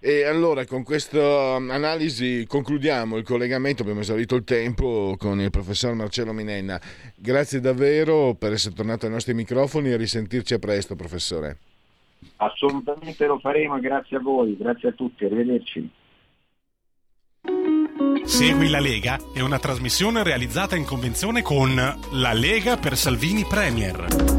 E 0.01 0.25
allora 0.25 0.65
con 0.65 0.85
questa 0.85 1.57
analisi 1.57 2.45
concludiamo 2.47 3.17
il 3.17 3.25
collegamento, 3.25 3.83
abbiamo 3.83 4.01
esaurito 4.01 4.37
il 4.37 4.45
tempo 4.45 5.17
con 5.19 5.41
il 5.41 5.51
professor 5.51 5.95
Marcello 5.95 6.33
Minenna. 6.33 6.81
Grazie 7.17 7.61
davvero 7.61 8.35
per 8.35 8.53
essere 8.53 8.75
tornato 8.75 9.07
ai 9.07 9.13
nostri 9.13 9.35
microfoni 9.35 9.91
e 9.91 9.97
risentirci 9.97 10.55
a 10.55 10.59
presto, 10.59 10.95
professore. 10.95 11.59
Assolutamente 12.37 13.27
lo 13.27 13.39
faremo, 13.39 13.79
grazie 13.81 14.19
a 14.19 14.21
voi, 14.21 14.57
grazie 14.57 14.91
a 14.91 14.93
tutti, 14.93 15.25
arrivederci. 15.25 15.91
Segui 18.25 18.69
la 18.69 18.81
Lega 18.81 19.19
è 19.35 19.41
una 19.41 19.59
trasmissione 19.59 20.23
realizzata 20.23 20.77
in 20.77 20.85
convenzione 20.85 21.43
con 21.43 21.75
La 21.75 22.33
Lega 22.35 22.77
per 22.77 22.97
Salvini 22.97 23.45
Premier. 23.45 24.38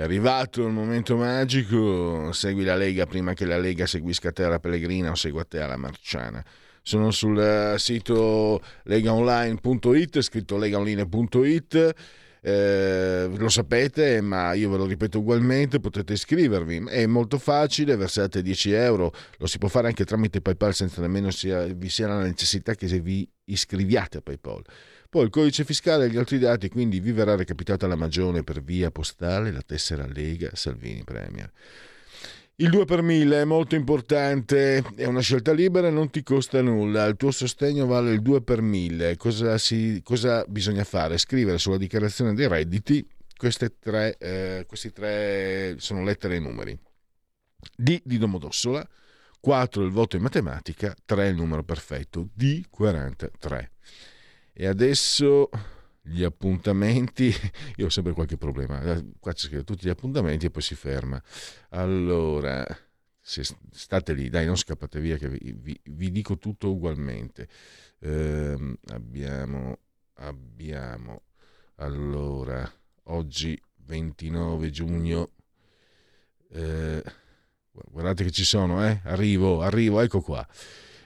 È 0.00 0.04
arrivato 0.04 0.66
il 0.66 0.72
momento 0.72 1.14
magico, 1.14 2.32
segui 2.32 2.64
la 2.64 2.74
Lega 2.74 3.04
prima 3.04 3.34
che 3.34 3.44
la 3.44 3.58
Lega 3.58 3.84
seguisca 3.84 4.32
te 4.32 4.44
alla 4.44 4.58
Pellegrina 4.58 5.10
o 5.10 5.14
segua 5.14 5.44
te 5.44 5.60
alla 5.60 5.76
Marciana. 5.76 6.42
Sono 6.80 7.10
sul 7.10 7.38
eh, 7.38 7.74
sito 7.78 8.62
legaonline.it, 8.84 10.20
scritto 10.22 10.56
legaonline.it. 10.56 11.94
Eh, 12.40 13.30
lo 13.36 13.48
sapete, 13.50 14.22
ma 14.22 14.54
io 14.54 14.70
ve 14.70 14.78
lo 14.78 14.86
ripeto 14.86 15.18
ugualmente, 15.18 15.80
potete 15.80 16.14
iscrivervi. 16.14 16.84
È 16.88 17.04
molto 17.04 17.36
facile, 17.36 17.94
versate 17.96 18.40
10 18.40 18.72
euro, 18.72 19.12
lo 19.36 19.46
si 19.46 19.58
può 19.58 19.68
fare 19.68 19.88
anche 19.88 20.06
tramite 20.06 20.40
PayPal 20.40 20.72
senza 20.72 21.02
nemmeno 21.02 21.30
sia, 21.30 21.64
vi 21.64 21.90
sia 21.90 22.08
la 22.08 22.22
necessità 22.22 22.74
che 22.74 22.86
vi 23.00 23.28
iscriviate 23.44 24.16
a 24.16 24.20
PayPal. 24.22 24.62
Poi 25.10 25.24
il 25.24 25.30
codice 25.30 25.64
fiscale 25.64 26.04
e 26.04 26.08
gli 26.08 26.16
altri 26.16 26.38
dati, 26.38 26.68
quindi 26.68 27.00
vi 27.00 27.10
verrà 27.10 27.34
recapitata 27.34 27.88
la 27.88 27.96
magione 27.96 28.44
per 28.44 28.62
via 28.62 28.92
postale 28.92 29.50
la 29.50 29.60
tessera 29.60 30.06
Lega 30.06 30.50
Salvini 30.54 31.02
Premier. 31.02 31.50
Il 32.54 32.70
2 32.70 32.84
per 32.84 33.02
1000 33.02 33.40
è 33.40 33.44
molto 33.44 33.74
importante, 33.74 34.84
è 34.94 35.06
una 35.06 35.20
scelta 35.20 35.52
libera 35.52 35.88
e 35.88 35.90
non 35.90 36.10
ti 36.10 36.22
costa 36.22 36.62
nulla. 36.62 37.06
Il 37.06 37.16
tuo 37.16 37.32
sostegno 37.32 37.86
vale 37.86 38.12
il 38.12 38.22
2 38.22 38.42
per 38.42 38.60
1000. 38.60 39.16
Cosa, 39.16 39.58
si, 39.58 40.00
cosa 40.04 40.44
bisogna 40.46 40.84
fare? 40.84 41.18
Scrivere 41.18 41.58
sulla 41.58 41.78
dichiarazione 41.78 42.32
dei 42.32 42.46
redditi 42.46 43.04
tre, 43.80 44.16
eh, 44.16 44.64
questi 44.68 44.92
tre 44.92 45.74
sono 45.78 46.04
lettere 46.04 46.36
e 46.36 46.38
numeri. 46.38 46.78
D 47.74 48.00
di 48.04 48.16
Domodossola, 48.16 48.86
4 49.40 49.82
il 49.82 49.90
voto 49.90 50.14
in 50.14 50.22
matematica, 50.22 50.94
3 51.04 51.28
il 51.28 51.34
numero 51.34 51.64
perfetto, 51.64 52.28
D43. 52.38 53.68
E 54.60 54.66
adesso 54.66 55.48
gli 56.02 56.22
appuntamenti, 56.22 57.32
io 57.76 57.86
ho 57.86 57.88
sempre 57.88 58.12
qualche 58.12 58.36
problema, 58.36 58.78
eh, 58.82 59.12
qua 59.18 59.32
c'è 59.32 59.46
scritto 59.46 59.64
tutti 59.64 59.86
gli 59.86 59.88
appuntamenti 59.88 60.44
e 60.44 60.50
poi 60.50 60.60
si 60.60 60.74
ferma. 60.74 61.18
Allora, 61.70 62.66
se 63.18 63.42
state 63.70 64.12
lì, 64.12 64.28
dai, 64.28 64.44
non 64.44 64.58
scappate 64.58 65.00
via, 65.00 65.16
che 65.16 65.30
vi, 65.30 65.56
vi, 65.58 65.80
vi 65.82 66.10
dico 66.10 66.36
tutto 66.36 66.72
ugualmente. 66.72 67.48
Eh, 68.00 68.76
abbiamo, 68.88 69.78
abbiamo, 70.16 71.22
allora, 71.76 72.70
oggi 73.04 73.58
29 73.86 74.68
giugno. 74.68 75.30
Eh, 76.50 77.02
guardate 77.86 78.24
che 78.24 78.30
ci 78.30 78.44
sono, 78.44 78.86
eh? 78.86 79.00
Arrivo, 79.04 79.62
arrivo, 79.62 80.00
ecco 80.00 80.20
qua. 80.20 80.46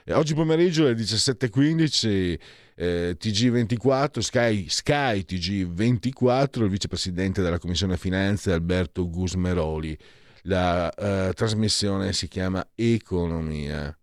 Eh, 0.03 0.13
oggi 0.13 0.33
pomeriggio 0.33 0.83
alle 0.83 0.95
17.15 0.95 2.39
eh, 2.75 3.15
TG24, 3.19 4.19
Sky, 4.19 4.69
Sky 4.69 5.25
TG24, 5.27 6.63
il 6.63 6.69
vicepresidente 6.69 7.41
della 7.41 7.57
Commissione 7.57 7.97
Finanze 7.97 8.51
Alberto 8.51 9.09
Gusmeroli. 9.09 9.97
La 10.43 10.91
eh, 10.93 11.33
trasmissione 11.33 12.13
si 12.13 12.27
chiama 12.27 12.67
Economia. 12.75 13.97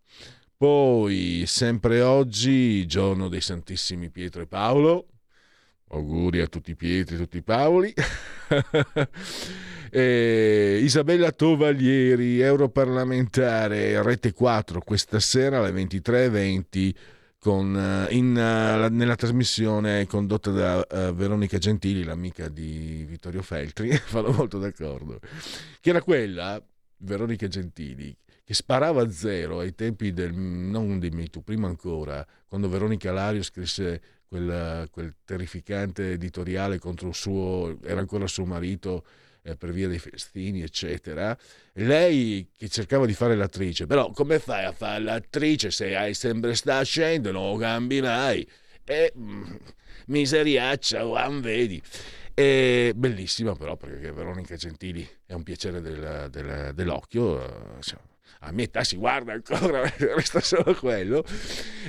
Poi, 0.56 1.44
sempre 1.46 2.00
oggi, 2.00 2.86
giorno 2.86 3.28
dei 3.28 3.40
Santissimi 3.40 4.10
Pietro 4.10 4.42
e 4.42 4.46
Paolo. 4.46 5.06
Auguri 5.88 6.40
a 6.40 6.46
tutti 6.46 6.70
i 6.70 6.76
Pietri, 6.76 7.16
a 7.16 7.18
tutti 7.18 7.36
i 7.36 7.42
Paoli. 7.42 7.92
e 9.90 10.78
Isabella 10.82 11.30
Tovaglieri, 11.32 12.40
europarlamentare, 12.40 14.02
Rete 14.02 14.32
4, 14.32 14.80
questa 14.80 15.20
sera 15.20 15.58
alle 15.58 15.70
23.20 15.70 16.94
con, 17.42 17.76
eh, 17.76 18.14
in, 18.14 18.28
uh, 18.28 18.94
nella 18.94 19.16
trasmissione 19.16 20.06
condotta 20.06 20.52
da 20.52 20.76
uh, 20.78 21.12
Veronica 21.12 21.58
Gentili, 21.58 22.04
l'amica 22.04 22.48
di 22.48 23.04
Vittorio 23.04 23.42
Feltri, 23.42 23.90
vado 24.12 24.30
molto 24.30 24.60
d'accordo, 24.60 25.18
che 25.80 25.90
era 25.90 26.00
quella, 26.02 26.64
Veronica 26.98 27.48
Gentili, 27.48 28.16
che 28.44 28.54
sparava 28.54 29.02
a 29.02 29.10
zero 29.10 29.58
ai 29.58 29.74
tempi 29.74 30.12
del, 30.12 30.32
non 30.32 31.00
di 31.00 31.10
Me 31.10 31.26
prima 31.42 31.66
ancora, 31.66 32.24
quando 32.46 32.68
Veronica 32.68 33.10
Lario 33.10 33.42
scrisse 33.42 34.00
quel, 34.28 34.88
quel 34.92 35.16
terrificante 35.24 36.12
editoriale 36.12 36.78
contro 36.78 37.08
il 37.08 37.14
suo, 37.16 37.76
era 37.82 37.98
ancora 37.98 38.28
suo 38.28 38.44
marito, 38.44 39.04
eh, 39.42 39.56
per 39.56 39.72
via 39.72 39.88
dei 39.88 39.98
festini, 39.98 40.62
eccetera. 40.62 41.36
Lei 41.74 42.48
che 42.56 42.68
cercava 42.68 43.06
di 43.06 43.14
fare 43.14 43.34
l'attrice, 43.36 43.86
però 43.86 44.10
come 44.10 44.38
fai 44.38 44.64
a 44.64 44.72
fare 44.72 45.02
l'attrice 45.02 45.70
se 45.70 45.96
hai 45.96 46.14
sempre 46.14 46.54
sta 46.54 46.82
scendo, 46.82 47.30
non 47.32 47.58
cambi 47.58 48.00
mai? 48.00 48.46
E 48.84 49.12
mm, 49.16 49.54
miseriaccia, 50.06 51.06
oh, 51.06 51.40
vedi. 51.40 51.80
E 52.34 52.92
bellissima 52.96 53.54
però 53.54 53.76
perché 53.76 54.10
Veronica 54.10 54.56
Gentili 54.56 55.06
è 55.26 55.34
un 55.34 55.42
piacere 55.42 55.80
del, 55.80 56.28
del, 56.30 56.72
dell'occhio. 56.74 57.74
Insomma, 57.76 58.11
a 58.44 58.52
mia 58.52 58.64
età 58.64 58.82
si 58.82 58.96
guarda 58.96 59.32
ancora, 59.32 59.82
resta 59.98 60.40
solo 60.40 60.74
quello. 60.74 61.24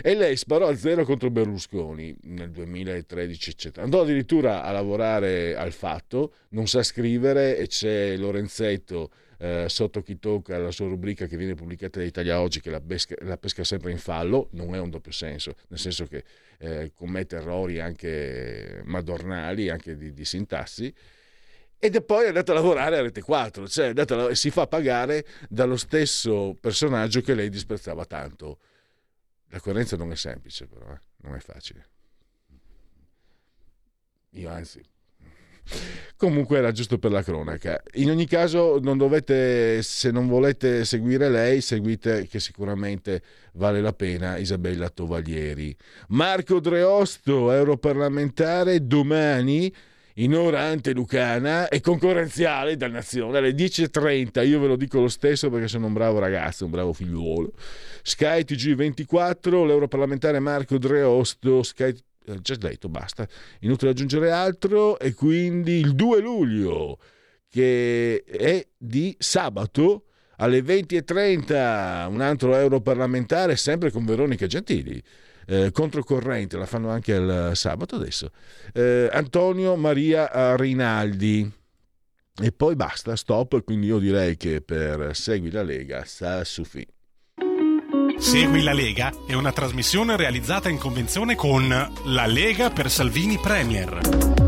E 0.01 0.13
lei 0.15 0.35
sparò 0.35 0.67
a 0.67 0.75
zero 0.75 1.03
contro 1.03 1.29
Berlusconi 1.29 2.15
nel 2.23 2.51
2013, 2.51 3.49
eccetera. 3.49 3.83
Andò 3.83 4.01
addirittura 4.01 4.63
a 4.63 4.71
lavorare 4.71 5.55
al 5.55 5.71
fatto, 5.71 6.33
non 6.49 6.67
sa 6.67 6.83
scrivere 6.83 7.57
e 7.57 7.67
c'è 7.67 8.15
Lorenzetto 8.17 9.11
eh, 9.39 9.65
sotto 9.67 10.01
chi 10.01 10.19
tocca 10.19 10.57
la 10.57 10.71
sua 10.71 10.87
rubrica 10.87 11.25
che 11.25 11.37
viene 11.37 11.55
pubblicata 11.55 11.99
da 11.99 12.05
Italia 12.05 12.39
Oggi 12.39 12.61
che 12.61 12.69
la 12.69 12.81
pesca, 12.81 13.15
la 13.21 13.37
pesca 13.37 13.63
sempre 13.63 13.91
in 13.91 13.97
fallo, 13.97 14.49
non 14.51 14.75
è 14.75 14.79
un 14.79 14.89
doppio 14.89 15.11
senso, 15.11 15.55
nel 15.69 15.79
senso 15.79 16.05
che 16.05 16.23
eh, 16.59 16.91
commette 16.93 17.37
errori 17.37 17.79
anche 17.79 18.81
madornali, 18.85 19.69
anche 19.69 19.97
di, 19.97 20.13
di 20.13 20.25
sintassi 20.25 20.93
ed 21.83 21.97
è 21.97 22.01
poi 22.01 22.27
andata 22.27 22.53
a 22.53 22.55
lavorare 22.55 22.97
a 22.97 23.01
Rete 23.01 23.21
4, 23.21 23.67
cioè 23.67 23.91
a, 23.93 24.33
si 24.35 24.51
fa 24.51 24.67
pagare 24.67 25.25
dallo 25.49 25.75
stesso 25.75 26.55
personaggio 26.57 27.19
che 27.19 27.33
lei 27.33 27.49
disprezzava 27.49 28.05
tanto. 28.05 28.59
La 29.49 29.59
coerenza 29.59 29.97
non 29.97 30.09
è 30.13 30.15
semplice, 30.15 30.65
però, 30.65 30.93
eh? 30.93 30.99
non 31.23 31.35
è 31.35 31.39
facile. 31.39 31.85
Io 34.29 34.49
anzi. 34.49 34.81
Comunque 36.15 36.57
era 36.57 36.71
giusto 36.71 36.97
per 36.97 37.11
la 37.11 37.21
cronaca. 37.21 37.83
In 37.95 38.11
ogni 38.11 38.27
caso, 38.27 38.79
non 38.79 38.97
dovete, 38.97 39.83
se 39.83 40.09
non 40.09 40.29
volete 40.29 40.85
seguire 40.85 41.27
lei, 41.27 41.59
seguite 41.59 42.27
che 42.27 42.39
sicuramente 42.39 43.21
vale 43.55 43.81
la 43.81 43.91
pena 43.91 44.37
Isabella 44.37 44.87
Tovaglieri. 44.87 45.75
Marco 46.07 46.61
Dreosto, 46.61 47.51
europarlamentare, 47.51 48.87
domani 48.87 49.91
in 50.15 50.35
ora 50.35 50.61
antelucana 50.61 51.67
e 51.69 51.81
concorrenziale 51.81 52.77
dal 52.77 52.91
Nazione 52.91 53.37
alle 53.39 53.51
10.30. 53.51 54.45
Io 54.45 54.59
ve 54.59 54.67
lo 54.67 54.75
dico 54.75 54.99
lo 54.99 55.07
stesso 55.07 55.49
perché 55.49 55.67
sono 55.67 55.87
un 55.87 55.93
bravo 55.93 56.19
ragazzo, 56.19 56.65
un 56.65 56.71
bravo 56.71 56.93
figliuolo. 56.93 57.53
Sky 58.01 58.41
TG24, 58.41 59.65
l'europarlamentare 59.65 60.39
Marco 60.39 60.77
Dreosto, 60.77 61.63
Sky 61.63 61.95
eh, 62.25 62.41
già 62.41 62.55
detto, 62.55 62.89
basta, 62.89 63.27
inutile 63.61 63.91
aggiungere 63.91 64.31
altro 64.31 64.99
e 64.99 65.13
quindi 65.13 65.79
il 65.79 65.93
2 65.95 66.19
luglio 66.21 66.97
che 67.49 68.23
è 68.23 68.65
di 68.77 69.15
sabato 69.19 70.05
alle 70.37 70.61
20.30 70.61 72.07
un 72.09 72.21
altro 72.21 72.55
europarlamentare 72.55 73.55
sempre 73.55 73.91
con 73.91 74.05
Veronica 74.05 74.47
Gentili 74.47 75.01
eh, 75.45 75.71
controcorrente, 75.71 76.57
la 76.57 76.65
fanno 76.65 76.89
anche 76.89 77.13
il 77.13 77.51
sabato 77.53 77.95
adesso, 77.95 78.31
eh, 78.73 79.09
Antonio 79.11 79.75
Maria 79.75 80.55
Rinaldi. 80.55 81.51
E 82.41 82.51
poi 82.51 82.75
basta, 82.75 83.15
stop, 83.15 83.63
quindi 83.63 83.85
io 83.85 83.99
direi 83.99 84.37
che 84.37 84.61
per 84.61 85.15
Segui 85.15 85.51
la 85.51 85.61
Lega 85.61 86.03
sta 86.03 86.43
su 86.43 86.63
fi. 86.63 86.85
Segui 88.17 88.63
la 88.63 88.73
Lega 88.73 89.11
è 89.27 89.33
una 89.33 89.51
trasmissione 89.51 90.17
realizzata 90.17 90.67
in 90.67 90.79
convenzione 90.79 91.35
con 91.35 91.67
La 91.67 92.25
Lega 92.25 92.71
per 92.71 92.89
Salvini 92.89 93.37
Premier 93.37 94.42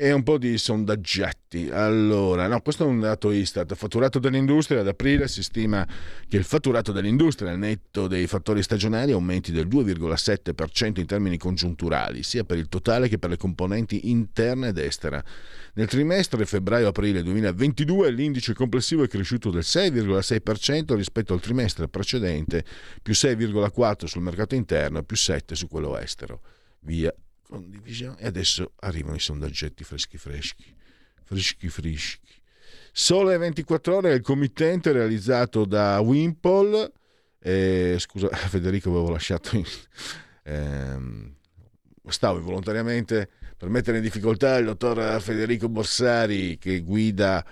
e 0.00 0.12
un 0.12 0.22
po' 0.22 0.38
di 0.38 0.56
sondaggetti. 0.56 1.70
Allora, 1.70 2.46
no, 2.46 2.60
questo 2.60 2.84
è 2.84 2.86
un 2.86 3.00
dato 3.00 3.32
Istat. 3.32 3.74
Fatturato 3.74 4.20
dell'industria 4.20 4.78
ad 4.78 4.86
aprile 4.86 5.26
si 5.26 5.42
stima 5.42 5.84
che 6.28 6.36
il 6.36 6.44
fatturato 6.44 6.92
dell'industria, 6.92 7.50
al 7.50 7.58
netto 7.58 8.06
dei 8.06 8.28
fattori 8.28 8.62
stagionali, 8.62 9.10
aumenti 9.10 9.50
del 9.50 9.66
2,7% 9.66 11.00
in 11.00 11.06
termini 11.06 11.36
congiunturali, 11.36 12.22
sia 12.22 12.44
per 12.44 12.58
il 12.58 12.68
totale 12.68 13.08
che 13.08 13.18
per 13.18 13.30
le 13.30 13.36
componenti 13.36 14.08
interne 14.10 14.68
ed 14.68 14.78
estere. 14.78 15.24
Nel 15.74 15.88
trimestre 15.88 16.46
febbraio-aprile 16.46 17.24
2022 17.24 18.12
l'indice 18.12 18.54
complessivo 18.54 19.02
è 19.02 19.08
cresciuto 19.08 19.50
del 19.50 19.64
6,6% 19.64 20.94
rispetto 20.94 21.32
al 21.32 21.40
trimestre 21.40 21.88
precedente, 21.88 22.64
più 23.02 23.14
6,4% 23.14 24.04
sul 24.04 24.22
mercato 24.22 24.54
interno 24.54 25.00
e 25.00 25.02
più 25.02 25.16
7% 25.16 25.54
su 25.54 25.66
quello 25.66 25.98
estero. 25.98 26.40
Via 26.82 27.12
condivisione 27.48 28.20
e 28.20 28.26
adesso 28.26 28.72
arrivano 28.80 29.16
i 29.16 29.20
sondaggetti 29.20 29.84
freschi 29.84 30.18
freschi 30.18 30.74
freschi 31.24 31.68
freschi 31.68 32.36
Sole 32.92 33.36
24 33.38 33.96
ore 33.96 34.10
è 34.10 34.14
il 34.14 34.22
committente 34.22 34.92
realizzato 34.92 35.64
da 35.64 35.98
Wimpole 36.00 36.92
eh, 37.40 37.96
scusa 37.98 38.28
Federico 38.48 38.90
avevo 38.90 39.10
lasciato 39.10 39.56
in, 39.56 39.64
ehm, 40.42 41.34
stavo 42.06 42.40
volontariamente 42.40 43.30
per 43.56 43.68
mettere 43.68 43.98
in 43.98 44.02
difficoltà 44.02 44.56
il 44.56 44.66
dottor 44.66 45.20
Federico 45.20 45.68
Borsari 45.68 46.58
che 46.58 46.80
guida 46.80 47.44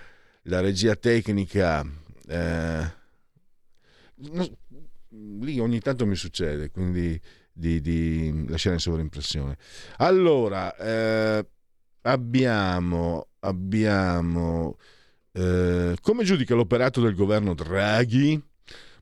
la 0.43 0.61
regia 0.61 0.95
tecnica. 0.95 1.85
Eh, 2.27 2.91
no, 4.15 4.57
lì 5.39 5.59
ogni 5.59 5.79
tanto 5.79 6.05
mi 6.05 6.15
succede 6.15 6.69
quindi 6.69 7.19
di, 7.57 7.81
di 7.81 8.45
lasciare 8.47 8.75
in 8.75 8.81
sovraimpressione. 8.81 9.57
Allora, 9.97 10.75
eh, 10.75 11.45
abbiamo, 12.01 13.27
abbiamo 13.39 14.77
eh, 15.31 15.95
come 16.01 16.23
giudica 16.23 16.55
l'operato 16.55 17.01
del 17.01 17.15
governo 17.15 17.53
Draghi? 17.53 18.41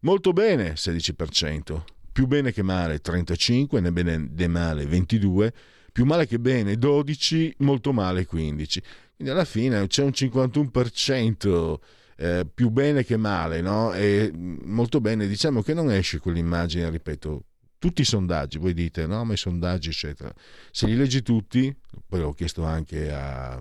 Molto 0.01 0.34
bene, 0.34 0.74
16%, 0.74 1.82
più 2.12 2.28
bene 2.28 2.51
che 2.51 2.62
male 2.62 3.01
35%, 3.01 3.82
né 3.82 3.91
bene 3.91 4.30
né 4.34 4.47
male 4.47 4.86
22%, 4.86 5.51
più 5.91 6.06
male 6.06 6.28
che 6.28 6.39
bene 6.39 6.74
12%, 6.74 7.53
molto 7.60 7.91
male 7.91 8.28
15%. 8.30 8.78
Quindi 9.16 9.34
alla 9.34 9.45
fine 9.45 9.88
c'è 9.88 10.03
un 10.03 10.10
51% 10.10 11.76
eh, 12.18 12.45
più 12.53 12.70
bene 12.70 13.06
che 13.06 13.16
male, 13.18 13.62
no? 13.62 13.93
E 13.93 14.32
molto 14.34 14.99
bene, 14.99 15.26
diciamo 15.26 15.62
che 15.62 15.74
non 15.74 15.89
esce 15.89 16.20
quell'immagine, 16.20 16.89
ripeto, 16.89 17.43
tutti 17.78 18.01
i 18.01 18.05
sondaggi, 18.05 18.57
voi 18.57 18.73
dite 18.73 19.05
no, 19.05 19.23
ma 19.23 19.34
i 19.34 19.38
sondaggi 19.38 19.89
eccetera, 19.89 20.34
se 20.71 20.88
li 20.88 20.95
leggi 20.95 21.21
tutti, 21.21 21.76
poi 22.07 22.19
l'ho 22.19 22.34
chiesto 22.34 22.63
anche 22.63 23.11
a, 23.11 23.59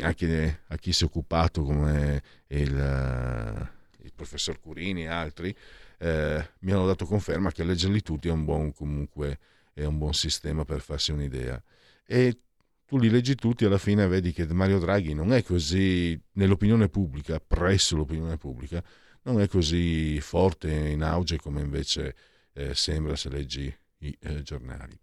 anche 0.00 0.60
a 0.66 0.76
chi 0.76 0.92
si 0.92 1.04
è 1.04 1.06
occupato 1.06 1.62
come 1.62 2.22
il, 2.48 3.70
il 4.02 4.12
professor 4.14 4.60
Curini 4.60 5.04
e 5.04 5.08
altri, 5.08 5.54
eh, 5.98 6.48
mi 6.60 6.72
hanno 6.72 6.86
dato 6.86 7.06
conferma 7.06 7.50
che 7.50 7.64
leggerli 7.64 8.02
tutti 8.02 8.28
è 8.28 8.32
un 8.32 8.44
buon, 8.44 8.72
comunque, 8.72 9.38
è 9.72 9.84
un 9.84 9.98
buon 9.98 10.14
sistema 10.14 10.64
per 10.64 10.80
farsi 10.80 11.12
un'idea. 11.12 11.62
E 12.06 12.38
tu 12.86 12.98
li 12.98 13.08
leggi 13.08 13.34
tutti 13.34 13.64
e 13.64 13.68
alla 13.68 13.78
fine 13.78 14.06
vedi 14.06 14.32
che 14.32 14.46
Mario 14.52 14.78
Draghi 14.78 15.14
non 15.14 15.32
è 15.32 15.42
così, 15.42 16.20
nell'opinione 16.32 16.88
pubblica, 16.88 17.40
presso 17.40 17.96
l'opinione 17.96 18.36
pubblica, 18.36 18.82
non 19.22 19.40
è 19.40 19.48
così 19.48 20.20
forte 20.20 20.70
in 20.70 21.02
auge 21.02 21.38
come 21.38 21.62
invece 21.62 22.14
eh, 22.54 22.74
sembra 22.74 23.16
se 23.16 23.28
leggi 23.28 23.76
i 23.98 24.16
eh, 24.20 24.42
giornali 24.42 24.98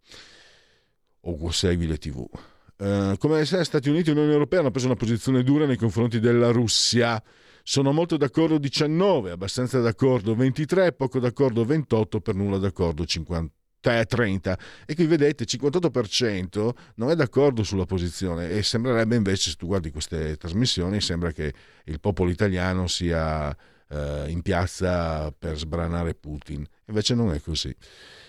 o 1.22 1.52
segui 1.52 1.88
le 1.88 1.98
tv. 1.98 2.28
eh, 2.78 3.16
come 3.18 3.46
se 3.46 3.64
Stati 3.64 3.90
Uniti 3.90 4.10
e 4.10 4.14
Unione 4.14 4.32
Europea 4.32 4.60
hanno 4.60 4.72
preso 4.72 4.88
una 4.88 4.96
posizione 4.96 5.44
dura 5.44 5.66
nei 5.66 5.78
confronti 5.78 6.20
della 6.20 6.52
Russia. 6.52 7.22
Sono 7.64 7.92
molto 7.92 8.18
d'accordo 8.18 8.58
19, 8.58 9.30
abbastanza 9.30 9.80
d'accordo 9.80 10.34
23, 10.34 10.94
poco 10.94 11.20
d'accordo 11.20 11.64
28, 11.64 12.20
per 12.20 12.34
nulla 12.34 12.58
d'accordo 12.58 13.06
50. 13.06 13.54
30 13.82 14.60
e 14.86 14.94
qui 14.94 15.08
vedete 15.08 15.44
58% 15.44 16.70
non 16.98 17.10
è 17.10 17.16
d'accordo 17.16 17.64
sulla 17.64 17.88
posizione 17.88 18.52
e 18.52 18.62
sembrerebbe 18.62 19.16
invece 19.16 19.50
se 19.50 19.56
tu 19.56 19.66
guardi 19.66 19.90
queste 19.90 20.38
trasmissioni 20.38 21.02
sembra 21.02 21.32
che 21.32 21.52
il 21.86 22.00
popolo 22.00 22.30
italiano 22.30 22.86
sia 22.86 23.58
eh, 23.92 24.26
in 24.30 24.42
piazza 24.42 25.32
per 25.38 25.58
sbranare 25.58 26.16
Putin. 26.16 26.66
Invece 26.86 27.14
non 27.14 27.34
è 27.34 27.42
così. 27.42 27.76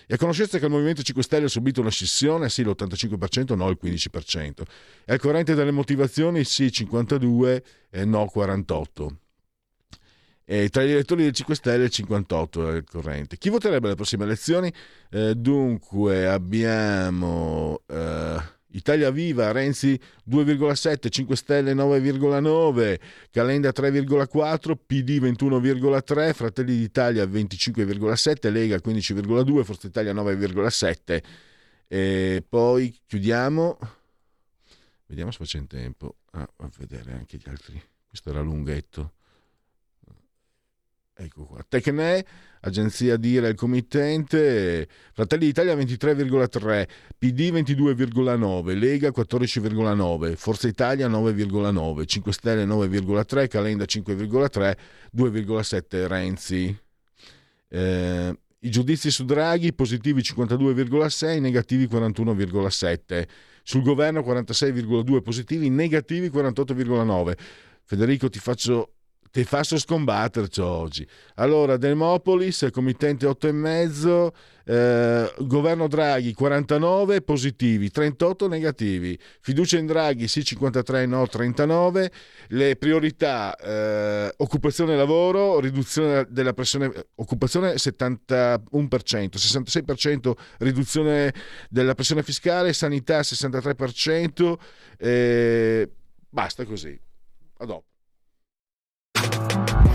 E 0.05 0.13
a 0.13 0.17
conoscenza 0.17 0.59
che 0.59 0.65
il 0.65 0.71
Movimento 0.71 1.01
5 1.01 1.23
Stelle 1.23 1.45
ha 1.45 1.49
subito 1.49 1.81
una 1.81 1.89
scissione? 1.89 2.49
Sì 2.49 2.63
l'85% 2.63 3.55
no 3.55 3.69
il 3.69 3.79
15% 3.81 4.61
e 5.05 5.13
al 5.13 5.19
corrente 5.19 5.55
delle 5.55 5.71
motivazioni? 5.71 6.43
Sì 6.43 6.71
52 6.71 7.63
e 7.89 8.05
no 8.05 8.25
48 8.25 9.17
e 10.45 10.67
tra 10.69 10.83
gli 10.83 10.91
elettori 10.91 11.23
del 11.23 11.31
5 11.31 11.55
Stelle 11.55 11.85
il 11.85 11.89
58 11.89 12.69
è 12.69 12.75
il 12.75 12.83
corrente. 12.83 13.37
Chi 13.37 13.49
voterebbe 13.49 13.87
alle 13.87 13.95
prossime 13.95 14.25
elezioni? 14.25 14.71
Eh, 15.09 15.35
dunque 15.35 16.27
abbiamo 16.27 17.81
eh, 17.87 18.41
Italia 18.73 19.11
Viva, 19.11 19.51
Renzi 19.51 19.99
2,7, 20.29 21.09
5 21.09 21.35
Stelle 21.35 21.73
9,9, 21.73 22.99
Calenda 23.31 23.69
3,4, 23.69 24.75
PD 24.85 25.19
21,3, 25.19 26.33
Fratelli 26.33 26.77
d'Italia 26.77 27.25
25,7, 27.25 28.51
Lega 28.51 28.77
15,2, 28.77 29.63
Forza 29.63 29.87
Italia 29.87 30.13
9,7. 30.13 31.23
E 31.87 32.43
poi 32.47 32.97
chiudiamo. 33.05 33.77
Vediamo 35.05 35.31
se 35.31 35.37
faccio 35.37 35.57
in 35.57 35.67
tempo 35.67 36.15
a 36.31 36.47
vedere 36.77 37.13
anche 37.13 37.37
gli 37.37 37.47
altri. 37.47 37.81
Questo 38.07 38.31
era 38.31 38.41
lunghetto. 38.41 39.13
Ecco 41.15 41.45
qua. 41.45 41.63
Tecne, 41.67 42.25
agenzia 42.61 43.17
Dire 43.17 43.49
il 43.49 43.55
committente, 43.55 44.87
Fratelli 45.13 45.45
d'Italia 45.45 45.75
23,3, 45.75 46.87
PD 47.19 47.51
22,9, 47.51 48.75
Lega 48.75 49.09
14,9, 49.09 50.35
Forza 50.35 50.67
Italia 50.67 51.07
9,9, 51.07 52.05
5 52.05 52.33
Stelle 52.33 52.65
9,3, 52.65 53.47
Calenda 53.47 53.83
5,3, 53.83 54.75
2,7 55.15 56.07
Renzi. 56.07 56.77
Eh, 57.69 58.37
I 58.59 58.69
giudizi 58.71 59.11
su 59.11 59.23
Draghi 59.23 59.71
positivi 59.73 60.21
52,6, 60.21 61.39
negativi 61.39 61.85
41,7. 61.85 63.27
Sul 63.61 63.83
governo 63.83 64.21
46,2 64.21 65.21
positivi, 65.21 65.69
negativi 65.69 66.29
48,9. 66.29 67.37
Federico 67.83 68.29
ti 68.29 68.39
faccio 68.39 68.92
ti 69.33 69.43
faccio 69.45 69.79
scombatterci 69.79 70.61
oggi. 70.61 71.07
Allora, 71.37 71.75
Demopolis, 71.77 72.67
committente 72.71 73.25
8,5, 73.25 74.31
eh, 74.65 75.33
governo 75.39 75.87
Draghi 75.87 76.35
49 76.35 77.23
positivi, 77.23 77.89
38 77.89 78.47
negativi, 78.47 79.17
fiducia 79.41 79.79
in 79.79 79.87
Draghi 79.87 80.27
sì 80.27 80.43
53 80.43 81.07
no 81.07 81.25
39, 81.27 82.11
le 82.49 82.75
priorità 82.75 83.55
eh, 83.55 84.31
occupazione 84.37 84.93
e 84.93 84.97
lavoro, 84.97 85.59
riduzione 85.59 86.27
della 86.29 86.53
pressione, 86.53 86.91
occupazione 87.15 87.73
71%, 87.73 88.59
66% 88.71 90.31
riduzione 90.59 91.33
della 91.71 91.95
pressione 91.95 92.21
fiscale, 92.21 92.71
sanità 92.71 93.21
63%, 93.21 94.53
eh, 94.99 95.89
basta 96.29 96.65
così. 96.65 96.95
A 97.57 97.65
dopo. 97.65 97.92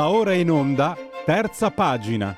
Va 0.00 0.08
ora 0.08 0.32
in 0.32 0.50
onda, 0.50 0.96
terza 1.26 1.70
pagina. 1.70 2.34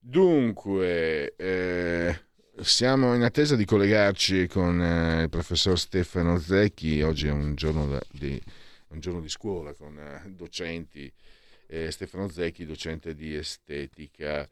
Dunque, 0.00 1.36
eh, 1.36 2.20
siamo 2.60 3.14
in 3.14 3.22
attesa 3.22 3.54
di 3.54 3.64
collegarci 3.64 4.48
con 4.48 4.82
eh, 4.82 5.22
il 5.22 5.28
professor 5.28 5.78
Stefano 5.78 6.40
Zecchi. 6.40 7.00
Oggi 7.02 7.28
è 7.28 7.30
un 7.30 7.54
giorno, 7.54 8.00
di, 8.10 8.42
un 8.88 8.98
giorno 8.98 9.20
di, 9.20 9.28
scuola 9.28 9.72
con 9.72 9.96
eh, 9.96 10.28
docenti. 10.30 11.12
Stefano 11.90 12.28
Zecchi, 12.28 12.66
docente 12.66 13.14
di 13.14 13.36
estetica. 13.36 14.48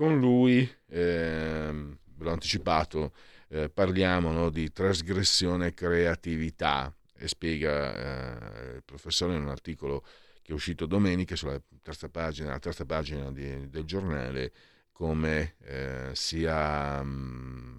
Con 0.00 0.18
lui, 0.18 0.66
ehm, 0.86 1.98
l'ho 2.20 2.30
anticipato, 2.30 3.12
eh, 3.48 3.68
parliamo 3.68 4.32
no, 4.32 4.48
di 4.48 4.72
trasgressione 4.72 5.66
e 5.66 5.74
creatività. 5.74 6.90
E 7.14 7.28
spiega 7.28 8.70
eh, 8.72 8.76
il 8.76 8.82
professore 8.82 9.34
in 9.34 9.42
un 9.42 9.50
articolo 9.50 10.02
che 10.40 10.52
è 10.52 10.54
uscito 10.54 10.86
domenica 10.86 11.36
sulla 11.36 11.60
terza 11.82 12.08
pagina, 12.08 12.58
terza 12.58 12.86
pagina 12.86 13.30
di, 13.30 13.68
del 13.68 13.84
giornale 13.84 14.52
come 14.90 15.56
eh, 15.64 16.12
sia, 16.14 17.02
mh, 17.02 17.10
mm, 17.10 17.78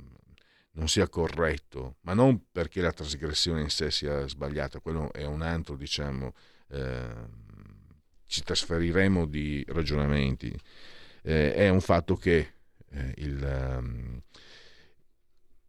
non 0.74 0.88
sia 0.88 1.09
corretto, 1.09 1.95
ma 2.01 2.13
non 2.13 2.51
perché 2.51 2.82
la 2.82 2.91
trasgressione 2.91 3.61
in 3.61 3.72
sé 3.72 3.89
sia 3.89 4.28
sbagliata, 4.28 4.80
quello 4.80 5.11
è 5.11 5.26
un 5.26 5.41
altro, 5.41 5.76
diciamo, 5.76 6.36
eh, 6.69 7.15
ci 8.28 8.43
trasferiremo 8.43 9.26
di 9.26 9.65
ragionamenti, 9.69 10.55
eh, 11.22 11.53
è 11.53 11.69
un 11.69 11.82
fatto 11.82 12.15
che 12.15 12.53
eh, 12.89 13.13
il, 13.17 13.78
um, 13.80 14.22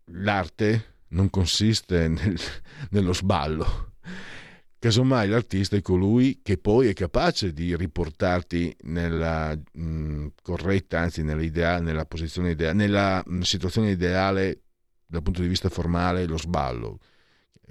l'arte 0.07 0.95
non 1.09 1.31
consiste 1.31 2.09
nel, 2.09 2.39
nello 2.91 3.13
sballo 3.13 3.93
Casomai 4.83 5.29
l'artista 5.29 5.77
è 5.77 5.81
colui 5.81 6.41
che 6.43 6.59
poi 6.59 6.89
è 6.89 6.93
capace 6.93 7.53
di 7.53 7.77
riportarti 7.77 8.77
nella 8.81 9.57
mh, 9.75 10.27
corretta, 10.43 10.99
anzi 10.99 11.23
nella 11.23 12.05
posizione 12.05 12.51
ideale, 12.51 12.75
nella 12.75 13.23
mh, 13.25 13.43
situazione 13.43 13.93
ideale 13.93 14.63
dal 15.07 15.23
punto 15.23 15.41
di 15.41 15.47
vista 15.47 15.69
formale, 15.69 16.27
lo 16.27 16.37
sballo, 16.37 16.99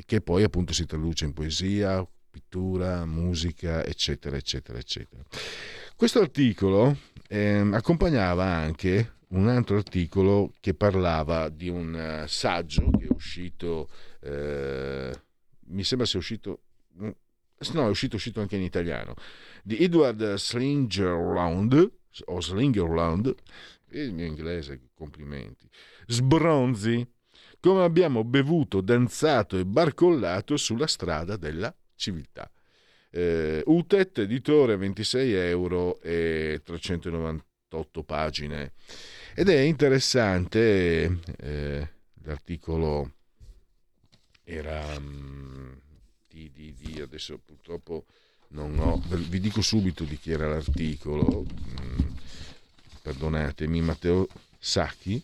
che 0.05 0.21
poi 0.21 0.43
appunto 0.43 0.71
si 0.71 0.85
traduce 0.85 1.25
in 1.25 1.33
poesia, 1.33 2.07
pittura, 2.29 3.03
musica, 3.03 3.83
eccetera, 3.83 4.37
eccetera, 4.37 4.77
eccetera. 4.77 5.21
Questo 6.01 6.19
articolo 6.19 6.97
eh, 7.27 7.63
accompagnava 7.73 8.43
anche 8.43 9.17
un 9.27 9.47
altro 9.47 9.77
articolo 9.77 10.51
che 10.59 10.73
parlava 10.73 11.47
di 11.49 11.69
un 11.69 12.23
uh, 12.23 12.27
saggio 12.27 12.89
che 12.89 13.05
è 13.05 13.11
uscito, 13.11 13.87
eh, 14.21 15.11
mi 15.67 15.83
sembra 15.83 16.07
sia 16.07 16.17
uscito 16.17 16.61
no, 16.95 17.13
è 17.85 17.87
uscito, 17.87 18.15
uscito 18.15 18.41
anche 18.41 18.55
in 18.55 18.63
italiano, 18.63 19.13
di 19.61 19.77
Edward 19.77 20.33
Slingerland, 20.33 21.91
o 22.25 22.41
Slingerland, 22.41 23.35
il 23.89 24.11
mio 24.11 24.25
inglese, 24.25 24.89
complimenti, 24.95 25.69
sbronzi, 26.07 27.07
come 27.59 27.83
abbiamo 27.83 28.23
bevuto, 28.23 28.81
danzato 28.81 29.55
e 29.55 29.65
barcollato 29.65 30.57
sulla 30.57 30.87
strada 30.87 31.37
della 31.37 31.71
civiltà. 31.93 32.49
Eh, 33.11 33.61
UTET, 33.65 34.19
editore, 34.19 34.77
26 34.77 35.33
euro 35.33 35.99
e 36.01 36.61
398 36.63 38.03
pagine. 38.03 38.71
Ed 39.35 39.49
è 39.49 39.59
interessante, 39.59 41.19
eh, 41.37 41.89
l'articolo 42.23 43.11
era... 44.43 44.95
Um, 44.97 45.79
di, 46.31 46.49
di, 46.53 46.73
di, 46.73 47.01
adesso 47.01 47.39
purtroppo 47.43 48.05
non 48.49 48.77
ho, 48.79 49.01
vi 49.07 49.39
dico 49.39 49.61
subito 49.61 50.03
di 50.03 50.17
chi 50.17 50.31
era 50.31 50.47
l'articolo, 50.47 51.45
mm, 51.45 51.99
perdonatemi, 53.01 53.81
Matteo 53.81 54.27
Sacchi, 54.57 55.21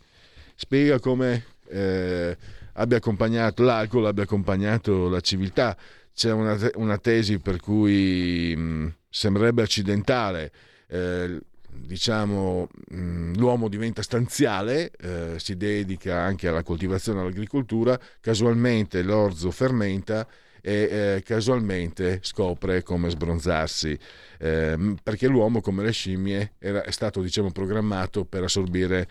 spiega 0.55 0.99
come 0.99 1.45
eh, 1.69 2.37
abbia 2.73 2.97
accompagnato 2.97 3.63
l'alcol, 3.63 4.05
abbia 4.05 4.23
accompagnato 4.23 5.09
la 5.09 5.21
civiltà. 5.21 5.77
C'è 6.17 6.31
una, 6.31 6.57
una 6.77 6.97
tesi 6.97 7.37
per 7.37 7.59
cui 7.59 8.51
mh, 8.55 8.59
mm, 8.59 8.87
sembrerebbe 9.07 9.61
accidentale. 9.61 10.51
Eh, 10.87 11.39
diciamo, 11.69 12.67
mm, 12.91 13.35
l'uomo 13.35 13.69
diventa 13.69 14.01
stanziale, 14.01 14.89
eh, 14.99 15.35
si 15.37 15.55
dedica 15.57 16.19
anche 16.19 16.47
alla 16.47 16.63
coltivazione 16.63 17.19
e 17.19 17.21
all'agricoltura, 17.21 17.99
casualmente 18.19 19.03
l'orzo 19.03 19.51
fermenta 19.51 20.27
e 20.59 21.17
eh, 21.17 21.23
casualmente 21.23 22.17
scopre 22.23 22.81
come 22.81 23.11
sbronzarsi, 23.11 23.95
eh, 24.39 24.95
perché 25.03 25.27
l'uomo 25.27 25.61
come 25.61 25.83
le 25.83 25.91
scimmie 25.91 26.53
era, 26.57 26.81
è 26.83 26.89
stato 26.89 27.21
diciamo, 27.21 27.51
programmato 27.51 28.25
per 28.25 28.41
assorbire 28.41 29.07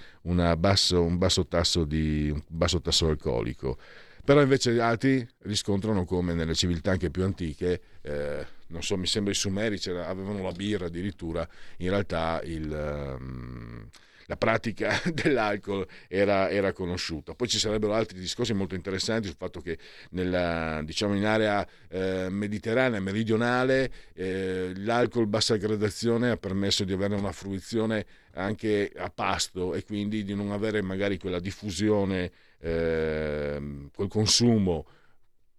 basso, 0.57 1.05
un, 1.05 1.19
basso 1.19 1.47
tasso 1.47 1.85
di, 1.85 2.31
un 2.33 2.43
basso 2.49 2.81
tasso 2.81 3.07
alcolico. 3.07 3.79
Però 4.27 4.43
invece 4.43 4.81
altri 4.81 5.25
riscontrano 5.43 6.05
come 6.05 6.35
nelle 6.35 6.57
civiltà 6.57 6.91
anche 6.91 7.11
più 7.11 7.23
antiche, 7.23 7.81
eh, 8.03 8.45
non 8.67 8.83
so, 8.83 8.97
mi 8.97 9.07
sembra 9.07 9.31
i 9.31 9.37
Sumeri 9.37 9.79
avevano 9.89 10.43
la 10.43 10.51
birra 10.51 10.87
addirittura, 10.87 11.49
in 11.77 11.91
realtà 11.91 12.41
il... 12.43 13.17
Um, 13.21 13.89
la 14.27 14.37
pratica 14.37 15.01
dell'alcol 15.13 15.87
era, 16.09 16.51
era, 16.51 16.73
conosciuta. 16.73 17.35
Poi 17.35 17.49
ci 17.49 17.59
sarebbero 17.59 17.95
altri 17.95 18.19
discorsi 18.19 18.53
molto 18.53 18.75
interessanti 18.75 19.29
sul 19.29 19.37
fatto 19.37 19.61
che 19.61 19.79
nella, 20.11 20.81
diciamo 20.85 21.15
in 21.15 21.25
area 21.25 21.67
eh, 21.89 22.29
mediterranea, 22.31 23.01
meridionale, 23.01 23.91
eh, 24.15 24.73
l'alcol 24.77 25.27
bassa 25.27 25.57
gradazione 25.57 26.31
ha 26.31 26.37
permesso 26.37 26.85
di 26.85 26.93
avere 26.93 27.15
una 27.15 27.33
fruizione 27.33 28.05
anche 28.35 28.93
a 28.97 29.11
pasto 29.11 29.75
e 29.75 29.85
quindi 29.85 30.23
di 30.23 30.35
non 30.35 30.53
avere 30.53 30.83
magari 30.83 31.19
quella 31.19 31.41
diffusione, 31.41 32.31
eh, 32.59 33.89
quel 33.95 34.09
consumo 34.09 34.87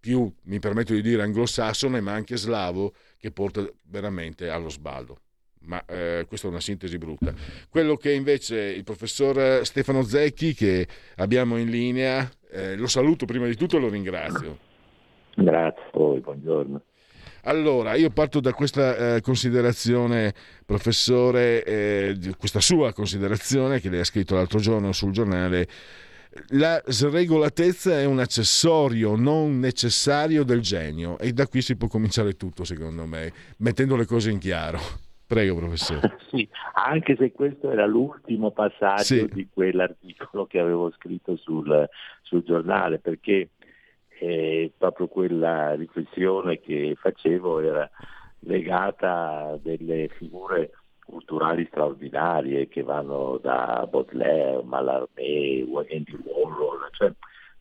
più, 0.00 0.32
mi 0.44 0.60
permetto 0.60 0.92
di 0.92 1.02
dire, 1.02 1.22
anglosassone, 1.22 2.00
ma 2.00 2.12
anche 2.12 2.36
slavo, 2.36 2.94
che 3.18 3.32
porta 3.32 3.68
veramente 3.86 4.48
allo 4.48 4.68
sballo 4.68 5.22
ma 5.68 5.84
eh, 5.86 6.24
questa 6.26 6.48
è 6.48 6.50
una 6.50 6.60
sintesi 6.60 6.98
brutta. 6.98 7.32
Quello 7.68 7.96
che 7.96 8.12
invece 8.12 8.58
il 8.58 8.84
professor 8.84 9.64
Stefano 9.64 10.02
Zecchi, 10.02 10.54
che 10.54 10.86
abbiamo 11.16 11.58
in 11.58 11.68
linea, 11.68 12.28
eh, 12.50 12.74
lo 12.76 12.88
saluto 12.88 13.26
prima 13.26 13.46
di 13.46 13.54
tutto 13.54 13.76
e 13.76 13.80
lo 13.80 13.88
ringrazio. 13.88 14.58
Grazie 15.36 15.82
a 15.82 15.90
voi, 15.92 16.20
buongiorno. 16.20 16.82
Allora, 17.42 17.94
io 17.94 18.10
parto 18.10 18.40
da 18.40 18.52
questa 18.52 19.16
eh, 19.16 19.20
considerazione, 19.20 20.34
professore, 20.66 21.62
eh, 21.64 22.16
questa 22.36 22.60
sua 22.60 22.92
considerazione 22.92 23.80
che 23.80 23.88
lei 23.88 24.00
ha 24.00 24.04
scritto 24.04 24.34
l'altro 24.34 24.58
giorno 24.58 24.92
sul 24.92 25.12
giornale. 25.12 25.68
La 26.48 26.82
sregolatezza 26.84 27.98
è 27.98 28.04
un 28.04 28.18
accessorio 28.18 29.16
non 29.16 29.58
necessario 29.60 30.44
del 30.44 30.60
genio 30.60 31.18
e 31.18 31.32
da 31.32 31.46
qui 31.46 31.62
si 31.62 31.76
può 31.76 31.88
cominciare 31.88 32.34
tutto, 32.34 32.64
secondo 32.64 33.06
me, 33.06 33.32
mettendo 33.58 33.96
le 33.96 34.04
cose 34.04 34.30
in 34.30 34.38
chiaro. 34.38 35.06
Prego, 35.28 35.56
professore. 35.56 36.16
sì, 36.32 36.48
anche 36.72 37.14
se 37.16 37.32
questo 37.32 37.70
era 37.70 37.84
l'ultimo 37.84 38.50
passaggio 38.50 39.02
sì. 39.02 39.28
di 39.30 39.46
quell'articolo 39.52 40.46
che 40.46 40.58
avevo 40.58 40.90
scritto 40.92 41.36
sul, 41.36 41.86
sul 42.22 42.42
giornale, 42.44 42.98
perché 42.98 43.50
eh, 44.20 44.72
proprio 44.78 45.06
quella 45.06 45.74
riflessione 45.74 46.60
che 46.60 46.96
facevo 46.98 47.60
era 47.60 47.90
legata 48.40 49.50
a 49.50 49.58
delle 49.60 50.08
figure 50.16 50.70
culturali 51.04 51.66
straordinarie 51.66 52.66
che 52.68 52.82
vanno 52.82 53.38
da 53.42 53.86
Baudelaire, 53.86 54.62
Mallarmé, 54.62 55.66
Andy 55.90 56.18
Warhol, 56.24 56.88
cioè 56.92 57.12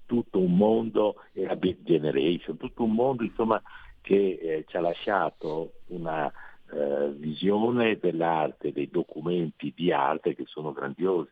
tutto 0.05 0.39
un 0.39 0.55
mondo, 0.55 1.15
e 1.33 1.43
la 1.43 1.57
Big 1.57 1.79
Generation, 1.83 2.55
tutto 2.55 2.83
un 2.83 2.93
mondo 2.93 3.23
insomma, 3.23 3.61
che 3.99 4.39
eh, 4.41 4.63
ci 4.67 4.77
ha 4.77 4.79
lasciato 4.79 5.73
una 5.87 6.31
eh, 6.71 7.09
visione 7.15 7.97
dell'arte, 7.97 8.71
dei 8.71 8.89
documenti 8.89 9.73
di 9.75 9.91
arte 9.91 10.35
che 10.35 10.43
sono 10.45 10.71
grandiosi. 10.71 11.29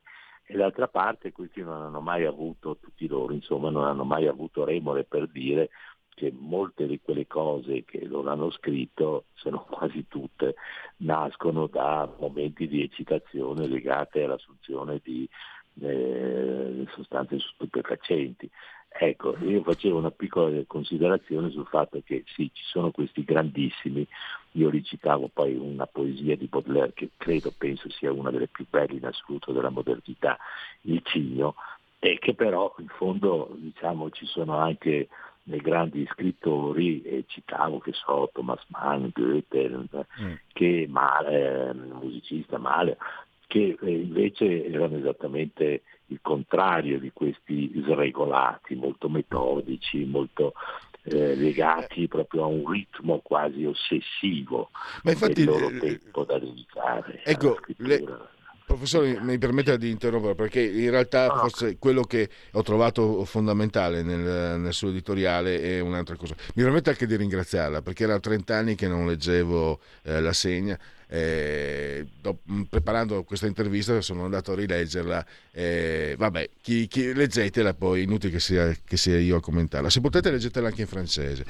E 0.48 0.56
d'altra 0.56 0.88
parte 0.88 1.32
questi 1.32 1.62
non 1.62 1.82
hanno 1.82 2.02
mai 2.02 2.26
avuto, 2.26 2.78
tutti 2.80 3.08
loro 3.08 3.34
insomma, 3.34 3.70
non 3.70 3.86
hanno 3.86 4.04
mai 4.04 4.28
avuto 4.28 4.64
remore 4.64 5.04
per 5.04 5.28
dire 5.28 5.70
che 6.16 6.32
molte 6.32 6.88
di 6.88 7.00
quelle 7.02 7.28
cose 7.28 7.84
che 7.84 8.06
loro 8.06 8.30
hanno 8.30 8.50
scritto, 8.52 9.26
se 9.34 9.50
non 9.50 9.66
quasi 9.68 10.08
tutte, 10.08 10.56
nascono 10.98 11.68
da 11.68 12.10
momenti 12.20 12.68
di 12.68 12.82
eccitazione 12.82 13.68
legate 13.68 14.24
all'assunzione 14.24 15.02
di 15.04 15.28
eh, 15.82 16.86
sostanze 16.94 17.38
stupefacenti. 17.40 18.50
Ecco, 18.98 19.36
io 19.40 19.62
facevo 19.62 19.98
una 19.98 20.12
piccola 20.12 20.58
considerazione 20.68 21.50
sul 21.50 21.68
fatto 21.68 22.02
che 22.06 22.24
sì, 22.28 22.50
ci 22.54 22.64
sono 22.64 22.92
questi 22.92 23.26
grandissimi 23.26 24.08
io 24.56 24.70
recitavo 24.70 25.30
poi 25.34 25.56
una 25.56 25.86
poesia 25.86 26.36
di 26.36 26.48
Baudelaire 26.48 26.94
che 26.94 27.10
credo, 27.18 27.54
penso 27.58 27.90
sia 27.90 28.12
una 28.12 28.32
delle 28.32 28.48
più 28.48 28.66
belle 28.70 28.98
in 28.98 29.06
assoluto 29.06 29.52
della 29.52 29.70
modernità, 29.70 30.38
Il 30.82 31.02
Cigno, 31.04 31.56
e 32.00 32.18
che 32.20 32.34
però 32.34 32.74
in 32.80 32.88
fondo 32.88 33.54
diciamo, 33.56 34.10
ci 34.12 34.26
sono 34.26 34.58
anche 34.58 35.08
dei 35.44 35.60
grandi 35.60 36.08
scrittori, 36.12 37.04
e 37.04 37.26
citavo 37.28 37.80
che 37.80 37.92
so 37.94 38.30
Thomas 38.34 38.64
Mann, 38.68 39.08
Goethe, 39.14 39.70
mm. 39.70 40.34
che 40.54 40.88
Male, 40.90 41.74
musicista 41.74 42.58
Male, 42.58 42.98
che 43.48 43.78
eh, 43.80 43.92
invece 43.92 44.66
erano 44.66 44.98
esattamente 44.98 45.84
il 46.08 46.20
contrario 46.22 47.00
di 47.00 47.12
questi 47.12 47.72
sregolati, 47.84 48.76
molto 48.76 49.10
metodici, 49.10 50.06
molto 50.06 50.54
eh, 51.06 51.36
legati 51.36 52.08
proprio 52.08 52.44
a 52.44 52.48
un 52.48 52.70
ritmo 52.70 53.20
quasi 53.24 53.66
ossessivo 53.66 54.70
Ma 55.04 55.12
infatti, 55.12 55.46
del 55.46 55.46
loro 55.46 55.70
eh, 55.70 55.78
tempo 55.78 56.24
da 56.24 56.40
dedicare. 56.40 57.22
Ecco, 57.24 57.60
Professore, 58.66 59.20
mi 59.22 59.38
permetta 59.38 59.78
di 59.78 59.92
interrompere 59.92 60.34
perché 60.34 60.60
in 60.60 60.90
realtà 60.90 61.28
no. 61.28 61.36
forse 61.36 61.78
quello 61.78 62.02
che 62.02 62.28
ho 62.54 62.64
trovato 62.64 63.24
fondamentale 63.24 64.02
nel, 64.02 64.60
nel, 64.60 64.74
suo 64.74 64.90
editoriale 64.90 65.62
è 65.62 65.80
un'altra 65.80 66.16
cosa. 66.16 66.36
Mi 66.56 66.64
permette 66.64 66.90
anche 66.90 67.06
di 67.06 67.16
ringraziarla 67.16 67.84
perché 67.84 68.06
era 68.06 68.20
30 68.20 68.56
anni 68.56 68.76
che 68.76 68.88
non 68.88 69.06
leggevo 69.06 69.80
eh, 70.02 70.20
la 70.20 70.34
segna. 70.34 70.80
Eh, 71.08 72.06
do, 72.22 72.40
preparando 72.70 73.24
questa 73.24 73.48
intervista 73.48 74.00
sono 74.02 74.26
andato 74.26 74.52
a 74.52 74.56
rileggerla. 74.56 75.26
Eh, 75.52 76.16
vabbè, 76.18 76.50
chi, 76.62 76.88
chi, 76.88 77.14
leggetela 77.14 77.74
poi, 77.74 78.04
inutile 78.04 78.34
che 78.34 78.40
sia, 78.40 78.76
che 78.84 78.98
sia 78.98 79.20
io 79.20 79.38
a 79.38 79.42
commentarla. 79.42 79.90
Se 79.90 80.02
potete, 80.02 80.32
leggetela 80.32 80.68
anche 80.68 80.82
in 80.82 80.88
francese 80.88 81.46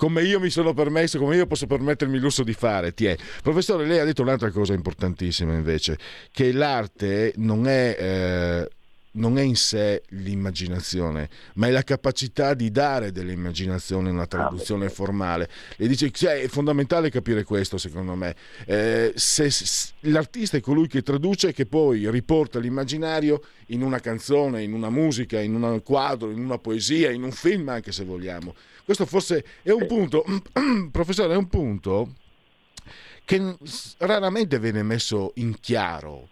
come 0.00 0.22
io 0.22 0.40
mi 0.40 0.48
sono 0.48 0.72
permesso, 0.72 1.18
come 1.18 1.36
io 1.36 1.46
posso 1.46 1.66
permettermi 1.66 2.16
il 2.16 2.22
lusso 2.22 2.42
di 2.42 2.54
fare. 2.54 2.94
Ti 2.94 3.04
è. 3.04 3.16
Professore, 3.42 3.84
lei 3.84 3.98
ha 3.98 4.04
detto 4.06 4.22
un'altra 4.22 4.50
cosa 4.50 4.72
importantissima 4.72 5.52
invece, 5.52 5.98
che 6.32 6.52
l'arte 6.52 7.34
non 7.36 7.68
è... 7.68 7.96
Eh, 7.98 8.70
non 9.12 9.38
è 9.38 9.42
in 9.42 9.56
sé 9.56 10.02
l'immaginazione, 10.10 11.28
ma 11.54 11.66
è 11.66 11.70
la 11.70 11.82
capacità 11.82 12.54
di 12.54 12.70
dare 12.70 13.10
dell'immaginazione 13.10 14.10
una 14.10 14.26
traduzione 14.26 14.88
formale. 14.88 15.48
E 15.76 15.88
dice 15.88 16.10
cioè, 16.10 16.42
è 16.42 16.48
fondamentale 16.48 17.10
capire 17.10 17.42
questo, 17.42 17.78
secondo 17.78 18.14
me. 18.14 18.36
Eh, 18.66 19.12
se, 19.16 19.50
se, 19.50 19.92
l'artista 20.00 20.56
è 20.56 20.60
colui 20.60 20.86
che 20.86 21.02
traduce 21.02 21.48
e 21.48 21.52
che 21.52 21.66
poi 21.66 22.08
riporta 22.10 22.58
l'immaginario 22.58 23.42
in 23.66 23.82
una 23.82 23.98
canzone, 23.98 24.62
in 24.62 24.72
una 24.72 24.90
musica, 24.90 25.40
in 25.40 25.54
un 25.54 25.82
quadro, 25.82 26.30
in 26.30 26.38
una 26.38 26.58
poesia, 26.58 27.10
in 27.10 27.22
un 27.22 27.32
film, 27.32 27.68
anche 27.68 27.92
se 27.92 28.04
vogliamo. 28.04 28.54
Questo 28.84 29.06
forse 29.06 29.44
è 29.62 29.70
un 29.70 29.86
punto, 29.86 30.24
professore, 30.90 31.34
è 31.34 31.36
un 31.36 31.48
punto 31.48 32.14
che 33.24 33.56
raramente 33.98 34.58
viene 34.58 34.82
messo 34.82 35.32
in 35.36 35.58
chiaro. 35.60 36.28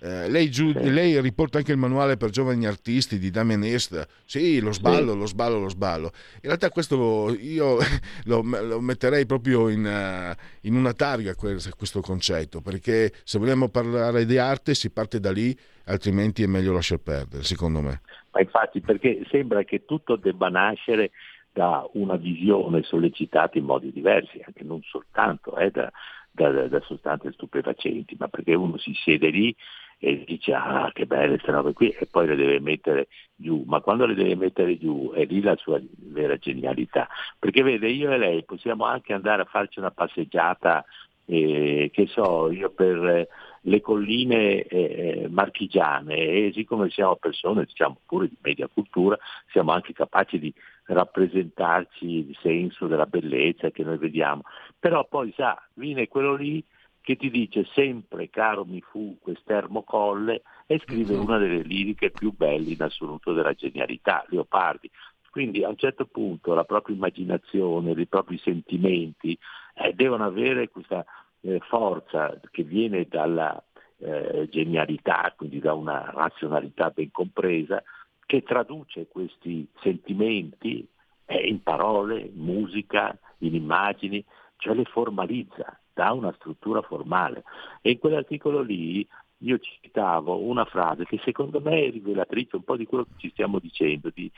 Eh, 0.00 0.30
lei, 0.30 0.48
giu- 0.48 0.74
lei, 0.74 1.20
riporta 1.20 1.58
anche 1.58 1.72
il 1.72 1.78
manuale 1.78 2.16
per 2.16 2.30
giovani 2.30 2.66
artisti 2.66 3.18
di 3.18 3.30
Damien 3.30 3.64
Hirst. 3.64 4.06
Sì, 4.24 4.60
lo 4.60 4.72
sballo, 4.72 5.12
sì. 5.12 5.18
lo 5.18 5.26
sballo, 5.26 5.58
lo 5.58 5.68
sballo. 5.68 6.10
In 6.34 6.42
realtà 6.42 6.70
questo 6.70 7.34
io 7.34 7.78
lo, 8.26 8.42
lo 8.42 8.80
metterei 8.80 9.26
proprio 9.26 9.68
in, 9.68 9.84
uh, 9.84 10.66
in, 10.66 10.76
una 10.76 10.92
targa 10.92 11.34
questo 11.34 12.00
concetto, 12.00 12.60
perché 12.60 13.12
se 13.24 13.38
vogliamo 13.38 13.68
parlare 13.68 14.24
di 14.24 14.38
arte 14.38 14.74
si 14.74 14.90
parte 14.90 15.18
da 15.18 15.32
lì, 15.32 15.56
altrimenti 15.86 16.44
è 16.44 16.46
meglio 16.46 16.72
lasciar 16.72 16.98
perdere, 16.98 17.42
secondo 17.42 17.80
me. 17.80 18.00
Ma 18.30 18.40
infatti, 18.40 18.80
perché 18.80 19.24
sembra 19.28 19.64
che 19.64 19.84
tutto 19.84 20.14
debba 20.14 20.48
nascere 20.48 21.10
da 21.52 21.88
una 21.94 22.14
visione 22.14 22.84
sollecitata 22.84 23.58
in 23.58 23.64
modi 23.64 23.90
diversi, 23.90 24.40
anche 24.46 24.62
non 24.62 24.80
soltanto 24.82 25.56
eh, 25.56 25.72
da, 25.72 25.90
da, 26.30 26.68
da, 26.68 26.80
sostanze 26.82 27.32
stupefacenti, 27.32 28.14
ma 28.16 28.28
perché 28.28 28.54
uno 28.54 28.78
si 28.78 28.92
siede 28.94 29.30
lì 29.30 29.52
e 29.98 30.24
dice 30.24 30.52
ah 30.54 30.90
che 30.92 31.06
belle 31.06 31.30
queste 31.30 31.50
robe 31.50 31.72
qui 31.72 31.90
e 31.90 32.06
poi 32.06 32.26
le 32.26 32.36
deve 32.36 32.60
mettere 32.60 33.08
giù, 33.34 33.64
ma 33.66 33.80
quando 33.80 34.06
le 34.06 34.14
deve 34.14 34.36
mettere 34.36 34.78
giù 34.78 35.10
è 35.12 35.24
lì 35.24 35.40
la 35.40 35.56
sua 35.56 35.80
vera 35.96 36.36
genialità, 36.36 37.08
perché 37.38 37.62
vede 37.62 37.88
io 37.88 38.12
e 38.12 38.18
lei 38.18 38.44
possiamo 38.44 38.84
anche 38.84 39.12
andare 39.12 39.42
a 39.42 39.46
farci 39.46 39.78
una 39.78 39.90
passeggiata, 39.90 40.84
eh, 41.26 41.90
che 41.92 42.06
so, 42.06 42.50
io 42.50 42.70
per... 42.70 43.06
Eh, 43.06 43.28
le 43.62 43.80
colline 43.80 44.62
eh, 44.62 45.26
marchigiane 45.28 46.16
e 46.16 46.52
siccome 46.54 46.90
siamo 46.90 47.16
persone 47.16 47.64
diciamo 47.64 47.98
pure 48.06 48.28
di 48.28 48.36
media 48.40 48.68
cultura 48.68 49.18
siamo 49.50 49.72
anche 49.72 49.92
capaci 49.92 50.38
di 50.38 50.52
rappresentarci 50.84 52.28
il 52.28 52.38
senso 52.40 52.86
della 52.86 53.06
bellezza 53.06 53.70
che 53.70 53.82
noi 53.82 53.98
vediamo. 53.98 54.42
Però 54.78 55.06
poi 55.06 55.32
sa 55.36 55.60
viene 55.74 56.08
quello 56.08 56.34
lì 56.34 56.64
che 57.08 57.16
ti 57.16 57.30
dice 57.30 57.64
sempre 57.72 58.28
caro 58.28 58.66
mi 58.66 58.82
fu 58.82 59.16
quest'ermo 59.18 59.82
colle 59.82 60.42
e 60.66 60.78
scrive 60.78 61.16
una 61.16 61.38
delle 61.38 61.62
liriche 61.62 62.10
più 62.10 62.34
belle 62.36 62.72
in 62.72 62.82
assoluto 62.82 63.32
della 63.32 63.54
genialità, 63.54 64.26
Leopardi. 64.28 64.90
Quindi 65.30 65.64
a 65.64 65.70
un 65.70 65.78
certo 65.78 66.04
punto 66.04 66.52
la 66.52 66.64
propria 66.64 66.94
immaginazione, 66.94 67.92
i 67.92 68.06
propri 68.06 68.36
sentimenti 68.36 69.38
eh, 69.76 69.94
devono 69.94 70.26
avere 70.26 70.68
questa 70.68 71.02
eh, 71.40 71.58
forza 71.60 72.38
che 72.50 72.62
viene 72.62 73.06
dalla 73.08 73.58
eh, 74.00 74.46
genialità, 74.50 75.32
quindi 75.34 75.60
da 75.60 75.72
una 75.72 76.10
razionalità 76.10 76.90
ben 76.90 77.10
compresa, 77.10 77.82
che 78.26 78.42
traduce 78.42 79.08
questi 79.08 79.66
sentimenti 79.80 80.86
eh, 81.24 81.48
in 81.48 81.62
parole, 81.62 82.20
in 82.20 82.44
musica, 82.44 83.18
in 83.38 83.54
immagini, 83.54 84.22
cioè 84.58 84.74
le 84.74 84.84
formalizza, 84.84 85.80
dà 85.98 86.12
una 86.12 86.32
struttura 86.34 86.80
formale. 86.80 87.42
E 87.82 87.90
in 87.90 87.98
quell'articolo 87.98 88.60
lì 88.60 89.04
io 89.38 89.58
citavo 89.58 90.38
una 90.38 90.64
frase 90.64 91.04
che 91.04 91.20
secondo 91.24 91.60
me 91.60 91.86
è 91.86 91.90
rivelatrice 91.90 92.54
un 92.54 92.62
po' 92.62 92.76
di 92.76 92.86
quello 92.86 93.04
che 93.04 93.14
ci 93.16 93.30
stiamo 93.30 93.58
dicendo, 93.58 94.10
di, 94.14 94.30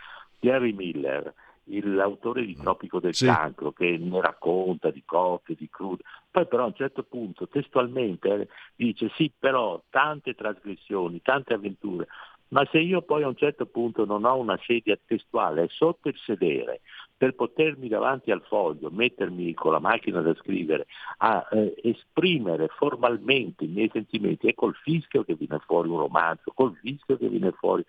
Harry 0.45 0.73
Miller, 0.73 1.35
l'autore 1.65 2.47
di 2.47 2.57
Tropico 2.57 2.99
del 2.99 3.15
sì. 3.15 3.27
Cancro, 3.27 3.73
che 3.73 3.99
ne 3.99 4.21
racconta 4.23 4.91
di 4.91 5.03
cotte, 5.05 5.55
di 5.55 5.69
crude, 5.69 6.03
poi 6.31 6.47
però 6.47 6.63
a 6.63 6.69
un 6.69 6.75
certo 6.75 7.03
punto 7.03 7.47
testualmente 7.47 8.29
eh, 8.29 8.49
dice 8.75 9.11
sì, 9.17 9.31
però 9.39 9.83
tante 9.91 10.35
trasgressioni, 10.35 11.21
tante 11.21 11.53
avventure, 11.53 12.07
ma 12.51 12.67
se 12.71 12.79
io 12.79 13.03
poi 13.03 13.23
a 13.23 13.29
un 13.29 13.37
certo 13.37 13.67
punto 13.67 14.05
non 14.05 14.25
ho 14.25 14.37
una 14.39 14.59
sedia 14.65 14.99
testuale 15.05 15.69
sotto 15.69 16.09
il 16.09 16.17
sedere 16.25 16.81
per 17.17 17.35
potermi 17.35 17.89
davanti 17.89 18.31
al 18.31 18.43
foglio, 18.47 18.89
mettermi 18.91 19.53
con 19.53 19.73
la 19.73 19.79
macchina 19.79 20.23
da 20.23 20.35
scrivere, 20.37 20.87
a 21.19 21.47
eh, 21.51 21.75
esprimere 21.83 22.69
formalmente 22.69 23.65
i 23.65 23.69
miei 23.69 23.91
sentimenti, 23.93 24.49
è 24.49 24.55
col 24.55 24.75
fischio 24.75 25.23
che 25.23 25.35
viene 25.35 25.59
fuori 25.67 25.91
un 25.91 25.99
romanzo, 25.99 26.53
col 26.55 26.75
fischio 26.81 27.19
che 27.19 27.29
viene 27.29 27.53
fuori 27.53 27.85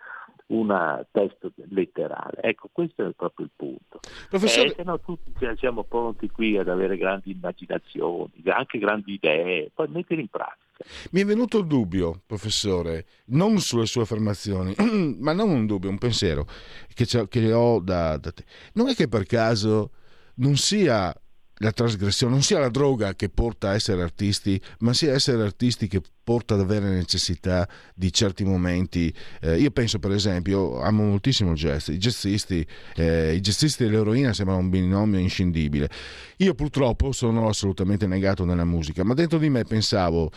un 0.48 1.06
testo 1.12 1.52
letterale. 1.70 2.42
Ecco, 2.42 2.70
questo 2.74 3.08
è 3.08 3.12
proprio 3.14 3.46
il 3.46 3.52
punto. 3.56 4.00
Professore... 4.30 4.68
Eh, 4.68 4.74
se 4.76 4.84
no 4.84 5.00
tutti 5.00 5.32
siamo 5.56 5.84
pronti 5.84 6.30
qui 6.30 6.58
ad 6.58 6.68
avere 6.68 6.98
grandi 6.98 7.32
immaginazioni, 7.32 8.34
anche 8.48 8.80
grandi 8.80 9.14
idee, 9.14 9.72
poi 9.74 9.88
mettere 9.88 10.20
in 10.20 10.28
pratica. 10.28 10.70
Mi 11.12 11.22
è 11.22 11.26
venuto 11.26 11.60
il 11.60 11.68
dubbio, 11.68 12.22
professore, 12.26 13.06
non 13.28 13.60
sulle 13.60 13.86
sue 13.86 14.04
affermazioni, 14.04 14.76
ma 15.20 15.34
non 15.34 15.50
un 15.50 15.66
dubbio, 15.66 15.90
un 15.90 15.98
pensiero 15.98 16.48
che, 16.94 17.06
che 17.28 17.54
ho 17.54 17.80
da, 17.80 18.18
da 18.18 18.32
te. 18.32 18.44
Non 18.74 18.90
è 18.90 18.96
che 18.96 19.08
per 19.08 19.26
caso 19.26 19.92
non 20.36 20.58
sia 20.58 21.14
la 21.62 21.72
trasgressione 21.72 22.34
non 22.34 22.42
sia 22.42 22.60
la 22.60 22.70
droga 22.70 23.14
che 23.14 23.30
porta 23.30 23.70
a 23.70 23.74
essere 23.76 24.02
artisti, 24.02 24.60
ma 24.80 24.94
sia 24.94 25.14
essere 25.14 25.44
artisti 25.44 25.88
che 25.88 26.02
porta 26.24 26.56
ad 26.56 26.60
avere 26.60 26.90
necessità 26.90 27.68
di 27.94 28.12
certi 28.12 28.44
momenti. 28.44 29.14
Eh, 29.40 29.60
io 29.60 29.70
penso, 29.70 30.00
per 30.00 30.12
esempio, 30.12 30.82
amo 30.82 31.04
moltissimo 31.04 31.52
il 31.52 31.58
jazz. 31.58 31.90
I 31.90 31.98
jazzisti, 31.98 32.66
eh, 32.96 33.36
i 33.36 33.40
jazzisti 33.40 33.84
dell'eroina 33.84 34.34
sembrano 34.34 34.62
un 34.62 34.70
binomio 34.70 35.20
inscindibile. 35.20 35.90
Io 36.38 36.56
purtroppo 36.56 37.12
sono 37.12 37.48
assolutamente 37.48 38.08
negato 38.08 38.44
nella 38.44 38.66
musica, 38.66 39.04
ma 39.04 39.14
dentro 39.14 39.38
di 39.38 39.50
me 39.50 39.64
pensavo 39.64 40.32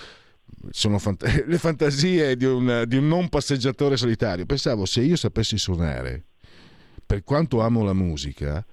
sono 0.70 0.98
fant- 0.98 1.24
le 1.46 1.58
fantasie 1.58 2.36
di 2.36 2.44
un, 2.44 2.84
di 2.86 2.96
un, 2.96 3.08
non 3.08 3.28
passeggiatore 3.28 3.96
solitario. 3.96 4.46
Pensavo 4.46 4.84
se 4.84 5.00
io 5.00 5.16
sapessi 5.16 5.58
suonare, 5.58 6.24
per 7.04 7.24
quanto 7.24 7.60
amo 7.60 7.82
la 7.82 7.92
musica, 7.92 8.64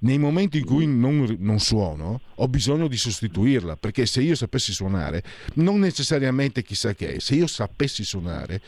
nei 0.00 0.18
momenti 0.18 0.58
in 0.58 0.64
cui 0.64 0.86
non, 0.86 1.36
non, 1.40 1.58
suono 1.58 2.20
ho 2.36 2.48
bisogno 2.48 2.86
di 2.86 2.96
sostituirla 2.96 3.76
perché 3.76 4.06
se 4.06 4.20
io 4.20 4.36
sapessi 4.36 4.72
suonare 4.72 5.24
non 5.54 5.80
necessariamente 5.80 6.62
chissà 6.62 6.94
che 6.94 7.18
se 7.18 7.34
io 7.34 7.48
sapessi 7.48 8.04
suonare 8.04 8.60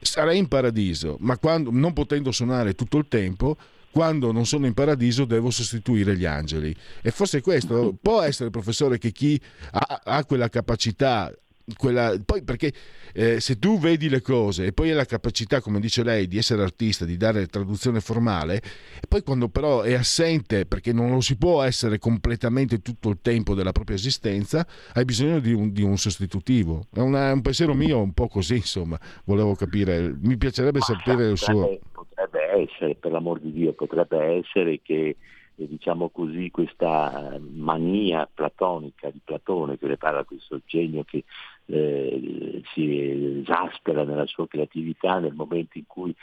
sarei 0.00 0.38
in 0.38 0.48
paradiso 0.48 1.18
ma 1.20 1.38
quando, 1.38 1.70
non 1.70 1.92
potendo 1.92 2.32
suonare 2.32 2.74
tutto 2.74 2.98
il 2.98 3.06
tempo 3.06 3.56
quando 3.92 4.32
non 4.32 4.44
sono 4.44 4.66
in 4.66 4.74
paradiso 4.74 5.24
devo 5.24 5.50
sostituire 5.50 6.16
gli 6.16 6.24
angeli 6.24 6.74
e 7.00 7.10
forse 7.12 7.40
questo 7.40 7.96
può 8.02 8.22
essere 8.22 8.50
professore 8.50 8.98
che 8.98 9.12
chi 9.12 9.40
ha, 9.70 10.00
ha 10.02 10.24
quella 10.24 10.48
capacità 10.48 11.32
quella, 11.76 12.16
poi 12.24 12.42
perché 12.42 12.72
eh, 13.12 13.40
se 13.40 13.58
tu 13.58 13.78
vedi 13.78 14.08
le 14.08 14.22
cose 14.22 14.66
e 14.66 14.72
poi 14.72 14.90
hai 14.90 14.94
la 14.94 15.04
capacità, 15.04 15.60
come 15.60 15.80
dice 15.80 16.04
lei, 16.04 16.28
di 16.28 16.38
essere 16.38 16.62
artista, 16.62 17.04
di 17.04 17.16
dare 17.16 17.46
traduzione 17.46 18.00
formale, 18.00 18.56
e 18.56 19.06
poi 19.08 19.22
quando 19.22 19.48
però 19.48 19.82
è 19.82 19.94
assente 19.94 20.66
perché 20.66 20.92
non 20.92 21.10
lo 21.10 21.20
si 21.20 21.36
può 21.36 21.62
essere 21.62 21.98
completamente 21.98 22.80
tutto 22.80 23.08
il 23.08 23.18
tempo 23.20 23.54
della 23.54 23.72
propria 23.72 23.96
esistenza, 23.96 24.66
hai 24.92 25.04
bisogno 25.04 25.40
di 25.40 25.52
un, 25.52 25.72
di 25.72 25.82
un 25.82 25.96
sostitutivo. 25.96 26.86
È, 26.92 27.00
una, 27.00 27.30
è, 27.30 27.32
un 27.32 27.42
pensiero 27.42 27.74
mio 27.74 28.00
un 28.00 28.12
po' 28.12 28.28
così, 28.28 28.56
insomma, 28.56 28.98
volevo 29.24 29.54
capire, 29.54 30.14
mi 30.20 30.36
piacerebbe 30.36 30.80
sapere 30.80 31.30
il 31.30 31.38
suo... 31.38 31.78
Potrebbe 31.92 32.62
essere, 32.62 32.94
per 32.94 33.10
l'amor 33.10 33.40
di 33.40 33.52
Dio, 33.52 33.72
potrebbe 33.72 34.18
essere 34.38 34.80
che 34.82 35.16
diciamo 35.56 36.10
così, 36.10 36.50
questa 36.50 37.38
mania 37.40 38.28
platonica 38.32 39.10
di 39.10 39.20
Platone 39.24 39.78
che 39.78 39.86
le 39.86 39.96
parla 39.96 40.24
questo 40.24 40.60
genio 40.66 41.02
che 41.04 41.24
eh, 41.66 42.62
si 42.72 43.40
esaspera 43.40 44.04
nella 44.04 44.26
sua 44.26 44.46
creatività 44.46 45.18
nel 45.18 45.34
momento 45.34 45.78
in 45.78 45.86
cui 45.86 46.14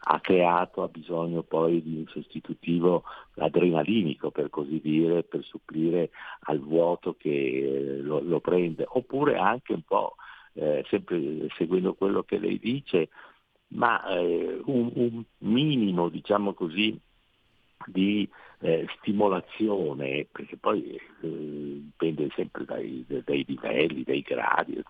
ha 0.00 0.20
creato, 0.20 0.82
ha 0.82 0.88
bisogno 0.88 1.42
poi 1.42 1.82
di 1.82 1.96
un 1.96 2.06
sostitutivo 2.06 3.02
adrenalinico 3.36 4.30
per 4.30 4.48
così 4.48 4.80
dire, 4.80 5.24
per 5.24 5.42
supplire 5.42 6.10
al 6.42 6.60
vuoto 6.60 7.16
che 7.18 7.28
eh, 7.28 7.96
lo, 8.00 8.20
lo, 8.20 8.40
prende, 8.40 8.84
oppure 8.86 9.36
anche 9.36 9.72
un 9.72 9.82
po', 9.82 10.14
eh, 10.54 10.84
sempre 10.88 11.48
seguendo 11.56 11.94
quello 11.94 12.22
che 12.22 12.38
lei 12.38 12.58
dice, 12.58 13.08
ma 13.68 14.06
eh, 14.08 14.60
un, 14.66 14.90
un 14.94 15.24
minimo, 15.38 16.08
diciamo 16.08 16.54
così, 16.54 16.98
di 17.86 18.28
eh, 18.60 18.86
stimolazione, 18.98 20.26
perché 20.30 20.56
poi 20.56 20.94
eh, 20.94 21.00
dipende 21.20 22.28
sempre 22.34 22.64
dai, 22.64 23.04
dai, 23.06 23.44
livelli, 23.46 24.02
dai 24.02 24.22
gradi, 24.22 24.82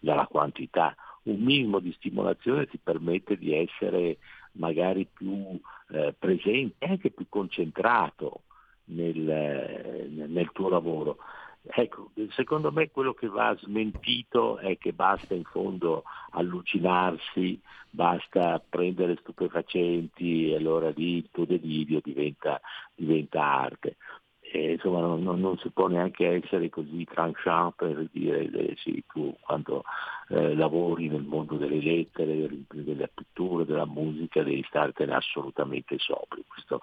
dalla 0.00 0.26
quantità, 0.26 0.94
un 1.24 1.40
minimo 1.40 1.78
di 1.78 1.92
stimolazione 1.92 2.66
ti 2.66 2.78
permette 2.82 3.36
di 3.36 3.54
essere 3.54 4.18
magari 4.52 5.06
più 5.10 5.58
eh, 5.90 6.14
presente, 6.18 6.84
anche 6.84 7.10
più 7.10 7.26
concentrato 7.28 8.42
nel, 8.86 10.08
nel 10.10 10.50
tuo 10.52 10.68
lavoro. 10.68 11.18
Ecco, 11.64 12.10
secondo 12.30 12.72
me 12.72 12.90
quello 12.90 13.14
che 13.14 13.28
va 13.28 13.56
smentito 13.56 14.58
è 14.58 14.76
che 14.78 14.92
basta 14.92 15.34
in 15.34 15.44
fondo 15.44 16.02
allucinarsi, 16.30 17.60
basta 17.88 18.60
prendere 18.68 19.16
stupefacenti 19.20 20.50
e 20.50 20.56
allora 20.56 20.90
lì 20.90 21.18
il 21.18 21.28
tuo 21.30 21.44
delirio 21.44 22.00
diventa, 22.02 22.60
diventa 22.96 23.44
arte. 23.44 23.96
E, 24.40 24.72
insomma 24.72 25.00
non, 25.00 25.22
non, 25.22 25.40
non, 25.40 25.56
si 25.58 25.70
può 25.70 25.86
neanche 25.86 26.26
essere 26.26 26.68
così 26.68 27.04
tranchant 27.04 27.76
per 27.76 28.08
dire 28.10 28.50
eh, 28.50 28.74
sì, 28.76 29.02
tu 29.10 29.34
quando 29.40 29.84
eh, 30.28 30.54
lavori 30.56 31.08
nel 31.08 31.22
mondo 31.22 31.56
delle 31.56 31.80
lettere, 31.80 32.48
della 32.68 33.08
pittura, 33.14 33.64
della 33.64 33.86
musica 33.86 34.42
devi 34.42 34.64
startene 34.66 35.14
assolutamente 35.14 35.96
sobrio. 35.98 36.42
Questo 36.46 36.80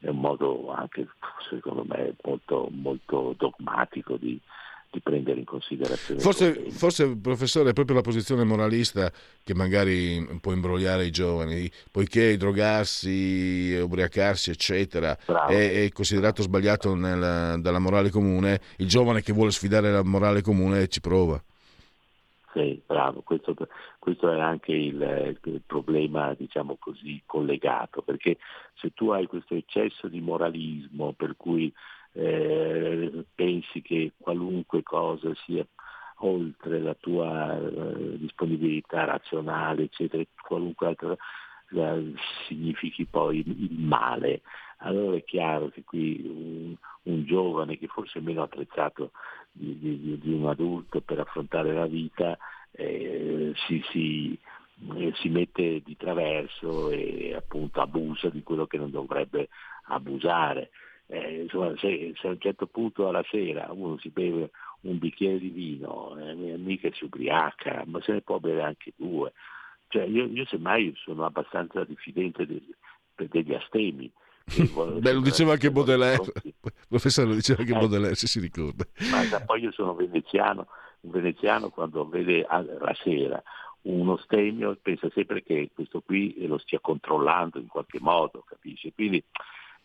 è 0.00 0.08
un 0.08 0.20
modo 0.20 0.72
anche 0.72 1.06
secondo 1.48 1.84
me 1.86 2.14
molto, 2.22 2.68
molto 2.70 3.34
dogmatico 3.36 4.16
di, 4.16 4.38
di 4.90 5.00
prendere 5.00 5.38
in 5.38 5.44
considerazione. 5.44 6.20
Forse, 6.20 6.70
forse, 6.70 7.16
professore, 7.16 7.70
è 7.70 7.72
proprio 7.72 7.96
la 7.96 8.02
posizione 8.02 8.44
moralista 8.44 9.10
che 9.42 9.54
magari 9.54 10.38
può 10.40 10.52
imbrogliare 10.52 11.06
i 11.06 11.10
giovani, 11.10 11.70
poiché 11.90 12.36
drogarsi, 12.36 13.78
ubriacarsi, 13.80 14.50
eccetera, 14.50 15.16
è, 15.46 15.84
è, 15.84 15.88
considerato 15.90 16.42
sbagliato 16.42 16.94
nel, 16.94 17.60
dalla 17.60 17.78
morale 17.78 18.10
comune, 18.10 18.60
il 18.78 18.88
giovane 18.88 19.22
che 19.22 19.32
vuole 19.32 19.50
sfidare 19.50 19.90
la 19.90 20.02
morale 20.02 20.42
comune 20.42 20.88
ci 20.88 21.00
prova. 21.00 21.42
Bravo, 22.86 23.20
questo, 23.20 23.54
questo 23.98 24.30
è 24.30 24.40
anche 24.40 24.72
il, 24.72 25.38
il, 25.44 25.62
problema, 25.66 26.32
diciamo 26.32 26.76
così, 26.78 27.22
collegato, 27.26 28.00
perché 28.00 28.38
se 28.74 28.94
tu 28.94 29.10
hai 29.10 29.26
questo 29.26 29.54
eccesso 29.54 30.08
di 30.08 30.20
moralismo 30.22 31.12
per 31.12 31.36
cui 31.36 31.70
eh, 32.12 33.26
pensi 33.34 33.82
che 33.82 34.12
qualunque 34.16 34.82
cosa 34.82 35.34
sia 35.44 35.66
oltre 36.20 36.80
la 36.80 36.94
tua 36.94 37.58
eh, 37.58 38.18
disponibilità 38.18 39.04
razionale, 39.04 39.82
eccetera, 39.82 40.22
qualunque 40.40 40.86
altra 40.86 41.14
eh, 41.74 42.14
significhi 42.46 43.04
poi 43.04 43.44
il 43.46 43.78
male. 43.78 44.40
Allora 44.78 45.16
è 45.16 45.24
chiaro 45.24 45.68
che 45.68 45.84
qui 45.84 46.22
un, 46.24 46.74
un 47.02 47.24
giovane 47.26 47.76
che 47.76 47.86
forse 47.86 48.18
è 48.18 48.22
meno 48.22 48.42
attrezzato 48.42 49.10
di, 49.56 49.78
di, 49.78 50.18
di 50.18 50.32
un 50.32 50.46
adulto 50.46 51.00
per 51.00 51.20
affrontare 51.20 51.72
la 51.72 51.86
vita 51.86 52.36
eh, 52.72 53.52
si, 53.66 53.82
si, 53.90 54.38
eh, 54.96 55.12
si, 55.14 55.28
mette 55.28 55.80
di 55.82 55.96
traverso 55.96 56.90
e 56.90 57.34
appunto 57.34 57.80
abusa 57.80 58.28
di 58.28 58.42
quello 58.42 58.66
che 58.66 58.76
non 58.76 58.90
dovrebbe 58.90 59.48
abusare. 59.84 60.70
Eh, 61.08 61.42
insomma, 61.42 61.74
se, 61.78 62.12
se, 62.20 62.26
a 62.26 62.30
un 62.30 62.40
certo 62.40 62.66
punto 62.66 63.08
alla 63.08 63.24
sera 63.30 63.68
uno 63.70 63.96
si 63.98 64.10
beve 64.10 64.50
un 64.82 64.98
bicchiere 64.98 65.38
di 65.38 65.48
vino, 65.48 66.16
eh, 66.18 66.56
mica 66.58 66.90
si 66.92 67.04
ubriaca, 67.04 67.84
ma 67.86 68.00
se 68.02 68.12
ne 68.12 68.20
può 68.20 68.38
bere 68.38 68.62
anche 68.62 68.92
due. 68.96 69.32
Cioè, 69.88 70.04
io, 70.04 70.26
io 70.26 70.44
semmai 70.46 70.92
sono 70.96 71.24
abbastanza 71.24 71.84
diffidente 71.84 72.44
degli, 72.44 72.74
degli 73.14 73.54
astemi, 73.54 74.10
Beh, 75.00 75.12
lo 75.12 75.20
diceva 75.20 75.52
anche 75.52 75.70
Baudelaire, 75.70 76.32
professore, 76.88 77.28
lo 77.28 77.34
diceva 77.34 77.60
anche 77.60 77.74
eh. 77.74 77.78
Baudelaire, 77.78 78.14
se 78.14 78.26
si 78.26 78.40
ricorda. 78.40 78.84
Ma 79.10 79.40
poi 79.40 79.62
io 79.62 79.72
sono 79.72 79.94
veneziano, 79.94 80.68
un 81.00 81.10
veneziano 81.10 81.70
quando 81.70 82.08
vede 82.08 82.46
la 82.48 82.96
sera 83.02 83.42
uno 83.86 84.16
stemio 84.18 84.76
pensa 84.80 85.08
sempre 85.14 85.42
che 85.42 85.70
questo 85.72 86.00
qui 86.00 86.46
lo 86.46 86.58
stia 86.58 86.80
controllando 86.80 87.58
in 87.58 87.68
qualche 87.68 87.98
modo, 88.00 88.44
capisce? 88.44 88.92
Quindi 88.92 89.22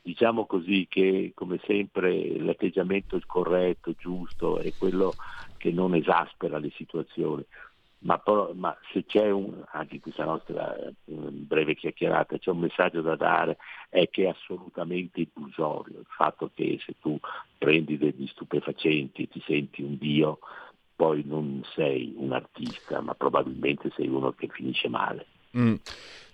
diciamo 0.01 0.45
così 0.45 0.87
che 0.89 1.31
come 1.35 1.59
sempre 1.65 2.39
l'atteggiamento 2.39 3.19
corretto, 3.25 3.93
giusto, 3.97 4.59
è 4.59 4.73
quello 4.77 5.13
che 5.57 5.71
non 5.71 5.93
esaspera 5.93 6.57
le 6.57 6.71
situazioni 6.75 7.45
ma, 8.03 8.17
però, 8.17 8.51
ma 8.53 8.75
se 8.91 9.05
c'è 9.05 9.29
un, 9.29 9.63
anche 9.71 9.99
questa 9.99 10.25
nostra 10.25 10.75
eh, 10.75 10.93
breve 11.05 11.75
chiacchierata, 11.75 12.37
c'è 12.37 12.49
un 12.49 12.59
messaggio 12.59 13.01
da 13.01 13.15
dare, 13.15 13.57
è 13.89 14.09
che 14.09 14.23
è 14.23 14.29
assolutamente 14.29 15.21
illusorio 15.21 15.99
il 15.99 16.07
fatto 16.07 16.51
che 16.53 16.79
se 16.85 16.95
tu 16.99 17.19
prendi 17.57 17.97
degli 17.97 18.27
stupefacenti 18.27 19.23
e 19.23 19.27
ti 19.27 19.41
senti 19.45 19.83
un 19.83 19.97
dio, 19.97 20.39
poi 20.95 21.23
non 21.25 21.63
sei 21.75 22.13
un 22.17 22.31
artista, 22.31 23.01
ma 23.01 23.13
probabilmente 23.13 23.91
sei 23.95 24.07
uno 24.07 24.31
che 24.33 24.47
finisce 24.47 24.87
male. 24.87 25.27
Mm. 25.57 25.75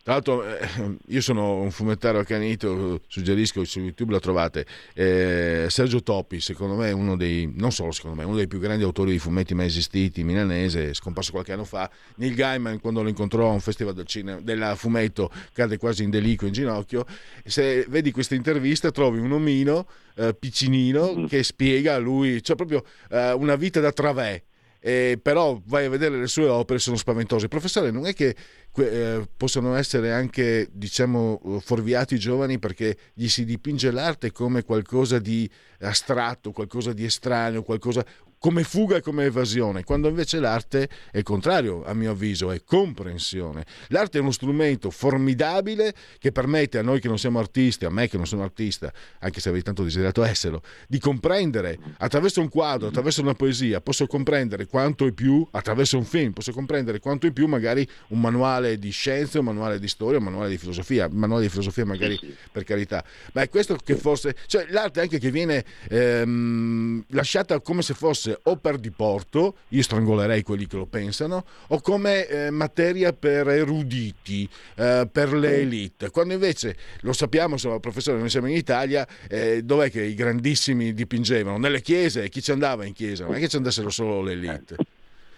Tra 0.08 0.16
l'altro 0.16 0.46
eh, 0.46 0.98
io 1.08 1.20
sono 1.20 1.56
un 1.56 1.70
fumettario 1.70 2.22
accanito, 2.22 3.02
suggerisco 3.08 3.66
su 3.66 3.82
YouTube 3.82 4.14
lo 4.14 4.22
trovate, 4.22 4.66
eh, 4.94 5.66
Sergio 5.68 6.02
Topi 6.02 6.40
secondo 6.40 6.76
me 6.76 6.88
è 6.88 6.92
uno 6.94 7.18
dei, 7.18 7.52
non 7.54 7.74
solo 7.74 7.92
secondo 7.92 8.16
me, 8.16 8.24
uno 8.24 8.38
dei 8.38 8.48
più 8.48 8.58
grandi 8.60 8.86
autori 8.86 9.12
di 9.12 9.20
fumetti 9.20 9.54
mai 9.54 9.66
esistiti, 9.66 10.24
milanese, 10.24 10.94
scomparso 10.94 11.32
qualche 11.32 11.52
anno 11.52 11.66
fa. 11.66 11.92
Neil 12.16 12.36
Gaiman 12.36 12.80
quando 12.80 13.04
lo 13.04 13.10
incontrò 13.10 13.50
a 13.50 13.52
un 13.52 13.60
festival 13.60 13.96
del, 13.96 14.06
cinema, 14.06 14.40
del 14.40 14.76
fumetto 14.78 15.30
cade 15.52 15.78
quasi 15.78 16.04
in 16.04 16.10
deliquio, 16.10 16.48
in 16.48 16.54
ginocchio. 16.54 17.06
Se 17.44 17.86
vedi 17.90 18.12
questa 18.12 18.34
intervista 18.34 18.92
trovi 18.92 19.20
un 19.20 19.34
omino 19.34 19.90
eh, 20.16 20.34
piccinino 20.34 21.16
mm. 21.18 21.26
che 21.26 21.44
spiega 21.44 21.96
a 21.96 21.98
lui, 21.98 22.42
cioè 22.42 22.56
proprio 22.56 22.82
eh, 23.10 23.34
una 23.34 23.58
vita 23.58 23.82
da 23.82 23.92
travè. 23.92 24.42
Eh, 24.88 25.20
però 25.22 25.60
vai 25.66 25.84
a 25.84 25.90
vedere 25.90 26.18
le 26.18 26.28
sue 26.28 26.48
opere, 26.48 26.80
sono 26.80 26.96
spaventose. 26.96 27.50
Professore, 27.50 27.92
non 27.92 28.06
è 28.06 28.14
che 28.14 28.34
eh, 28.78 29.28
possono 29.36 29.76
essere 29.76 30.14
anche, 30.14 30.70
diciamo, 30.72 31.60
fuorviati 31.60 32.14
i 32.14 32.20
giovani 32.20 32.58
perché 32.58 32.96
gli 33.14 33.28
si 33.28 33.44
dipinge 33.44 33.92
l'arte 33.92 34.32
come 34.32 34.64
qualcosa 34.64 35.20
di 35.20 35.50
astratto, 35.82 36.54
qualcosa 36.54 36.94
di 36.94 37.04
estraneo, 37.04 37.64
qualcosa 37.64 38.06
come 38.40 38.64
fuga 38.64 38.98
e 38.98 39.02
come 39.02 39.26
evasione, 39.26 39.84
quando 39.84 40.08
invece 40.08 40.40
l'arte 40.40 40.90
è 41.12 41.18
il 41.18 41.24
contrario, 41.24 41.84
a 41.84 41.94
mio 41.94 42.12
avviso, 42.12 42.52
è 42.52 42.62
comprensione. 42.64 43.66
L'arte 43.88 44.20
è 44.20 44.22
uno 44.22 44.32
strumento 44.32 44.92
formidabile 44.92 45.94
che 46.20 46.32
permette 46.32 46.78
a 46.78 46.82
noi 46.84 47.00
che 47.00 47.08
non 47.08 47.18
siamo 47.18 47.40
artisti, 47.40 47.86
a 47.86 47.90
me 47.90 48.08
che 48.08 48.18
non 48.18 48.28
sono 48.28 48.44
artista, 48.44 48.94
anche 49.20 49.40
se 49.40 49.50
avrei 49.50 49.64
tanto 49.64 49.84
desiderato 49.84 50.24
esserlo, 50.24 50.62
di 50.88 51.00
comprendere 51.00 51.80
attraverso 51.98 52.42
un 52.42 52.50
quadro, 52.50 52.88
attraverso 52.88 53.22
una 53.22 53.34
poesia, 53.34 53.82
posso 53.82 54.06
comprendere 54.06 54.68
quanto 54.68 55.08
è 55.08 55.12
più, 55.12 55.46
attraverso 55.52 55.98
un 55.98 56.06
film, 56.06 56.32
posso 56.32 56.52
comprendere 56.52 57.00
quanto 57.00 57.26
è 57.26 57.32
più 57.32 57.48
magari 57.48 57.88
un 58.10 58.20
manuale 58.20 58.78
di 58.78 58.92
scienze, 58.92 59.40
un 59.40 59.46
manuale 59.46 59.80
di 59.80 59.88
storia, 59.88 60.20
un 60.20 60.26
manuale 60.26 60.50
di 60.50 60.58
filosofia, 60.58 61.08
un 61.08 61.18
manuale 61.18 61.44
di 61.44 61.50
filosofia 61.50 61.86
magari 61.86 62.20
per 62.52 62.64
carità, 62.64 63.04
ma 63.34 63.42
è 63.42 63.50
questo 63.50 63.76
che 63.84 63.96
forse, 63.96 64.36
cioè 64.46 64.68
l'arte 64.70 65.02
anche 65.02 65.18
che 65.18 65.32
viene 65.32 65.66
ehm, 65.90 67.06
lasciata 67.10 67.60
come 67.62 67.82
se 67.82 67.94
fosse 67.94 68.27
fosse 68.28 68.40
o 68.44 68.58
per 68.58 68.78
diporto, 68.78 69.56
io 69.70 69.82
strangolerei 69.82 70.44
quelli 70.44 70.68
che 70.68 70.76
lo 70.76 70.86
pensano, 70.86 71.46
o 71.68 71.80
come 71.80 72.28
eh, 72.28 72.50
materia 72.50 73.14
per 73.14 73.48
eruditi, 73.48 74.48
eh, 74.76 75.08
per 75.10 75.34
le 75.34 75.60
elite, 75.60 76.10
quando 76.10 76.34
invece 76.34 76.76
lo 77.02 77.14
sappiamo, 77.14 77.54
insomma, 77.54 77.80
professore, 77.80 78.20
noi 78.20 78.30
siamo 78.30 78.48
in 78.48 78.56
Italia, 78.56 79.08
eh, 79.30 79.64
dov'è 79.64 79.90
che 79.90 80.04
i 80.04 80.14
grandissimi 80.14 80.94
dipingevano? 80.94 81.58
Nelle 81.58 81.82
chiese, 81.82 82.28
chi 82.30 82.42
ci 82.42 82.52
andava 82.52 82.86
in 82.86 82.94
chiesa? 82.94 83.26
Non 83.26 83.36
è 83.36 83.40
che 83.40 83.48
ci 83.48 83.58
andassero 83.58 83.90
solo 83.90 84.22
le 84.22 84.32
elite. 84.34 84.76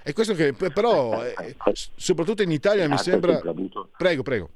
E 0.01 0.13
questo 0.13 0.33
che 0.33 0.53
però, 0.53 1.23
eh, 1.23 1.55
soprattutto 1.95 2.41
in 2.41 2.51
Italia, 2.51 2.87
mi 2.87 2.97
sembra... 2.97 3.39
Prego, 3.95 4.23
prego. 4.23 4.49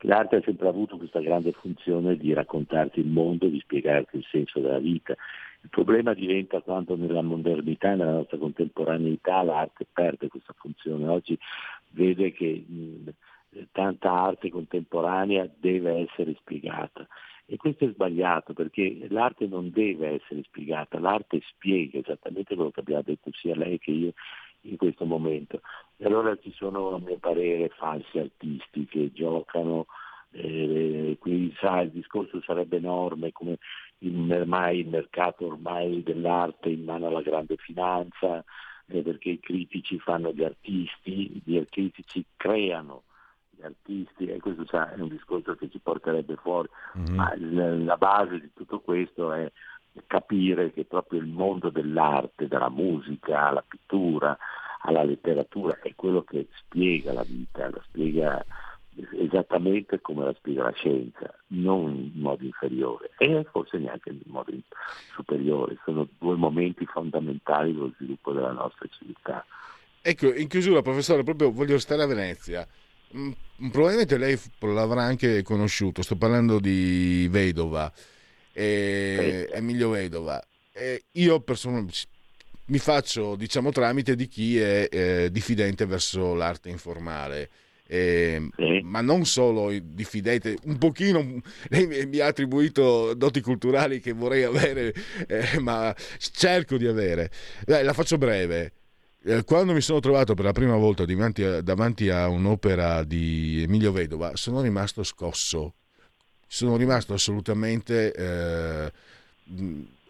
L'arte 0.00 0.36
ha 0.36 0.42
sempre 0.44 0.68
avuto 0.68 0.98
questa 0.98 1.20
grande 1.20 1.52
funzione 1.52 2.16
di 2.16 2.32
raccontarti 2.32 3.00
il 3.00 3.06
mondo, 3.06 3.48
di 3.48 3.58
spiegarti 3.58 4.18
il 4.18 4.26
senso 4.30 4.60
della 4.60 4.78
vita. 4.78 5.16
Il 5.62 5.70
problema 5.70 6.14
diventa 6.14 6.60
quando 6.60 6.96
nella 6.96 7.22
modernità, 7.22 7.94
nella 7.94 8.12
nostra 8.12 8.38
contemporaneità, 8.38 9.42
l'arte 9.42 9.86
perde 9.92 10.28
questa 10.28 10.54
funzione. 10.56 11.08
Oggi 11.08 11.36
vede 11.90 12.32
che 12.32 12.64
mh, 12.66 13.08
tanta 13.72 14.10
arte 14.10 14.50
contemporanea 14.50 15.48
deve 15.58 16.08
essere 16.08 16.34
spiegata. 16.38 17.06
E 17.48 17.56
questo 17.56 17.84
è 17.84 17.92
sbagliato 17.92 18.54
perché 18.54 19.06
l'arte 19.08 19.46
non 19.46 19.70
deve 19.70 20.20
essere 20.20 20.42
spiegata, 20.42 20.98
l'arte 20.98 21.40
spiega 21.46 22.00
esattamente 22.00 22.56
quello 22.56 22.70
che 22.70 22.80
abbiamo 22.80 23.02
detto 23.02 23.30
sia 23.32 23.54
lei 23.54 23.78
che 23.78 23.92
io 23.92 24.12
in 24.62 24.76
questo 24.76 25.04
momento. 25.04 25.60
E 25.96 26.06
allora 26.06 26.36
ci 26.36 26.52
sono 26.52 26.94
a 26.94 26.98
mio 26.98 27.18
parere 27.18 27.68
falsi 27.68 28.18
artisti 28.18 28.86
che 28.86 29.12
giocano, 29.12 29.86
eh, 30.32 31.16
quindi 31.20 31.54
sa, 31.60 31.82
il 31.82 31.90
discorso 31.90 32.42
sarebbe 32.42 32.78
enorme 32.78 33.30
come 33.30 33.58
ormai 34.00 34.80
il 34.80 34.88
mercato 34.88 35.46
ormai 35.46 36.02
dell'arte 36.02 36.68
in 36.68 36.84
mano 36.84 37.06
alla 37.06 37.22
grande 37.22 37.56
finanza, 37.56 38.44
eh, 38.86 39.02
perché 39.02 39.30
i 39.30 39.40
critici 39.40 39.98
fanno 39.98 40.32
gli 40.32 40.44
artisti, 40.44 41.40
gli 41.44 41.62
critici 41.68 42.24
creano 42.36 43.02
gli 43.50 43.62
artisti 43.62 44.26
e 44.26 44.38
questo 44.38 44.66
sa, 44.66 44.92
è 44.92 45.00
un 45.00 45.08
discorso 45.08 45.54
che 45.54 45.70
ci 45.70 45.78
porterebbe 45.78 46.36
fuori, 46.36 46.68
mm-hmm. 46.98 47.14
ma 47.14 47.32
il, 47.34 47.84
la 47.84 47.96
base 47.96 48.40
di 48.40 48.50
tutto 48.52 48.80
questo 48.80 49.32
è 49.32 49.50
capire 50.06 50.72
che 50.72 50.84
proprio 50.84 51.20
il 51.20 51.26
mondo 51.26 51.70
dell'arte, 51.70 52.48
della 52.48 52.68
musica, 52.68 53.48
alla 53.48 53.64
pittura, 53.66 54.36
alla 54.82 55.02
letteratura 55.02 55.78
è 55.80 55.94
quello 55.94 56.22
che 56.22 56.48
spiega 56.58 57.12
la 57.12 57.24
vita, 57.24 57.70
la 57.70 57.80
spiega 57.88 58.44
esattamente 59.18 60.00
come 60.00 60.24
la 60.24 60.34
spiega 60.34 60.64
la 60.64 60.72
scienza, 60.72 61.34
non 61.48 62.10
in 62.14 62.20
modo 62.20 62.44
inferiore 62.44 63.10
e 63.18 63.46
forse 63.50 63.78
neanche 63.78 64.10
in 64.10 64.20
modo 64.26 64.52
superiore, 65.14 65.78
sono 65.84 66.08
due 66.18 66.36
momenti 66.36 66.84
fondamentali 66.86 67.72
dello 67.72 67.92
sviluppo 67.96 68.32
della 68.32 68.52
nostra 68.52 68.86
civiltà. 68.98 69.44
Ecco, 70.00 70.32
in 70.32 70.48
chiusura 70.48 70.82
professore, 70.82 71.24
proprio 71.24 71.50
voglio 71.50 71.78
stare 71.78 72.02
a 72.02 72.06
Venezia. 72.06 72.66
Mm, 73.16 73.32
probabilmente 73.70 74.18
lei 74.18 74.38
l'avrà 74.60 75.02
anche 75.02 75.42
conosciuto, 75.42 76.02
sto 76.02 76.16
parlando 76.16 76.58
di 76.58 77.26
Vedova, 77.30 77.92
eh, 78.52 79.48
Emilio 79.52 79.90
Vedova. 79.90 80.42
Eh, 80.72 81.04
io 81.12 81.40
personalmente 81.40 82.14
mi 82.66 82.78
faccio 82.78 83.36
diciamo 83.36 83.70
tramite 83.70 84.16
di 84.16 84.26
chi 84.26 84.58
è 84.58 84.88
eh, 84.90 85.30
diffidente 85.30 85.86
verso 85.86 86.34
l'arte 86.34 86.68
informale 86.68 87.48
eh, 87.86 88.48
sì. 88.56 88.80
ma 88.82 89.00
non 89.00 89.24
solo 89.24 89.72
diffidente, 89.80 90.56
un 90.64 90.78
pochino, 90.78 91.40
lei 91.68 92.06
mi 92.06 92.18
ha 92.18 92.26
attribuito 92.26 93.14
doti 93.14 93.40
culturali 93.40 94.00
che 94.00 94.12
vorrei 94.12 94.42
avere, 94.42 94.92
eh, 95.26 95.58
ma 95.60 95.94
cerco 96.18 96.76
di 96.76 96.86
avere. 96.86 97.30
Dai, 97.64 97.84
la 97.84 97.92
faccio 97.92 98.18
breve. 98.18 98.72
Eh, 99.24 99.42
quando 99.44 99.72
mi 99.72 99.80
sono 99.80 100.00
trovato 100.00 100.34
per 100.34 100.44
la 100.44 100.52
prima 100.52 100.76
volta 100.76 101.04
davanti 101.04 101.42
a, 101.42 101.60
davanti 101.60 102.08
a 102.10 102.28
un'opera 102.28 103.02
di 103.02 103.62
Emilio 103.62 103.90
Vedova, 103.92 104.36
sono 104.36 104.60
rimasto 104.60 105.02
scosso, 105.02 105.74
sono 106.46 106.76
rimasto 106.76 107.14
assolutamente 107.14 108.12
eh, 108.12 108.92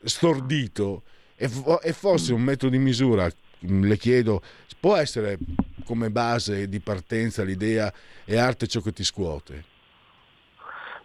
stordito 0.05 1.03
e, 1.35 1.49
e 1.83 1.93
fosse 1.93 2.33
un 2.33 2.43
metro 2.43 2.69
di 2.69 2.79
misura, 2.79 3.31
le 3.61 3.97
chiedo, 3.97 4.43
può 4.79 4.97
essere 4.97 5.39
come 5.87 6.11
base 6.11 6.69
di 6.69 6.81
partenza 6.81 7.45
l'idea 7.45 7.93
è 8.25 8.37
arte 8.37 8.67
ciò 8.67 8.81
che 8.81 8.93
ti 8.93 9.05
scuote? 9.05 9.65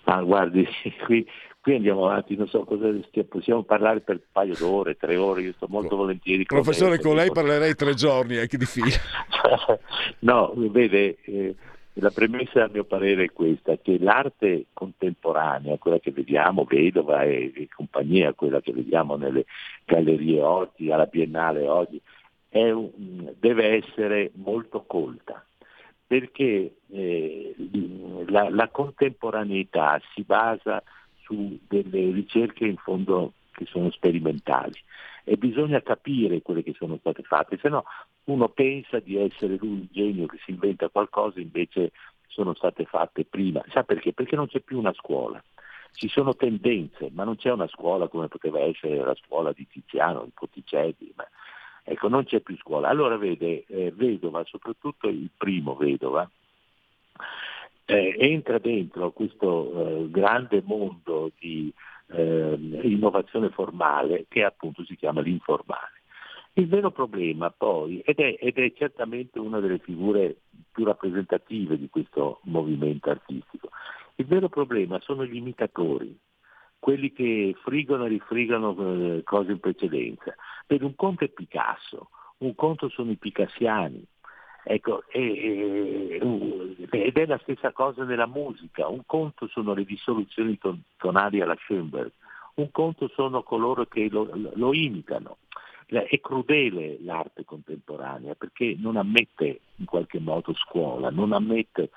Ma 0.04 0.22
guardi, 0.24 0.68
qui, 1.06 1.26
qui 1.62 1.76
andiamo 1.76 2.08
avanti, 2.08 2.36
non 2.36 2.48
so 2.48 2.64
cosa 2.64 2.90
possiamo 3.30 3.64
parlare 3.64 4.02
per 4.02 4.16
un 4.16 4.22
paio 4.32 4.56
d'ore, 4.58 4.98
tre 4.98 5.16
ore, 5.16 5.44
io 5.44 5.54
sto 5.54 5.68
molto 5.70 5.96
volentieri 5.96 6.46
con 6.46 6.62
Professore, 6.62 7.00
con 7.00 7.16
lei 7.16 7.32
parlerei 7.32 7.76
tre 7.76 7.94
giorni 7.94 8.38
anche 8.38 8.58
di 8.58 8.66
fila. 8.66 8.98
no, 10.20 10.54
vede, 10.56 11.18
eh, 11.24 11.56
la 11.94 12.10
premessa 12.10 12.64
a 12.64 12.70
mio 12.72 12.86
parere 12.86 13.26
è 13.26 13.32
questa, 13.32 13.78
che 13.78 13.98
l'arte 14.00 14.68
contemporanea, 14.74 15.78
quella 15.78 16.00
che 16.00 16.12
vediamo, 16.12 16.64
Vedova 16.64 17.24
e, 17.24 17.52
e 17.54 17.68
compagnia, 17.74 18.34
quella 18.34 18.62
che 18.62 18.72
vediamo 18.72 19.16
nelle 19.16 19.46
gallerie 19.86 20.42
oggi, 20.42 20.90
alla 20.90 21.06
Biennale 21.06 21.68
oggi, 21.68 22.02
un, 22.52 23.34
deve 23.40 23.78
essere 23.78 24.32
molto 24.36 24.84
colta 24.84 25.46
perché 26.06 26.76
eh, 26.90 27.56
la, 28.28 28.50
la, 28.50 28.68
contemporaneità 28.68 30.02
si 30.14 30.24
basa 30.24 30.84
su 31.22 31.58
delle 31.70 32.12
ricerche 32.12 32.66
in 32.66 32.76
fondo 32.76 33.32
che 33.52 33.66
sono 33.66 33.90
sperimentali 33.92 34.78
e 35.24 35.38
bisogna 35.38 35.82
capire 35.82 36.42
quelle 36.42 36.64
che 36.64 36.74
sono 36.74 36.98
state 36.98 37.24
fatte, 37.24 37.58
se 37.62 37.70
no 37.70 37.86
uno 38.26 38.50
pensa 38.50 39.00
di 39.00 39.16
essere 39.18 39.56
lui 39.56 39.80
il 39.84 39.88
genio 39.90 40.26
che 40.26 40.38
si 40.44 40.52
inventa 40.52 40.90
qualcosa, 40.90 41.40
invece 41.40 41.92
sono 42.28 42.54
state 42.56 42.84
fatte 42.84 43.24
prima. 43.24 43.64
Sa 43.70 43.84
perché? 43.84 44.12
Perché 44.12 44.36
non 44.36 44.48
c'è 44.48 44.60
più 44.60 44.80
una 44.80 44.94
scuola. 44.94 45.42
Ci 45.94 46.08
sono 46.08 46.36
tendenze, 46.36 47.10
ma 47.14 47.24
non 47.24 47.36
c'è 47.36 47.52
una 47.52 47.68
scuola 47.68 48.08
come 48.10 48.28
poteva 48.28 48.60
essere 48.60 48.98
la 48.98 49.16
scuola 49.16 49.52
di 49.54 49.68
Tiziano, 49.68 50.24
di 50.24 50.32
Botticelli, 50.38 51.14
ma 51.16 51.26
Ecco, 51.84 52.08
non 52.08 52.26
c'è 52.26 52.40
più 52.42 52.56
scuola. 52.58 52.90
Allora 52.90 53.18
vede, 53.18 53.64
eh, 53.68 53.92
Vedova, 53.96 54.44
soprattutto 54.46 55.08
il 55.08 55.30
primo 55.36 55.76
Vedova, 55.76 56.30
eh, 57.86 58.16
entra 58.18 58.58
dentro 58.60 59.12
questo 59.12 60.04
eh, 60.04 60.10
grande 60.10 60.62
mondo 60.64 61.32
di 61.40 61.74
ehm, 62.08 62.80
innovazione 62.84 63.50
formale 63.50 64.26
che 64.30 64.44
appunto 64.44 64.84
si 64.86 64.96
chiama 64.96 65.22
l'informale. 65.22 66.00
Il 66.54 66.68
vero 66.68 66.92
problema 66.92 67.50
poi, 67.50 68.00
ed 68.00 68.20
è, 68.20 68.36
ed 68.40 68.58
è 68.58 68.74
certamente 68.74 69.40
una 69.40 69.60
delle 69.60 69.80
figure 69.80 70.36
più 70.72 70.84
rappresentative 70.84 71.78
di 71.78 71.90
questo 71.90 72.40
movimento 72.44 73.10
artistico, 73.10 73.70
il 74.16 74.26
vero 74.26 74.50
problema 74.50 75.00
sono 75.00 75.26
gli 75.26 75.38
imitatori, 75.38 76.18
quelli 76.82 77.14
che 77.14 77.56
frigono 77.62 78.06
e 78.06 78.10
rifrigono 78.10 78.76
eh, 79.16 79.22
cose 79.24 79.52
in 79.52 79.60
precedenza. 79.60 80.34
Per 80.66 80.84
un 80.84 80.96
conto 80.96 81.24
è 81.24 81.28
Picasso, 81.30 82.10
un 82.40 82.56
conto 82.56 82.90
sono 82.90 83.12
i 83.12 83.18
picassiani. 83.18 84.04
Ecco, 84.64 85.04
ed 85.10 86.22
è 87.18 87.26
la 87.26 87.40
stessa 87.44 87.72
cosa 87.72 88.04
nella 88.04 88.26
musica, 88.26 88.88
un 88.88 89.04
conto 89.06 89.48
sono 89.48 89.76
le 89.76 89.86
dissoluzioni 89.86 90.58
tonali 90.98 91.42
alla 91.42 91.56
Schoenberg, 91.60 92.12
un 92.56 92.72
conto 92.72 93.08
sono 93.10 93.44
coloro 93.44 93.86
che 93.86 94.10
lo, 94.10 94.30
lo 94.54 94.74
imitano. 94.74 95.38
È 95.86 96.20
crudele 96.20 96.98
l'arte 97.02 97.46
contemporanea 97.46 98.34
perché 98.36 98.76
non 98.78 98.98
ammette 98.98 99.60
in 99.76 99.86
qualche 99.86 100.20
modo 100.20 100.54
scuola, 100.56 101.12
non 101.12 101.32
ammette 101.32 101.92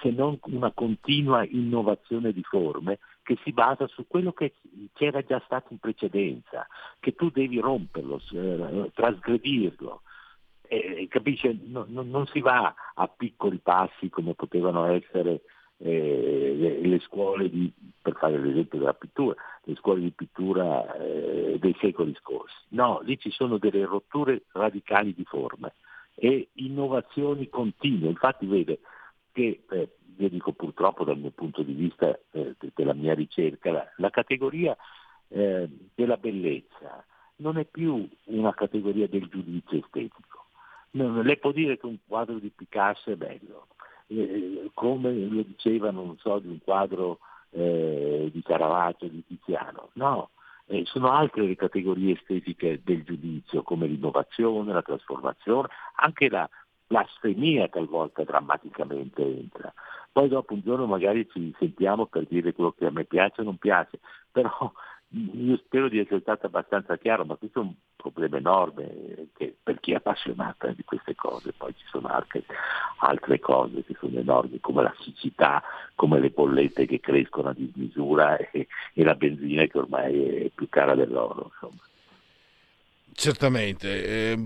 se 0.00 0.10
non 0.10 0.38
una 0.42 0.72
continua 0.72 1.44
innovazione 1.44 2.32
di 2.32 2.42
forme 2.42 2.98
che 3.24 3.36
si 3.42 3.52
basa 3.52 3.88
su 3.88 4.06
quello 4.06 4.32
che 4.32 4.54
c'era 4.92 5.22
già 5.22 5.42
stato 5.46 5.72
in 5.72 5.78
precedenza, 5.78 6.66
che 7.00 7.14
tu 7.14 7.30
devi 7.30 7.58
romperlo, 7.58 8.20
eh, 8.32 8.90
trasgredirlo. 8.94 10.02
Eh, 10.68 11.06
capisce? 11.08 11.58
No, 11.64 11.84
no, 11.88 12.02
non 12.02 12.26
si 12.26 12.40
va 12.40 12.72
a 12.94 13.08
piccoli 13.08 13.58
passi 13.58 14.08
come 14.10 14.34
potevano 14.34 14.86
essere 14.86 15.40
eh, 15.78 16.54
le, 16.56 16.80
le, 16.80 17.00
scuole 17.00 17.50
di, 17.50 17.72
per 18.00 18.14
fare 18.16 18.38
l'esempio 18.38 18.78
della 18.78 18.94
pittura, 18.94 19.34
le 19.64 19.74
scuole 19.76 20.00
di 20.00 20.10
pittura 20.10 20.94
eh, 20.94 21.56
dei 21.58 21.76
secoli 21.80 22.14
scorsi. 22.14 22.54
No, 22.68 23.00
lì 23.02 23.18
ci 23.18 23.30
sono 23.30 23.58
delle 23.58 23.84
rotture 23.84 24.44
radicali 24.52 25.14
di 25.14 25.24
forme 25.24 25.74
e 26.14 26.50
innovazioni 26.54 27.48
continue. 27.48 28.10
Infatti 28.10 28.46
vede, 28.46 28.80
che 29.34 29.64
eh, 29.68 29.88
io 30.16 30.28
dico 30.28 30.52
purtroppo 30.52 31.04
dal 31.04 31.18
mio 31.18 31.32
punto 31.32 31.62
di 31.62 31.72
vista 31.72 32.18
eh, 32.30 32.54
della 32.74 32.94
mia 32.94 33.14
ricerca, 33.14 33.72
la, 33.72 33.92
la 33.96 34.10
categoria 34.10 34.76
eh, 35.28 35.68
della 35.94 36.16
bellezza 36.16 37.04
non 37.36 37.58
è 37.58 37.64
più 37.64 38.08
una 38.26 38.54
categoria 38.54 39.08
del 39.08 39.28
giudizio 39.28 39.78
estetico. 39.78 40.46
Non, 40.92 41.22
lei 41.22 41.36
può 41.38 41.50
dire 41.50 41.76
che 41.76 41.86
un 41.86 41.98
quadro 42.06 42.38
di 42.38 42.52
Picasso 42.54 43.10
è 43.10 43.16
bello, 43.16 43.66
eh, 44.06 44.70
come 44.74 45.12
lo 45.12 45.42
diceva, 45.42 45.90
non 45.90 46.16
so, 46.18 46.38
di 46.38 46.46
un 46.46 46.60
quadro 46.62 47.18
eh, 47.50 48.30
di 48.32 48.42
Caravaggio, 48.42 49.08
di 49.08 49.24
Tiziano. 49.26 49.90
No, 49.94 50.30
eh, 50.66 50.84
sono 50.84 51.10
altre 51.10 51.46
le 51.46 51.56
categorie 51.56 52.14
estetiche 52.14 52.80
del 52.84 53.02
giudizio, 53.02 53.62
come 53.62 53.88
l'innovazione, 53.88 54.72
la 54.72 54.82
trasformazione, 54.82 55.68
anche 55.96 56.28
la 56.28 56.48
blasfemia 56.94 57.68
talvolta 57.68 58.22
drammaticamente 58.22 59.22
entra. 59.22 59.72
Poi 60.12 60.28
dopo 60.28 60.54
un 60.54 60.60
giorno 60.60 60.86
magari 60.86 61.28
ci 61.28 61.52
sentiamo 61.58 62.06
per 62.06 62.24
dire 62.28 62.52
quello 62.52 62.70
che 62.70 62.86
a 62.86 62.92
me 62.92 63.04
piace 63.04 63.40
o 63.40 63.44
non 63.44 63.56
piace, 63.56 63.98
però 64.30 64.72
io 65.10 65.56
spero 65.56 65.88
di 65.88 65.98
essere 65.98 66.20
stato 66.20 66.46
abbastanza 66.46 66.96
chiaro, 66.96 67.24
ma 67.24 67.34
questo 67.34 67.60
è 67.60 67.62
un 67.64 67.74
problema 67.96 68.36
enorme 68.36 69.28
per 69.62 69.80
chi 69.80 69.92
è 69.92 69.96
appassionato 69.96 70.70
di 70.72 70.84
queste 70.84 71.16
cose, 71.16 71.52
poi 71.52 71.74
ci 71.76 71.84
sono 71.86 72.06
anche 72.08 72.44
altre 72.98 73.40
cose 73.40 73.82
che 73.82 73.96
sono 73.98 74.18
enormi, 74.18 74.60
come 74.60 74.82
la 74.82 74.94
siccità, 75.00 75.62
come 75.96 76.20
le 76.20 76.30
bollette 76.30 76.86
che 76.86 77.00
crescono 77.00 77.48
a 77.48 77.54
dismisura 77.54 78.36
e, 78.52 78.68
e 78.92 79.02
la 79.02 79.14
benzina 79.14 79.64
che 79.64 79.78
ormai 79.78 80.44
è 80.44 80.50
più 80.54 80.68
cara 80.68 80.94
dell'oro. 80.94 81.50
Insomma. 81.52 81.82
Certamente, 83.16 84.32
eh, 84.32 84.38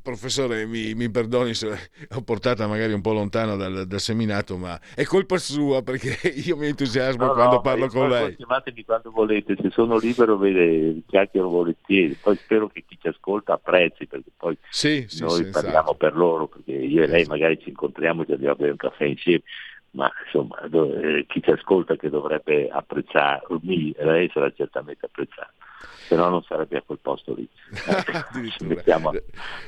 professore, 0.00 0.64
mi, 0.64 0.94
mi, 0.94 1.10
perdoni 1.10 1.54
se 1.54 1.90
ho 2.14 2.22
portata 2.22 2.68
magari 2.68 2.92
un 2.92 3.00
po' 3.00 3.12
lontano 3.12 3.56
dal, 3.56 3.84
dal, 3.84 3.98
seminato, 4.00 4.56
ma 4.56 4.78
è 4.94 5.02
colpa 5.02 5.38
sua 5.38 5.82
perché 5.82 6.16
io 6.46 6.56
mi 6.56 6.68
entusiasmo 6.68 7.26
no, 7.26 7.32
quando 7.32 7.56
no, 7.56 7.60
parlo 7.62 7.88
con 7.88 8.08
lei. 8.08 8.36
Chiamatemi 8.36 8.84
quando 8.84 9.10
volete, 9.10 9.56
se 9.60 9.70
sono 9.70 9.98
libero 9.98 10.36
vede, 10.36 11.02
chiacchiero 11.04 11.48
volentieri, 11.48 12.16
poi 12.22 12.36
spero 12.36 12.68
che 12.68 12.84
chi 12.86 12.96
ci 13.00 13.08
ascolta 13.08 13.54
apprezzi 13.54 14.06
perché 14.06 14.30
poi 14.36 14.56
sì, 14.68 15.04
sì, 15.08 15.22
noi 15.22 15.44
sì, 15.44 15.50
parliamo 15.50 15.94
per 15.94 16.14
loro, 16.14 16.46
perché 16.46 16.72
io 16.72 17.02
e 17.02 17.08
lei 17.08 17.24
magari 17.24 17.58
ci 17.60 17.70
incontriamo 17.70 18.22
e 18.22 18.26
ci 18.26 18.32
andiamo 18.32 18.54
a 18.54 18.56
bere 18.56 18.70
un 18.70 18.76
caffè 18.76 19.04
insieme, 19.04 19.42
ma 19.90 20.08
insomma 20.24 20.60
eh, 20.62 21.24
chi 21.26 21.42
ci 21.42 21.50
ascolta 21.50 21.96
che 21.96 22.08
dovrebbe 22.08 22.68
apprezzarmi, 22.68 23.94
lei 23.98 24.30
sarà 24.32 24.52
certamente 24.54 25.06
apprezzato 25.06 25.65
se 26.06 26.14
no 26.14 26.28
non 26.28 26.42
sarebbe 26.42 26.78
a 26.78 26.82
quel 26.82 26.98
posto 27.00 27.34
lì. 27.34 27.48
Mettiamo, 28.60 29.12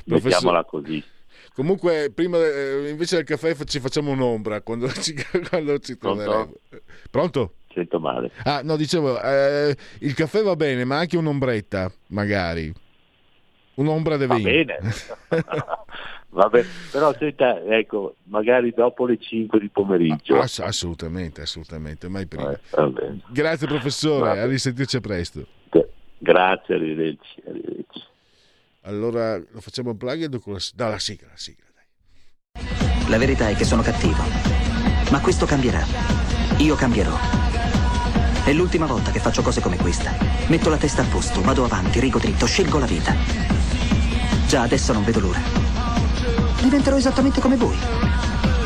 mettiamola 0.05 0.63
così. 0.63 1.03
Comunque, 1.53 2.11
prima, 2.13 2.37
eh, 2.37 2.89
invece 2.89 3.17
del 3.17 3.25
caffè 3.25 3.53
ci 3.65 3.79
facciamo 3.81 4.11
un'ombra 4.11 4.61
quando 4.61 4.87
ci, 5.01 5.13
quando 5.49 5.77
ci 5.79 5.97
torneremo. 5.97 6.53
Pronto? 7.11 7.53
Sento 7.73 7.99
male. 7.99 8.31
Ah, 8.43 8.61
no, 8.63 8.77
dicevo, 8.77 9.21
eh, 9.21 9.75
il 9.99 10.13
caffè 10.13 10.41
va 10.41 10.55
bene, 10.55 10.85
ma 10.85 10.99
anche 10.99 11.17
un'ombretta, 11.17 11.91
magari. 12.07 12.73
Un'ombra 13.75 14.17
deve 14.17 14.35
Va 14.35 14.39
bene. 14.39 14.79
va 16.29 16.47
bene. 16.49 16.67
Però 16.91 17.13
senta, 17.13 17.61
ecco, 17.63 18.15
magari 18.23 18.71
dopo 18.71 19.05
le 19.05 19.17
5 19.17 19.59
di 19.59 19.69
pomeriggio. 19.69 20.39
Ah, 20.39 20.47
assolutamente, 20.65 21.41
assolutamente, 21.41 22.07
mai 22.07 22.25
prima. 22.25 22.51
Eh, 22.51 23.21
Grazie 23.31 23.67
professore, 23.67 24.39
a 24.39 24.45
risentirci 24.45 24.99
presto. 25.01 25.45
Grazie, 26.19 26.75
arrivederci, 26.75 27.41
arrivederci. 27.47 28.03
Allora 28.81 29.37
lo 29.37 29.61
facciamo 29.61 29.95
plug 29.95 30.39
con 30.39 30.53
la, 30.53 30.59
no, 30.75 30.89
la 30.89 30.99
sigla, 30.99 31.27
la 31.29 31.37
sigla. 31.37 31.65
Dai. 31.73 33.09
La 33.09 33.17
verità 33.17 33.49
è 33.49 33.55
che 33.55 33.63
sono 33.63 33.81
cattivo, 33.81 34.21
ma 35.11 35.21
questo 35.21 35.45
cambierà. 35.45 35.83
Io 36.57 36.75
cambierò. 36.75 37.15
È 38.43 38.53
l'ultima 38.53 38.85
volta 38.85 39.11
che 39.11 39.19
faccio 39.19 39.41
cose 39.41 39.61
come 39.61 39.77
questa. 39.77 40.11
Metto 40.47 40.69
la 40.69 40.77
testa 40.77 41.03
a 41.03 41.05
posto, 41.05 41.41
vado 41.41 41.63
avanti, 41.63 41.99
rigo 41.99 42.19
dritto, 42.19 42.45
scelgo 42.45 42.79
la 42.79 42.85
vita. 42.85 43.15
Già 44.47 44.61
adesso 44.63 44.91
non 44.91 45.03
vedo 45.03 45.19
l'ora. 45.19 45.39
Diventerò 46.61 46.97
esattamente 46.97 47.39
come 47.39 47.55
voi. 47.55 47.77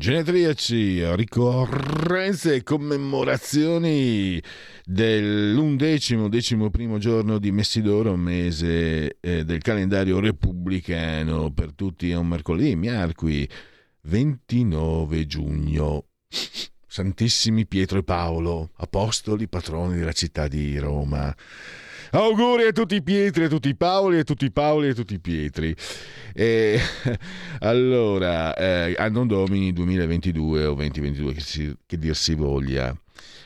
Genetriaci, 0.00 1.14
ricorrenze 1.14 2.54
e 2.54 2.62
commemorazioni 2.62 4.42
dell'undecimo, 4.82 6.30
decimo 6.30 6.70
primo 6.70 6.96
giorno 6.96 7.36
di 7.38 7.52
Messidoro, 7.52 8.16
mese 8.16 9.18
eh, 9.20 9.44
del 9.44 9.60
calendario 9.60 10.18
repubblicano, 10.18 11.52
per 11.52 11.74
tutti 11.74 12.08
è 12.08 12.16
un 12.16 12.28
mercoledì, 12.28 12.76
miarqui, 12.76 13.46
29 14.04 15.26
giugno. 15.26 16.06
Santissimi 16.86 17.66
Pietro 17.66 17.98
e 17.98 18.02
Paolo, 18.02 18.70
apostoli 18.76 19.48
patroni 19.48 19.98
della 19.98 20.12
città 20.12 20.48
di 20.48 20.78
Roma. 20.78 21.36
Auguri 22.12 22.66
a 22.66 22.72
tutti 22.72 22.96
i 22.96 23.02
Pietri, 23.02 23.44
a 23.44 23.48
tutti 23.48 23.68
i 23.68 23.76
Paoli, 23.76 24.18
a 24.18 24.24
tutti 24.24 24.44
i 24.44 24.50
Paoli 24.50 24.88
e 24.88 24.90
a 24.90 24.94
tutti 24.94 25.14
i 25.14 25.20
Pietri. 25.20 25.74
E, 26.34 26.80
allora, 27.60 28.52
eh, 28.56 28.96
anno 28.98 29.26
domini 29.26 29.72
2022 29.72 30.64
o 30.66 30.74
2022, 30.74 31.32
che, 31.34 31.40
si, 31.40 31.76
che 31.86 31.98
dir 31.98 32.16
si 32.16 32.34
voglia. 32.34 32.92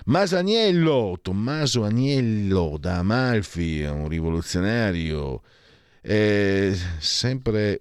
Masaniello, 0.07 1.19
Tommaso 1.21 1.85
Agnello 1.85 2.79
da 2.81 2.99
Amalfi, 2.99 3.83
un 3.83 4.09
rivoluzionario. 4.09 5.43
Eh, 6.01 6.75
sempre 6.99 7.81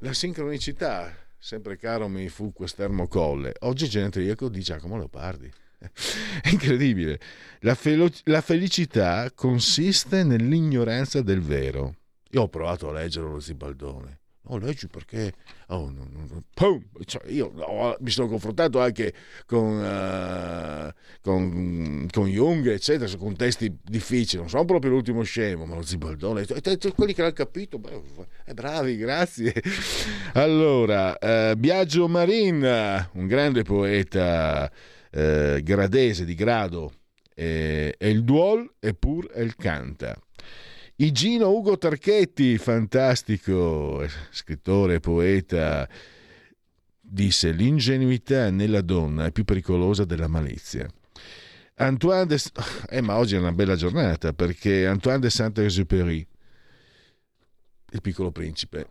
la 0.00 0.12
sincronicità, 0.12 1.14
sempre 1.38 1.78
caro 1.78 2.08
mi 2.08 2.28
fu 2.28 2.52
quest'ermo 2.52 3.08
colle. 3.08 3.54
Oggi 3.60 3.88
genetriaco 3.88 4.50
di 4.50 4.60
Giacomo 4.60 4.98
Leopardi. 4.98 5.50
È 6.42 6.48
incredibile. 6.48 7.18
La, 7.60 7.74
felo- 7.74 8.10
la, 8.24 8.40
felicità 8.40 9.30
consiste 9.34 10.22
nell'ignoranza 10.24 11.22
del 11.22 11.40
vero. 11.40 11.96
Io 12.30 12.42
ho 12.42 12.48
provato 12.48 12.88
a 12.88 12.92
leggere 12.92 13.26
lo 13.26 13.40
Zibaldone. 13.40 14.18
Oh, 14.44 14.56
leggi 14.56 14.88
perché 14.88 15.32
oh, 15.68 15.90
no, 15.90 16.08
no, 16.10 16.26
no. 16.28 16.82
Cioè, 17.04 17.30
io 17.30 17.52
oh, 17.54 17.96
mi 18.00 18.10
sono 18.10 18.26
confrontato 18.26 18.80
anche 18.80 19.14
con, 19.46 19.76
uh, 19.76 20.90
con, 21.22 22.08
con, 22.10 22.26
Jung, 22.26 22.66
eccetera, 22.66 23.14
con 23.16 23.36
testi 23.36 23.78
difficili. 23.80 24.40
Non 24.40 24.50
sono 24.50 24.64
proprio 24.64 24.90
l'ultimo 24.90 25.22
scemo, 25.22 25.66
ma 25.66 25.76
lo 25.76 25.82
Zibaldone, 25.82 26.42
e, 26.42 26.60
e, 26.64 26.78
e, 26.80 26.92
quelli 26.92 27.12
che 27.12 27.20
l'hanno 27.20 27.34
capito, 27.34 27.78
beh, 27.78 28.02
eh, 28.46 28.54
bravi, 28.54 28.96
grazie. 28.96 29.54
Allora, 30.32 31.16
uh, 31.20 31.56
Biagio 31.56 32.08
Marin, 32.08 33.08
un 33.12 33.26
grande 33.28 33.62
poeta 33.62 34.68
eh, 35.10 35.60
gradese 35.62 36.24
di 36.24 36.34
grado 36.34 36.92
eh, 37.34 37.94
il 37.98 38.22
duol 38.22 38.70
eppur 38.78 39.30
il 39.36 39.56
canta. 39.56 40.14
Igino 40.96 41.48
Ugo 41.50 41.78
Tarchetti, 41.78 42.58
fantastico 42.58 44.06
scrittore 44.30 44.96
e 44.96 45.00
poeta, 45.00 45.88
disse 47.00 47.52
l'ingenuità 47.52 48.50
nella 48.50 48.82
donna 48.82 49.24
è 49.24 49.32
più 49.32 49.44
pericolosa 49.44 50.04
della 50.04 50.28
malizia. 50.28 50.86
Antoine 51.76 52.26
de... 52.26 52.36
Eh, 52.90 53.00
ma 53.00 53.16
oggi 53.16 53.36
è 53.36 53.38
una 53.38 53.52
bella 53.52 53.74
giornata 53.74 54.34
perché 54.34 54.86
Antoine 54.86 55.20
de 55.20 55.30
Saint-Exupéry, 55.30 56.26
il 57.92 58.00
piccolo 58.02 58.30
principe, 58.30 58.88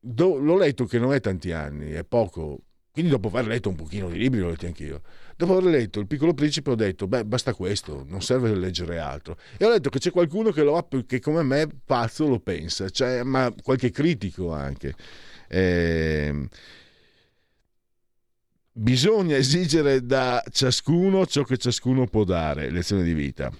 do... 0.00 0.36
l'ho 0.38 0.56
letto 0.56 0.86
che 0.86 0.98
non 0.98 1.14
è 1.14 1.20
tanti 1.20 1.52
anni, 1.52 1.92
è 1.92 2.02
poco, 2.02 2.62
quindi 2.90 3.12
dopo 3.12 3.28
aver 3.28 3.46
letto 3.46 3.68
un 3.68 3.76
pochino 3.76 4.08
di 4.08 4.18
libri, 4.18 4.40
l'ho 4.40 4.48
letto 4.48 4.66
anch'io. 4.66 5.02
Dopo 5.36 5.58
aver 5.58 5.70
letto 5.70 6.00
Il 6.00 6.06
piccolo 6.06 6.32
principe 6.32 6.70
ho 6.70 6.74
detto, 6.74 7.06
beh, 7.06 7.26
basta 7.26 7.52
questo, 7.52 8.04
non 8.08 8.22
serve 8.22 8.54
leggere 8.54 8.98
altro. 8.98 9.36
E 9.58 9.66
ho 9.66 9.68
letto 9.68 9.90
che 9.90 9.98
c'è 9.98 10.10
qualcuno 10.10 10.50
che, 10.50 10.62
lo 10.62 10.86
che 11.06 11.20
come 11.20 11.42
me 11.42 11.68
pazzo 11.84 12.26
lo 12.26 12.40
pensa, 12.40 12.88
cioè, 12.88 13.22
ma 13.22 13.52
qualche 13.62 13.90
critico 13.90 14.52
anche. 14.52 14.94
Eh, 15.48 16.48
bisogna 18.72 19.36
esigere 19.36 20.04
da 20.04 20.42
ciascuno 20.50 21.26
ciò 21.26 21.42
che 21.42 21.58
ciascuno 21.58 22.06
può 22.06 22.24
dare, 22.24 22.70
lezione 22.70 23.02
di 23.02 23.12
vita. 23.12 23.52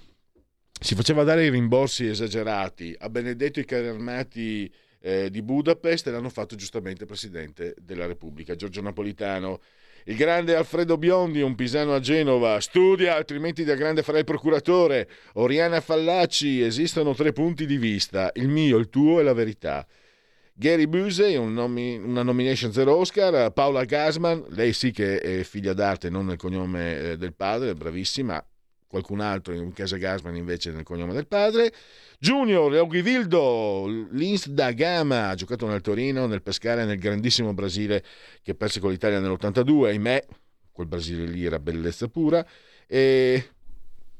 Si 0.78 0.94
faceva 0.94 1.24
dare 1.24 1.44
i 1.44 1.50
rimborsi 1.50 2.06
esagerati 2.06 2.94
a 2.98 3.10
Benedetto 3.10 3.60
i 3.60 3.64
carri 3.66 3.88
armati 3.88 4.70
eh, 5.00 5.30
di 5.30 5.42
Budapest 5.42 6.06
e 6.06 6.10
l'hanno 6.10 6.30
fatto 6.30 6.56
giustamente 6.56 7.04
Presidente 7.04 7.74
della 7.80 8.06
Repubblica, 8.06 8.56
Giorgio 8.56 8.80
Napolitano. 8.80 9.60
Il 10.08 10.14
grande 10.14 10.54
Alfredo 10.54 10.98
Biondi, 10.98 11.40
un 11.40 11.56
pisano 11.56 11.92
a 11.92 11.98
Genova, 11.98 12.60
studia, 12.60 13.16
altrimenti 13.16 13.64
da 13.64 13.74
grande 13.74 14.04
farà 14.04 14.18
il 14.18 14.24
procuratore. 14.24 15.08
Oriana 15.32 15.80
Fallaci, 15.80 16.62
esistono 16.62 17.12
tre 17.12 17.32
punti 17.32 17.66
di 17.66 17.76
vista, 17.76 18.30
il 18.34 18.46
mio, 18.46 18.76
il 18.76 18.88
tuo 18.88 19.18
e 19.18 19.24
la 19.24 19.32
verità. 19.32 19.84
Gary 20.54 20.86
Busey, 20.86 21.34
un 21.34 21.52
nomi- 21.52 21.98
una 21.98 22.22
nomination 22.22 22.72
zero 22.72 22.94
Oscar. 22.94 23.52
Paola 23.52 23.84
Gasman, 23.84 24.44
lei 24.50 24.72
sì 24.72 24.92
che 24.92 25.18
è 25.18 25.42
figlia 25.42 25.72
d'arte, 25.72 26.08
non 26.08 26.26
nel 26.26 26.36
cognome 26.36 26.98
eh, 26.98 27.16
del 27.16 27.34
padre, 27.34 27.74
bravissima. 27.74 28.40
Qualcun 28.88 29.20
altro 29.20 29.52
in 29.52 29.72
casa 29.72 29.96
Gasman 29.96 30.36
invece 30.36 30.70
nel 30.70 30.84
cognome 30.84 31.12
del 31.12 31.26
padre. 31.26 31.72
Junior, 32.18 32.74
Eughivildo, 32.74 33.86
Lins 34.10 34.48
da 34.48 34.72
Gama, 34.72 35.28
ha 35.28 35.34
giocato 35.34 35.66
nel 35.66 35.80
Torino, 35.80 36.26
nel 36.26 36.42
Pescara 36.42 36.84
nel 36.84 36.98
grandissimo 36.98 37.52
Brasile 37.52 38.04
che 38.42 38.54
perse 38.54 38.80
con 38.80 38.90
l'Italia 38.90 39.18
nell'82, 39.18 39.86
ahimè, 39.86 40.24
quel 40.70 40.86
Brasile 40.86 41.26
lì 41.26 41.44
era 41.44 41.58
bellezza 41.58 42.08
pura. 42.08 42.46
E 42.86 43.55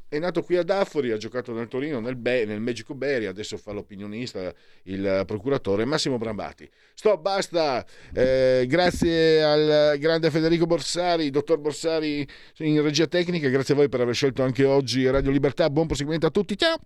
è 0.09 0.19
nato 0.19 0.43
qui 0.43 0.57
ad 0.57 0.71
Affori, 0.71 1.11
ha 1.11 1.17
giocato 1.17 1.53
nel 1.53 1.69
Torino, 1.69 1.99
nel, 2.01 2.17
Be- 2.17 2.45
nel 2.45 2.61
Magico 2.61 2.95
Berry, 2.95 3.27
adesso 3.27 3.57
fa 3.57 3.73
l'opinionista, 3.73 4.53
il 4.85 5.25
procuratore 5.27 5.85
Massimo 5.85 6.17
Brambati. 6.17 6.69
Stop, 6.95 7.21
basta. 7.21 7.85
Eh, 8.13 8.67
grazie 8.69 9.43
al 9.43 9.99
grande 9.99 10.31
Federico 10.31 10.67
Borsari, 10.67 11.31
dottor 11.31 11.59
Borsari 11.59 12.27
in 12.59 12.83
regia 12.83 13.07
tecnica, 13.07 13.49
grazie 13.49 13.75
a 13.75 13.77
voi 13.77 13.89
per 13.89 14.01
aver 14.01 14.15
scelto 14.15 14.43
anche 14.43 14.65
oggi 14.65 15.09
Radio 15.09 15.31
Libertà. 15.31 15.69
Buon 15.71 15.87
proseguimento 15.87 16.27
a 16.27 16.31
tutti, 16.31 16.57
ciao. 16.57 16.77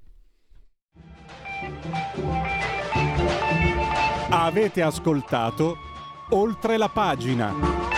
Avete 4.31 4.81
ascoltato 4.81 5.77
oltre 6.31 6.77
la 6.77 6.89
pagina. 6.89 7.90